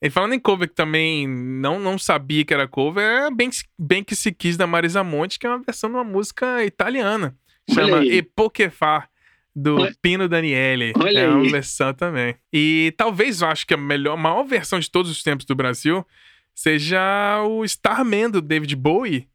[0.01, 4.03] e falando em cover que também não, não sabia que era cover, é bem, bem
[4.03, 7.37] que se quis da Marisa Monte, que é uma versão de uma música italiana.
[7.71, 8.17] Chama aí.
[8.19, 9.09] Epoquefar,
[9.55, 10.93] do Olha- Pino Daniele.
[10.99, 12.35] Olha é uma versão também.
[12.53, 15.55] E talvez eu acho que a melhor, a maior versão de todos os tempos do
[15.55, 16.07] Brasil
[16.55, 19.29] seja o Starman do David Bowie,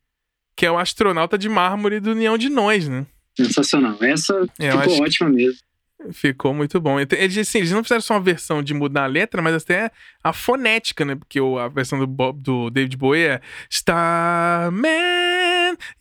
[0.55, 3.05] que é o astronauta de mármore do União de Nós, né?
[3.37, 3.97] Sensacional.
[4.01, 5.59] Essa eu ficou ótima mesmo.
[6.11, 6.99] Ficou muito bom.
[6.99, 9.91] Eles, assim, eles não fizeram só uma versão de mudar a letra, mas até
[10.23, 11.15] a fonética, né?
[11.15, 14.81] Porque a versão do, Bob, do David Bowie é Starman.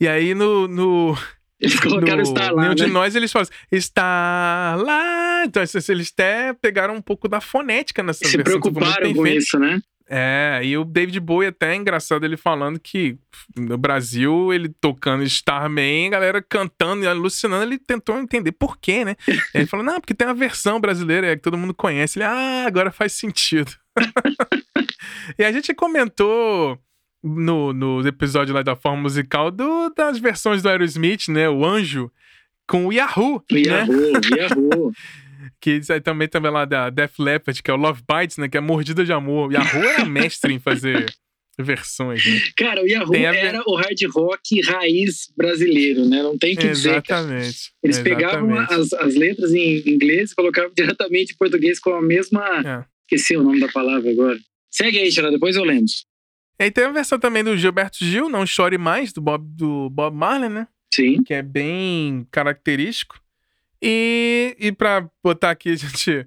[0.01, 0.67] E aí no.
[0.67, 1.15] no
[1.61, 2.63] eles colocaram no, Star lá.
[2.63, 2.75] Nenhum né?
[2.75, 5.45] de nós eles falam Está lá.
[5.45, 8.55] Então, eles até pegaram um pouco da fonética nessa Se versão.
[8.55, 9.81] Se preocuparam com isso, né?
[10.13, 13.17] É, e o David Bowie até é engraçado ele falando que
[13.57, 19.05] no Brasil, ele tocando Starman, a galera cantando e alucinando, ele tentou entender por quê,
[19.05, 19.15] né?
[19.55, 22.19] ele falou, não, porque tem uma versão brasileira é, que todo mundo conhece.
[22.19, 23.71] Ele, ah, agora faz sentido.
[25.39, 26.77] e a gente comentou
[27.23, 31.49] no, no episódio lá da forma musical do, das versões do Aerosmith, né?
[31.49, 32.11] O Anjo,
[32.67, 33.43] com o Yahoo.
[33.51, 34.21] O Yahoo, né?
[34.39, 34.93] Yahoo.
[35.59, 38.49] Que aí também também lá da Def Leppard, que é o Love Bites, né?
[38.49, 39.49] Que é mordida de amor.
[39.49, 41.13] O Yahoo era mestre em fazer
[41.59, 42.41] versões, né?
[42.57, 43.37] Cara, o Yahoo a...
[43.37, 46.23] era o hard rock raiz brasileiro, né?
[46.23, 46.73] Não tem que Exatamente.
[46.73, 46.91] dizer.
[46.91, 47.73] Exatamente.
[47.83, 52.45] Eles pegavam as, as letras em inglês e colocavam diretamente em português com a mesma.
[52.65, 52.85] É.
[53.05, 54.39] Esqueci o nome da palavra agora.
[54.71, 55.93] Segue aí, Tira, depois eu lembro.
[56.61, 59.89] E aí tem a versão também do Gilberto Gil, Não Chore Mais, do Bob, do
[59.89, 60.69] Bob Marley, né?
[60.95, 61.23] Sim.
[61.23, 63.19] Que é bem característico.
[63.81, 66.27] E, e pra botar aqui, a gente.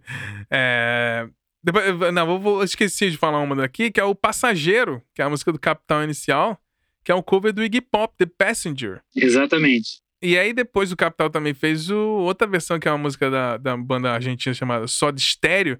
[0.49, 1.29] É,
[1.63, 5.25] depois, não, vou, vou, esqueci de falar uma daqui, que é o Passageiro, que é
[5.25, 6.59] a música do Capital Inicial,
[7.03, 9.03] que é um cover do Iggy Pop, The Passenger.
[9.15, 10.01] Exatamente.
[10.19, 13.57] E aí depois o Capital também fez o, outra versão, que é uma música da,
[13.57, 15.77] da banda argentina chamada Só de Estéreo,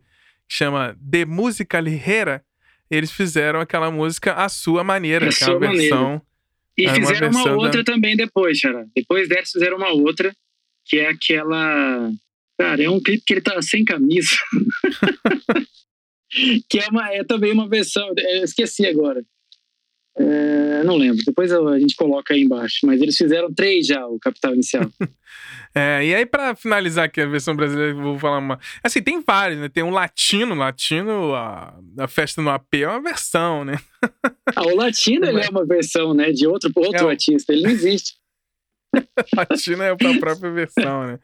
[0.48, 2.46] que chama De Música Ligera.
[2.90, 6.22] Eles fizeram aquela música à sua maneira, que é uma versão.
[6.78, 7.94] E fizeram uma, uma outra da...
[7.94, 8.86] também depois, Xará.
[8.96, 10.36] Depois dessa fizeram uma outra,
[10.86, 12.12] que é aquela.
[12.58, 14.36] Cara, é um clipe que ele tá sem camisa.
[16.70, 18.12] que é, uma, é também uma versão.
[18.18, 19.24] Eu esqueci agora.
[20.16, 21.24] É, não lembro.
[21.26, 22.80] Depois a gente coloca aí embaixo.
[22.84, 24.90] Mas eles fizeram três já, o Capital Inicial.
[25.74, 28.60] é, e aí, para finalizar aqui a versão brasileira, vou falar uma.
[28.84, 29.70] Assim, tem vários, né?
[29.70, 33.80] Tem um latino, latino, a, a festa no AP é uma versão, né?
[34.56, 36.32] ah, o latino ele é uma versão, né?
[36.32, 37.52] De outro, outro é, artista.
[37.52, 38.14] Ele não existe.
[39.36, 41.20] Latino é a própria versão, né?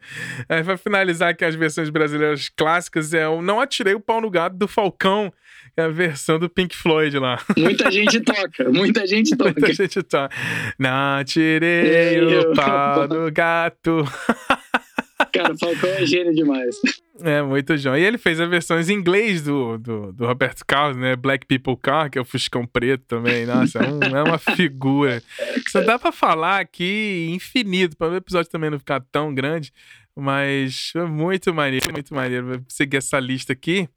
[0.47, 4.29] É, pra finalizar aqui as versões brasileiras clássicas, é o Não Atirei o Pau no
[4.29, 5.31] Gato do Falcão,
[5.75, 7.39] é a versão do Pink Floyd lá.
[7.57, 9.53] Muita gente toca, muita gente toca.
[9.59, 10.35] Muita gente toca.
[10.77, 14.03] Não atirei o pau no gato.
[15.33, 16.75] Cara, o Falcão é gênio demais.
[17.21, 17.97] É, muito João.
[17.97, 21.15] E ele fez as versões em inglês do, do, do, Roberto Carlos, né?
[21.15, 23.45] Black People Car, que é o Fuscão Preto também.
[23.45, 25.21] Nossa, é, um, é uma figura.
[25.67, 29.73] Só dá pra falar aqui infinito, para o episódio também não ficar tão grande.
[30.15, 32.47] Mas é muito maneiro, muito maneiro.
[32.47, 33.87] Vou seguir essa lista aqui.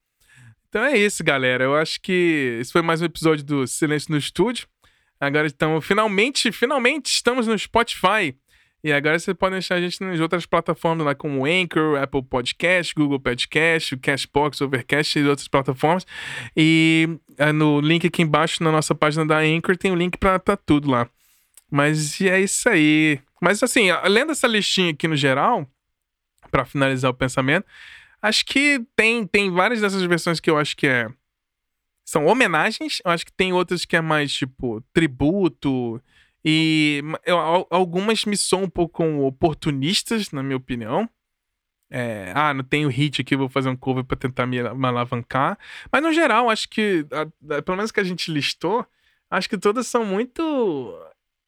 [0.68, 1.64] Então é isso, galera.
[1.64, 4.66] Eu acho que esse foi mais um episódio do Silêncio no Estúdio.
[5.20, 8.34] Agora estamos, finalmente, finalmente estamos no Spotify.
[8.84, 12.92] E agora você pode deixar a gente nas outras plataformas lá como Anchor, Apple Podcast,
[12.94, 16.04] Google Podcast, Cashbox, Overcast e outras plataformas.
[16.56, 17.08] E
[17.38, 20.38] é, no link aqui embaixo na nossa página da Anchor tem o um link para
[20.38, 21.08] tá tudo lá.
[21.70, 23.20] Mas é isso aí.
[23.40, 25.66] Mas assim, lendo essa listinha aqui no geral,
[26.50, 27.64] para finalizar o pensamento,
[28.20, 31.08] acho que tem, tem várias dessas versões que eu acho que é
[32.04, 33.00] são homenagens.
[33.04, 36.02] Eu acho que tem outras que é mais tipo tributo
[36.44, 37.02] e
[37.70, 41.08] algumas me soam um pouco oportunistas, na minha opinião.
[41.94, 45.58] É, ah, não tenho hit aqui, vou fazer um cover para tentar me, me, alavancar.
[45.92, 48.86] Mas no geral, acho que, a, a, pelo menos que a gente listou,
[49.30, 50.42] acho que todas são muito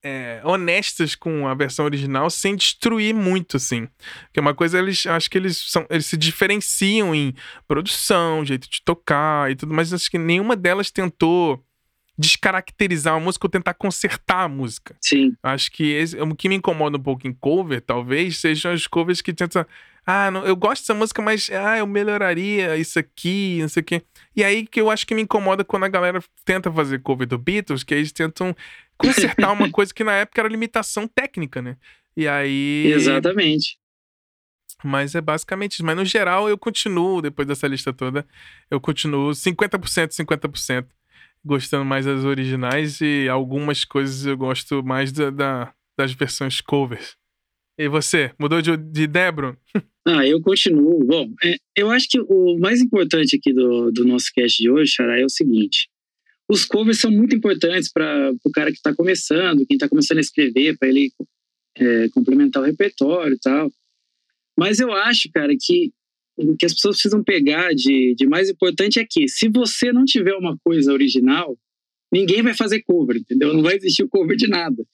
[0.05, 3.89] é, honestas com a versão original, sem destruir muito, assim.
[4.25, 7.35] Porque uma coisa, eles acho que eles, são, eles se diferenciam em
[7.67, 11.65] produção, jeito de tocar e tudo, mas acho que nenhuma delas tentou
[12.17, 14.97] descaracterizar a música ou tentar consertar a música.
[15.01, 15.37] Sim.
[15.43, 19.21] Acho que esse, o que me incomoda um pouco em cover, talvez, sejam as covers
[19.21, 19.67] que tentam.
[20.07, 23.85] Ah, não, eu gosto dessa música, mas ah, eu melhoraria isso aqui, não sei o
[23.85, 24.03] quê.
[24.37, 27.39] E aí que eu acho que me incomoda quando a galera tenta fazer cover do
[27.39, 28.55] Beatles, que eles tentam
[28.97, 31.77] consertar uma coisa que na época era limitação técnica, né?
[32.17, 32.93] E aí.
[32.95, 33.79] Exatamente.
[34.85, 35.85] Mas é basicamente isso.
[35.85, 38.27] Mas no geral, eu continuo, depois dessa lista toda,
[38.71, 40.87] eu continuo 50%, 50%
[41.45, 47.17] gostando mais das originais e algumas coisas eu gosto mais da, da das versões covers.
[47.79, 49.57] E você, mudou de, de ideia, Bruno?
[50.07, 51.03] Ah, eu continuo.
[51.03, 54.93] Bom, é, eu acho que o mais importante aqui do, do nosso cast de hoje,
[54.93, 55.89] Xará, é o seguinte.
[56.47, 60.21] Os covers são muito importantes para o cara que está começando, quem está começando a
[60.21, 61.11] escrever, para ele
[61.79, 63.73] é, complementar o repertório e tal.
[64.59, 65.91] Mas eu acho, cara, que
[66.37, 70.05] o que as pessoas precisam pegar de, de mais importante é que, se você não
[70.05, 71.57] tiver uma coisa original,
[72.13, 73.53] ninguém vai fazer cover, entendeu?
[73.53, 74.85] Não vai existir o cover de nada.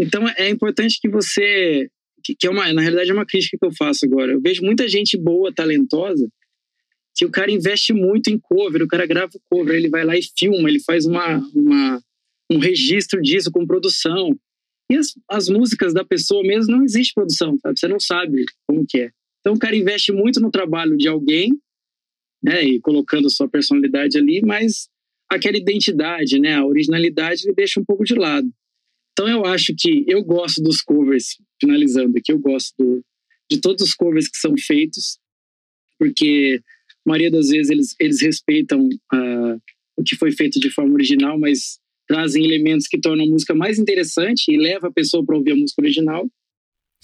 [0.00, 1.88] Então é importante que você
[2.24, 4.32] que é uma, na realidade é uma crítica que eu faço agora.
[4.32, 6.26] Eu vejo muita gente boa, talentosa,
[7.14, 10.16] que o cara investe muito em cover, o cara grava o cover, ele vai lá
[10.16, 12.02] e filma, ele faz uma, uma
[12.50, 14.30] um registro disso com produção.
[14.90, 17.78] E as, as músicas da pessoa mesmo não existe produção, sabe?
[17.78, 19.10] Você não sabe como que é.
[19.44, 21.50] Então o cara investe muito no trabalho de alguém,
[22.42, 24.88] né, e colocando sua personalidade ali, mas
[25.30, 28.48] aquela identidade, né, a originalidade ele deixa um pouco de lado.
[29.12, 33.04] Então eu acho que eu gosto dos covers, finalizando aqui, eu gosto do,
[33.50, 35.18] de todos os covers que são feitos,
[35.98, 36.60] porque
[37.06, 39.60] a maioria das vezes eles, eles respeitam uh,
[39.94, 43.78] o que foi feito de forma original, mas trazem elementos que tornam a música mais
[43.78, 46.26] interessante e leva a pessoa para ouvir a música original.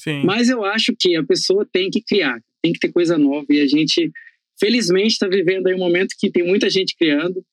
[0.01, 0.22] Sim.
[0.24, 3.60] Mas eu acho que a pessoa tem que criar, tem que ter coisa nova e
[3.60, 4.10] a gente,
[4.59, 7.44] felizmente, está vivendo aí um momento que tem muita gente criando.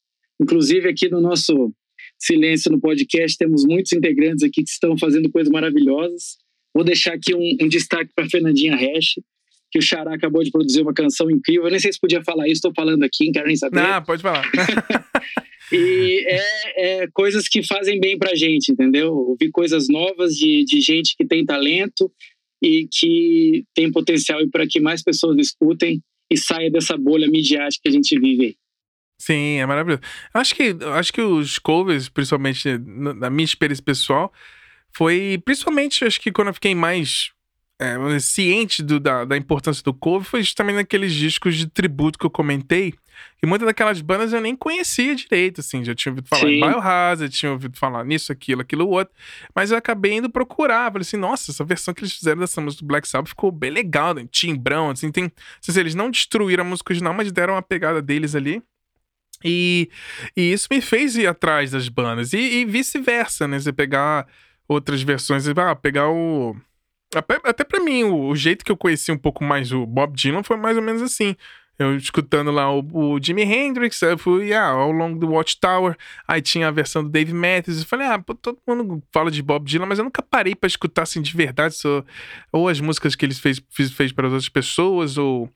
[0.41, 1.74] Inclusive aqui no nosso
[2.18, 6.38] Silêncio no podcast temos muitos integrantes aqui que estão fazendo coisas maravilhosas.
[6.74, 9.15] Vou deixar aqui um, um destaque para Fernandinha Resch,
[9.69, 11.65] que o Xará acabou de produzir uma canção incrível.
[11.65, 13.82] Eu nem sei se podia falar isso, estou falando aqui, não quero nem saber.
[13.82, 14.49] Não, pode falar.
[15.69, 19.14] e é, é, coisas que fazem bem pra gente, entendeu?
[19.14, 22.10] Ouvir coisas novas de, de gente que tem talento
[22.62, 27.90] e que tem potencial para que mais pessoas escutem e saia dessa bolha midiática que
[27.90, 28.58] a gente vive.
[29.20, 30.02] Sim, é maravilhoso.
[30.34, 34.32] Acho que, acho que os covers, principalmente na minha experiência pessoal,
[34.96, 37.32] foi principalmente, acho que quando eu fiquei mais
[37.80, 42.26] é, ciente do, da, da importância do cover, foi justamente naqueles discos de tributo que
[42.26, 42.94] eu comentei.
[43.41, 45.84] E muitas daquelas bandas eu nem conhecia direito, assim.
[45.84, 46.48] Já tinha ouvido falar Sim.
[46.48, 49.14] em Biohazard, tinha ouvido falar nisso, aquilo, aquilo, outro.
[49.56, 50.91] Mas eu acabei indo procurar.
[50.91, 53.72] Falei assim, nossa, essa versão que eles fizeram dessa música do Black Sabbath ficou bem
[53.72, 54.28] legal, né?
[54.32, 55.12] timbrão, assim.
[55.12, 55.32] Tem,
[55.68, 58.62] assim, eles não destruíram a música original, mas deram uma pegada deles ali.
[59.44, 59.90] E,
[60.36, 62.34] e isso me fez ir atrás das bandas.
[62.34, 63.60] E, e vice-versa, né?
[63.60, 64.28] Você pegar
[64.68, 66.56] outras versões, ah, pegar o.
[67.16, 70.14] Até, até pra mim, o, o, jeito que eu conheci um pouco mais o Bob
[70.16, 71.36] Dylan foi mais ou menos assim.
[71.80, 75.96] Eu escutando lá o, o Jimi Hendrix, eu fui ah, ao longo do Watchtower,
[76.28, 79.44] aí tinha a versão do Dave Matthews, eu falei, ah, pô, todo mundo fala de
[79.44, 82.04] Bob Dylan, mas eu nunca parei para escutar assim de verdade, só,
[82.52, 85.48] ou as músicas que ele fez, fez, fez para outras pessoas, ou,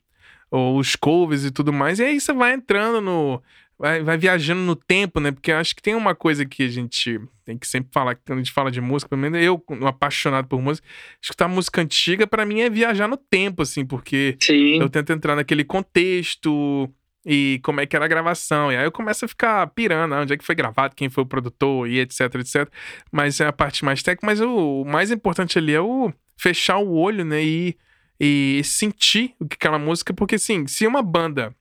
[0.52, 3.42] ou os covers e tudo mais, e aí você vai entrando no,
[3.82, 5.32] vai, vai viajando no tempo, né?
[5.32, 8.42] Porque acho que tem uma coisa que a gente tem que sempre falar, quando a
[8.44, 10.88] gente fala de música, pelo menos eu, um apaixonado por música,
[11.20, 14.80] escutar música antiga para mim é viajar no tempo, assim, porque Sim.
[14.80, 16.88] eu tento entrar naquele contexto
[17.26, 18.72] e como é que era a gravação.
[18.72, 21.24] E aí eu começo a ficar pirando, ah, onde é que foi gravado, quem foi
[21.24, 22.70] o produtor e etc, etc.
[23.12, 26.78] Mas é a parte mais técnica, mas o, o mais importante ali é o fechar
[26.78, 27.44] o olho, né?
[27.44, 27.76] E,
[28.20, 31.56] e sentir o que aquela música, porque assim, se uma banda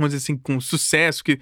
[0.00, 1.38] vamos dizer assim, com sucesso, que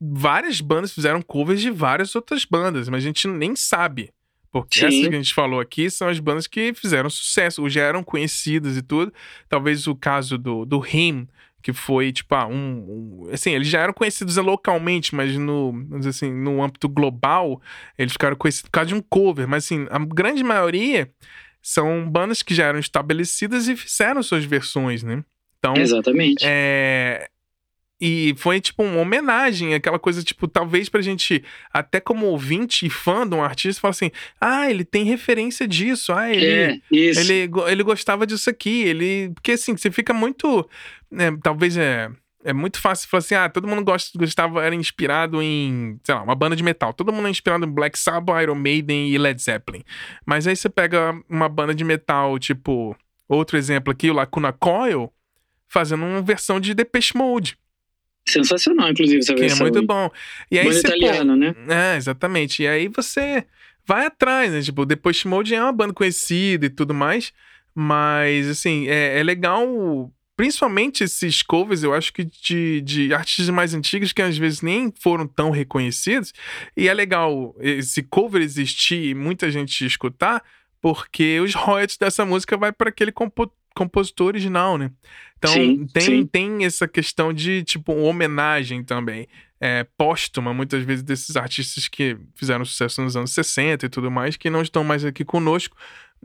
[0.00, 4.10] várias bandas fizeram covers de várias outras bandas, mas a gente nem sabe.
[4.50, 4.86] Porque Sim.
[4.86, 8.04] essas que a gente falou aqui são as bandas que fizeram sucesso, ou já eram
[8.04, 9.12] conhecidas e tudo.
[9.48, 11.26] Talvez o caso do, do Him,
[11.62, 16.06] que foi, tipo, ah, um, um, Assim, eles já eram conhecidos localmente, mas no, vamos
[16.06, 17.62] assim, no âmbito global,
[17.96, 19.48] eles ficaram conhecidos por causa de um cover.
[19.48, 21.10] Mas, assim, a grande maioria
[21.62, 25.24] são bandas que já eram estabelecidas e fizeram suas versões, né?
[25.58, 26.44] Então, Exatamente.
[26.44, 27.28] É,
[28.04, 32.90] e foi tipo uma homenagem, aquela coisa, tipo, talvez pra gente, até como ouvinte e
[32.90, 34.10] fã de um artista, falar assim:
[34.40, 39.30] ah, ele tem referência disso, ah, ele, é, ele, ele gostava disso aqui, ele.
[39.34, 40.68] Porque assim, você fica muito.
[41.08, 42.10] Né, talvez é.
[42.44, 46.24] É muito fácil falar assim, ah, todo mundo gosta, gostava, era inspirado em, sei lá,
[46.24, 46.92] uma banda de metal.
[46.92, 49.84] Todo mundo é inspirado em Black Sabbath, Iron Maiden e Led Zeppelin.
[50.26, 52.96] Mas aí você pega uma banda de metal, tipo,
[53.28, 55.08] outro exemplo aqui, o Lacuna Coil,
[55.68, 57.56] fazendo uma versão de Depeche Mode.
[58.28, 59.66] Sensacional, inclusive, essa que versão.
[59.66, 60.10] é muito bom.
[60.50, 61.54] E aí você, italiano, pô, né?
[61.68, 62.62] É, exatamente.
[62.62, 63.44] E aí você
[63.84, 64.62] vai atrás, né?
[64.62, 67.32] Tipo, Depois Mode é uma banda conhecida e tudo mais.
[67.74, 73.74] Mas, assim, é, é legal principalmente esses covers, eu acho que de, de artistas mais
[73.74, 76.32] antigos que às vezes nem foram tão reconhecidos.
[76.76, 80.42] E é legal esse cover existir e muita gente escutar,
[80.80, 84.90] porque os royalties dessa música vai para aquele compo compositor original, né?
[85.38, 86.26] Então sim, tem, sim.
[86.26, 89.26] tem essa questão de, tipo, homenagem também.
[89.60, 94.36] É, póstuma, muitas vezes, desses artistas que fizeram sucesso nos anos 60 e tudo mais,
[94.36, 95.76] que não estão mais aqui conosco.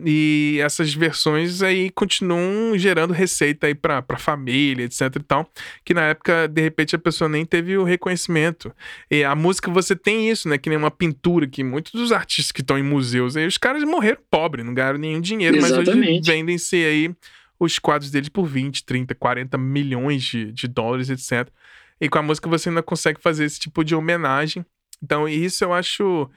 [0.06, 5.52] E essas versões aí continuam gerando receita aí pra, pra família, etc e tal.
[5.84, 8.72] Que na época, de repente, a pessoa nem teve o reconhecimento.
[9.10, 10.57] E a música você tem isso, né?
[10.57, 13.84] Que nem uma pintura, que muitos dos artistas que estão em museus aí, os caras
[13.84, 15.90] morreram pobres, não ganharam nenhum dinheiro, Exatamente.
[15.90, 17.15] mas hoje vendem-se aí
[17.60, 21.52] os quadros deles por 20, 30, 40 milhões de, de dólares, etc.
[21.99, 24.64] E com a música você ainda consegue fazer esse tipo de homenagem.
[25.02, 26.30] Então, isso eu acho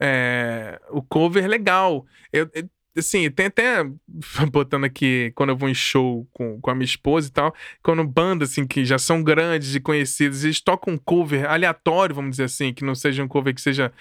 [0.00, 2.04] é, o cover legal.
[2.32, 3.84] Eu, eu, assim, tem até
[4.50, 8.04] botando aqui quando eu vou em show com, com a minha esposa e tal, quando
[8.04, 12.44] bandas assim que já são grandes e conhecidas, eles tocam um cover aleatório, vamos dizer
[12.44, 13.92] assim, que não seja um cover que seja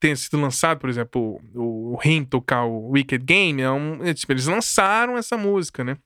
[0.00, 4.14] tenha sido lançado, por exemplo, o, o Rim tocar o Wicked Game, é um, é,
[4.14, 5.98] tipo, eles lançaram essa música, né?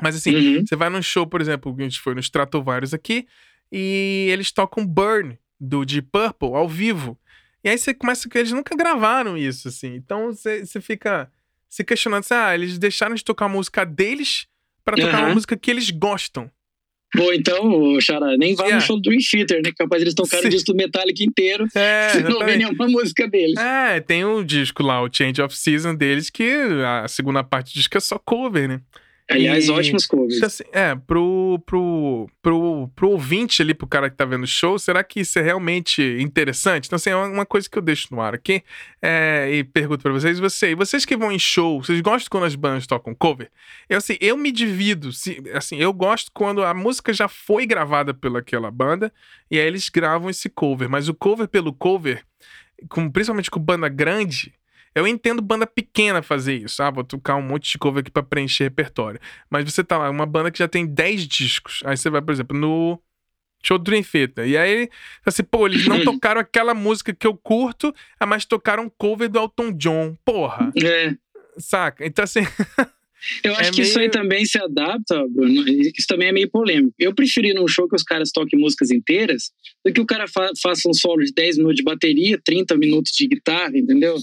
[0.00, 0.64] Mas assim, uhum.
[0.64, 3.26] você vai num show, por exemplo, a gente foi no Stratovarius aqui,
[3.72, 7.18] e eles tocam Burn, do Deep Purple, ao vivo.
[7.62, 9.94] E aí você começa que eles nunca gravaram isso, assim.
[9.94, 11.30] Então você, você fica
[11.74, 14.46] se questionando assim, ah, eles deixaram de tocar a música deles
[14.84, 15.24] para tocar uhum.
[15.24, 16.48] uma música que eles gostam.
[17.16, 18.80] Bom, então, Xará, nem vá yeah.
[18.80, 19.72] no show do Dream Theater, né?
[19.76, 21.66] Capaz eles tocaram o disco do Metallica inteiro.
[21.74, 23.56] É, você não vê nenhuma música deles.
[23.58, 26.48] É, tem o disco lá, o Change of Season deles, que
[26.86, 28.80] a segunda parte do disco é só cover, né?
[29.30, 30.42] Aliás, e, ótimos covers.
[30.42, 34.78] Assim, é, pro, pro, pro, pro ouvinte ali, pro cara que tá vendo o show,
[34.78, 36.86] será que isso é realmente interessante?
[36.86, 38.62] Então, assim, é uma coisa que eu deixo no ar aqui
[39.00, 42.54] é, e pergunto pra vocês, você, vocês que vão em show, vocês gostam quando as
[42.54, 43.50] bandas tocam cover?
[43.88, 45.08] Eu, assim, eu me divido,
[45.54, 49.10] assim, eu gosto quando a música já foi gravada pelaquela banda
[49.50, 52.22] e aí eles gravam esse cover, mas o cover pelo cover,
[52.90, 54.52] com, principalmente com banda grande,
[54.94, 56.82] eu entendo banda pequena fazer isso.
[56.82, 59.20] Ah, vou tocar um monte de cover aqui pra preencher repertório.
[59.50, 61.82] Mas você tá lá, uma banda que já tem 10 discos.
[61.84, 63.00] Aí você vai, por exemplo, no
[63.64, 64.46] show do Dream Theater.
[64.46, 64.88] E aí,
[65.24, 69.38] assim, pô, eles não tocaram aquela música que eu curto, ah, mas tocaram cover do
[69.38, 70.16] Elton John.
[70.24, 70.72] Porra.
[70.82, 71.14] É.
[71.58, 72.06] Saca?
[72.06, 72.40] Então, assim.
[73.42, 73.88] Eu acho é que meio...
[73.88, 75.64] isso aí também se adapta, Bruno.
[75.66, 76.94] Isso também é meio polêmico.
[76.98, 79.50] Eu preferi num show que os caras toquem músicas inteiras
[79.82, 83.12] do que o cara fa faça um solo de 10 minutos de bateria, 30 minutos
[83.12, 84.16] de guitarra, entendeu?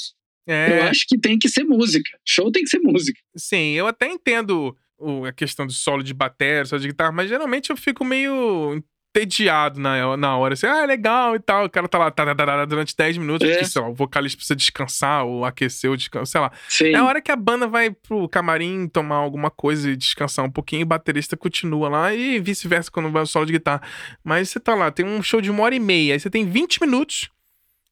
[0.48, 0.80] É...
[0.80, 2.10] Eu acho que tem que ser música.
[2.26, 3.20] Show tem que ser música.
[3.36, 7.30] Sim, eu até entendo o, a questão do solo de bateria, solo de guitarra, mas
[7.30, 11.66] geralmente eu fico meio entediado na, na hora, assim, ah, legal e tal.
[11.66, 13.64] O cara tá lá tá, tá, tá, durante 10 minutos, é.
[13.64, 16.52] sei lá, o vocalista precisa descansar ou aquecer ou descansar, sei lá.
[16.70, 16.96] Sim.
[16.96, 20.52] É a hora que a banda vai pro camarim tomar alguma coisa e descansar um
[20.52, 23.82] pouquinho, o baterista continua lá e vice-versa quando vai o solo de guitarra.
[24.24, 26.46] Mas você tá lá, tem um show de uma hora e meia, aí você tem
[26.46, 27.30] 20 minutos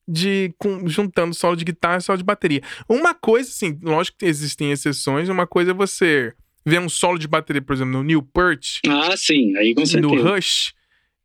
[0.10, 2.62] de com, juntando solo de guitarra e solo de bateria.
[2.88, 6.34] Uma coisa, assim, lógico que existem exceções, uma coisa é você
[6.66, 8.80] ver um solo de bateria, por exemplo, no Neil Peart.
[8.88, 10.16] Ah, sim, aí com certeza.
[10.16, 10.74] No Rush,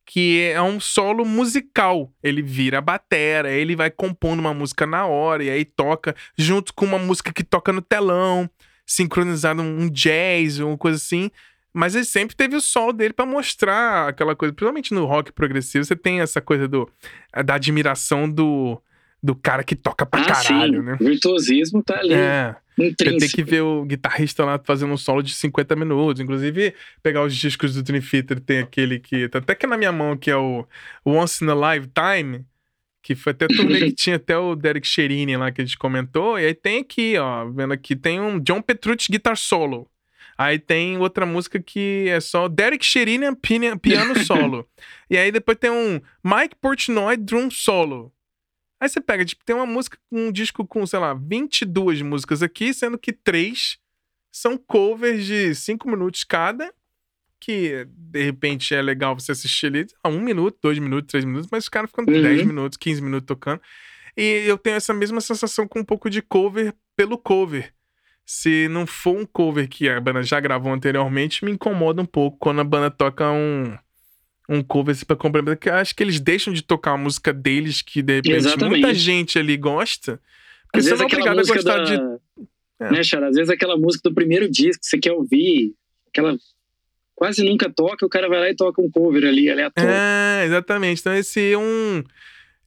[0.05, 2.12] que é um solo musical.
[2.23, 6.74] Ele vira a batera, ele vai compondo uma música na hora e aí toca junto
[6.74, 8.48] com uma música que toca no telão,
[8.86, 11.31] sincronizado um jazz, uma coisa assim.
[11.75, 14.55] Mas ele sempre teve o solo dele para mostrar aquela coisa.
[14.55, 16.89] Principalmente no rock progressivo, você tem essa coisa do,
[17.45, 18.81] da admiração do,
[19.21, 20.87] do cara que toca pra ah, caralho, sim.
[20.87, 20.97] né?
[21.01, 22.15] O virtuosismo tá ali.
[22.15, 22.55] É.
[22.77, 26.21] Você tem que ver o guitarrista lá fazendo um solo de 50 minutos.
[26.21, 29.29] Inclusive, pegar os discos do Dream Theater, tem aquele que.
[29.29, 30.67] Tá até que na minha mão, que é o
[31.05, 32.45] Once in a Lifetime.
[33.03, 36.39] Que foi até turnê que tinha até o Derek Cherini lá que a gente comentou.
[36.39, 37.45] E aí tem aqui, ó.
[37.51, 39.89] Vendo aqui, tem um John Petrucci guitar solo.
[40.36, 44.69] Aí tem outra música que é só Derek Sherinian piano solo.
[45.09, 48.12] e aí depois tem um Mike Portnoy drum solo.
[48.81, 52.74] Aí você pega, tipo, tem uma música, um disco com, sei lá, 22 músicas aqui,
[52.74, 53.78] sendo que três
[54.31, 56.74] são covers de 5 minutos cada,
[57.40, 61.48] que de repente é legal você assistir ali a um minuto, dois minutos, três minutos,
[61.51, 62.20] mas os caras ficam uhum.
[62.20, 63.61] 10 minutos, 15 minutos tocando.
[64.16, 67.73] E eu tenho essa mesma sensação com um pouco de cover pelo cover
[68.27, 72.39] se não for um cover que a banda já gravou anteriormente, me incomoda um pouco
[72.39, 73.77] quando a banda toca um,
[74.49, 75.57] um cover assim pra complementar.
[75.57, 78.71] Porque acho que eles deixam de tocar a música deles, que de repente Exatamente.
[78.71, 80.21] muita gente ali gosta.
[80.65, 81.85] Porque Às você não é obrigado a gostar da...
[81.85, 81.95] de.
[82.81, 82.91] É.
[82.91, 83.29] Né, Chara?
[83.29, 85.75] Às vezes aquela música do primeiro disco que você quer ouvir,
[86.09, 86.37] aquela
[87.15, 89.91] quase nunca toca, o cara vai lá e toca um cover ali, aleatório.
[89.91, 91.01] É, exatamente.
[91.01, 92.03] Então esse é um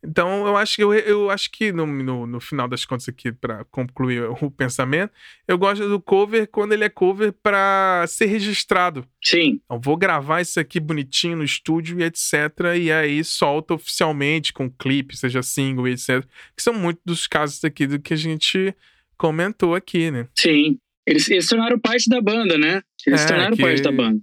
[0.07, 3.65] então, eu acho, eu, eu acho que no, no, no final das contas aqui, para
[3.65, 5.11] concluir o pensamento,
[5.45, 9.05] eu gosto do cover quando ele é cover para ser registrado.
[9.21, 9.59] Sim.
[9.65, 12.33] Então, vou gravar isso aqui bonitinho no estúdio e etc.
[12.79, 16.23] E aí solta oficialmente com clipe, seja single e etc.
[16.55, 18.73] Que são muitos dos casos aqui do que a gente
[19.17, 20.27] comentou aqui, né?
[20.37, 20.79] Sim.
[21.05, 22.81] Eles, eles tornaram parte da banda, né?
[23.05, 24.21] Eles é, tornaram que, parte da banda.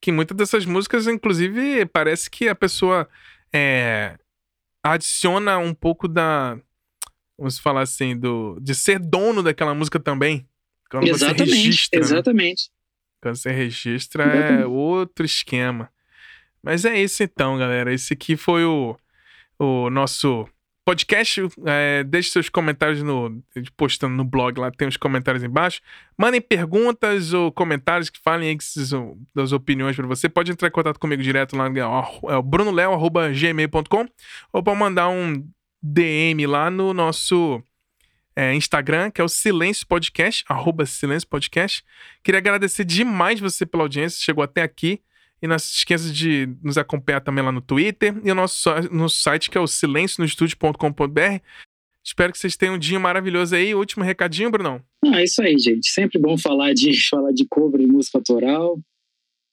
[0.00, 3.08] Que muitas dessas músicas, inclusive, parece que a pessoa.
[3.54, 4.16] É,
[4.82, 6.58] adiciona um pouco da.
[7.38, 10.46] Vamos falar assim, do, de ser dono daquela música também.
[10.90, 12.00] Quando exatamente, você registra.
[12.00, 12.06] Né?
[12.06, 12.68] Exatamente.
[12.68, 12.74] Né?
[13.20, 14.62] Quando você registra é exatamente.
[14.62, 15.90] é outro esquema.
[16.62, 17.92] Mas é isso então, galera.
[17.92, 18.96] Esse aqui foi o,
[19.58, 20.46] o nosso
[20.84, 23.42] podcast, é, deixe seus comentários no
[23.76, 25.80] postando no blog, lá tem os comentários embaixo.
[26.18, 28.56] Mandem perguntas ou comentários que falem
[29.34, 30.28] das opiniões para você.
[30.28, 34.08] Pode entrar em contato comigo direto lá, é o brunoleo.gmail.com
[34.52, 35.46] ou pode mandar um
[35.82, 37.62] DM lá no nosso
[38.34, 41.84] é, Instagram, que é o Silêncio Podcast, arroba Silêncio Podcast.
[42.22, 45.00] Queria agradecer demais você pela audiência, chegou até aqui.
[45.42, 49.18] E não se esqueça de nos acompanhar também lá no Twitter e o nosso, nosso
[49.20, 51.42] site, que é o silencionostudio.com.br.
[52.04, 53.74] Espero que vocês tenham um dia maravilhoso aí.
[53.74, 54.80] Último recadinho, Brunão.
[55.04, 55.88] Ah, é isso aí, gente.
[55.88, 58.78] Sempre bom falar de, falar de cover e música autoral.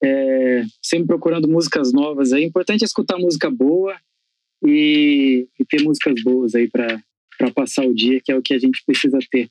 [0.03, 2.43] É, sempre procurando músicas novas aí.
[2.43, 3.95] Importante é escutar música boa
[4.63, 8.59] e, e ter músicas boas aí para passar o dia, que é o que a
[8.59, 9.49] gente precisa ter.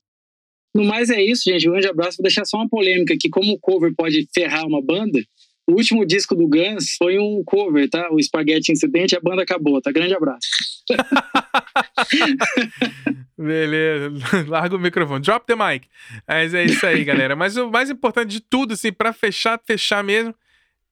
[0.74, 1.69] No mais é isso, gente.
[1.69, 2.19] Um grande abraço.
[2.19, 3.28] Vou deixar só uma polêmica aqui.
[3.28, 5.20] Como o cover pode ferrar uma banda,
[5.69, 8.09] o último disco do Guns foi um cover, tá?
[8.11, 9.93] O Spaghetti Incidente, a banda acabou, tá?
[9.93, 10.49] Grande abraço.
[13.36, 14.11] Beleza,
[14.49, 15.86] larga o microfone, drop the mic.
[16.27, 17.36] Mas é isso aí, galera.
[17.36, 20.35] Mas o mais importante de tudo, assim, para fechar, fechar mesmo,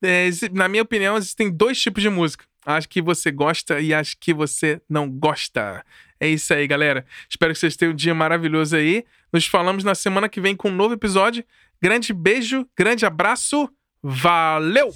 [0.04, 2.44] é, na minha opinião, existem dois tipos de música.
[2.66, 5.82] Acho que você gosta e acho que você não gosta.
[6.20, 7.06] É isso aí, galera.
[7.30, 9.06] Espero que vocês tenham um dia maravilhoso aí.
[9.32, 11.42] Nos falamos na semana que vem com um novo episódio.
[11.80, 13.70] Grande beijo, grande abraço.
[14.08, 14.94] Valeu!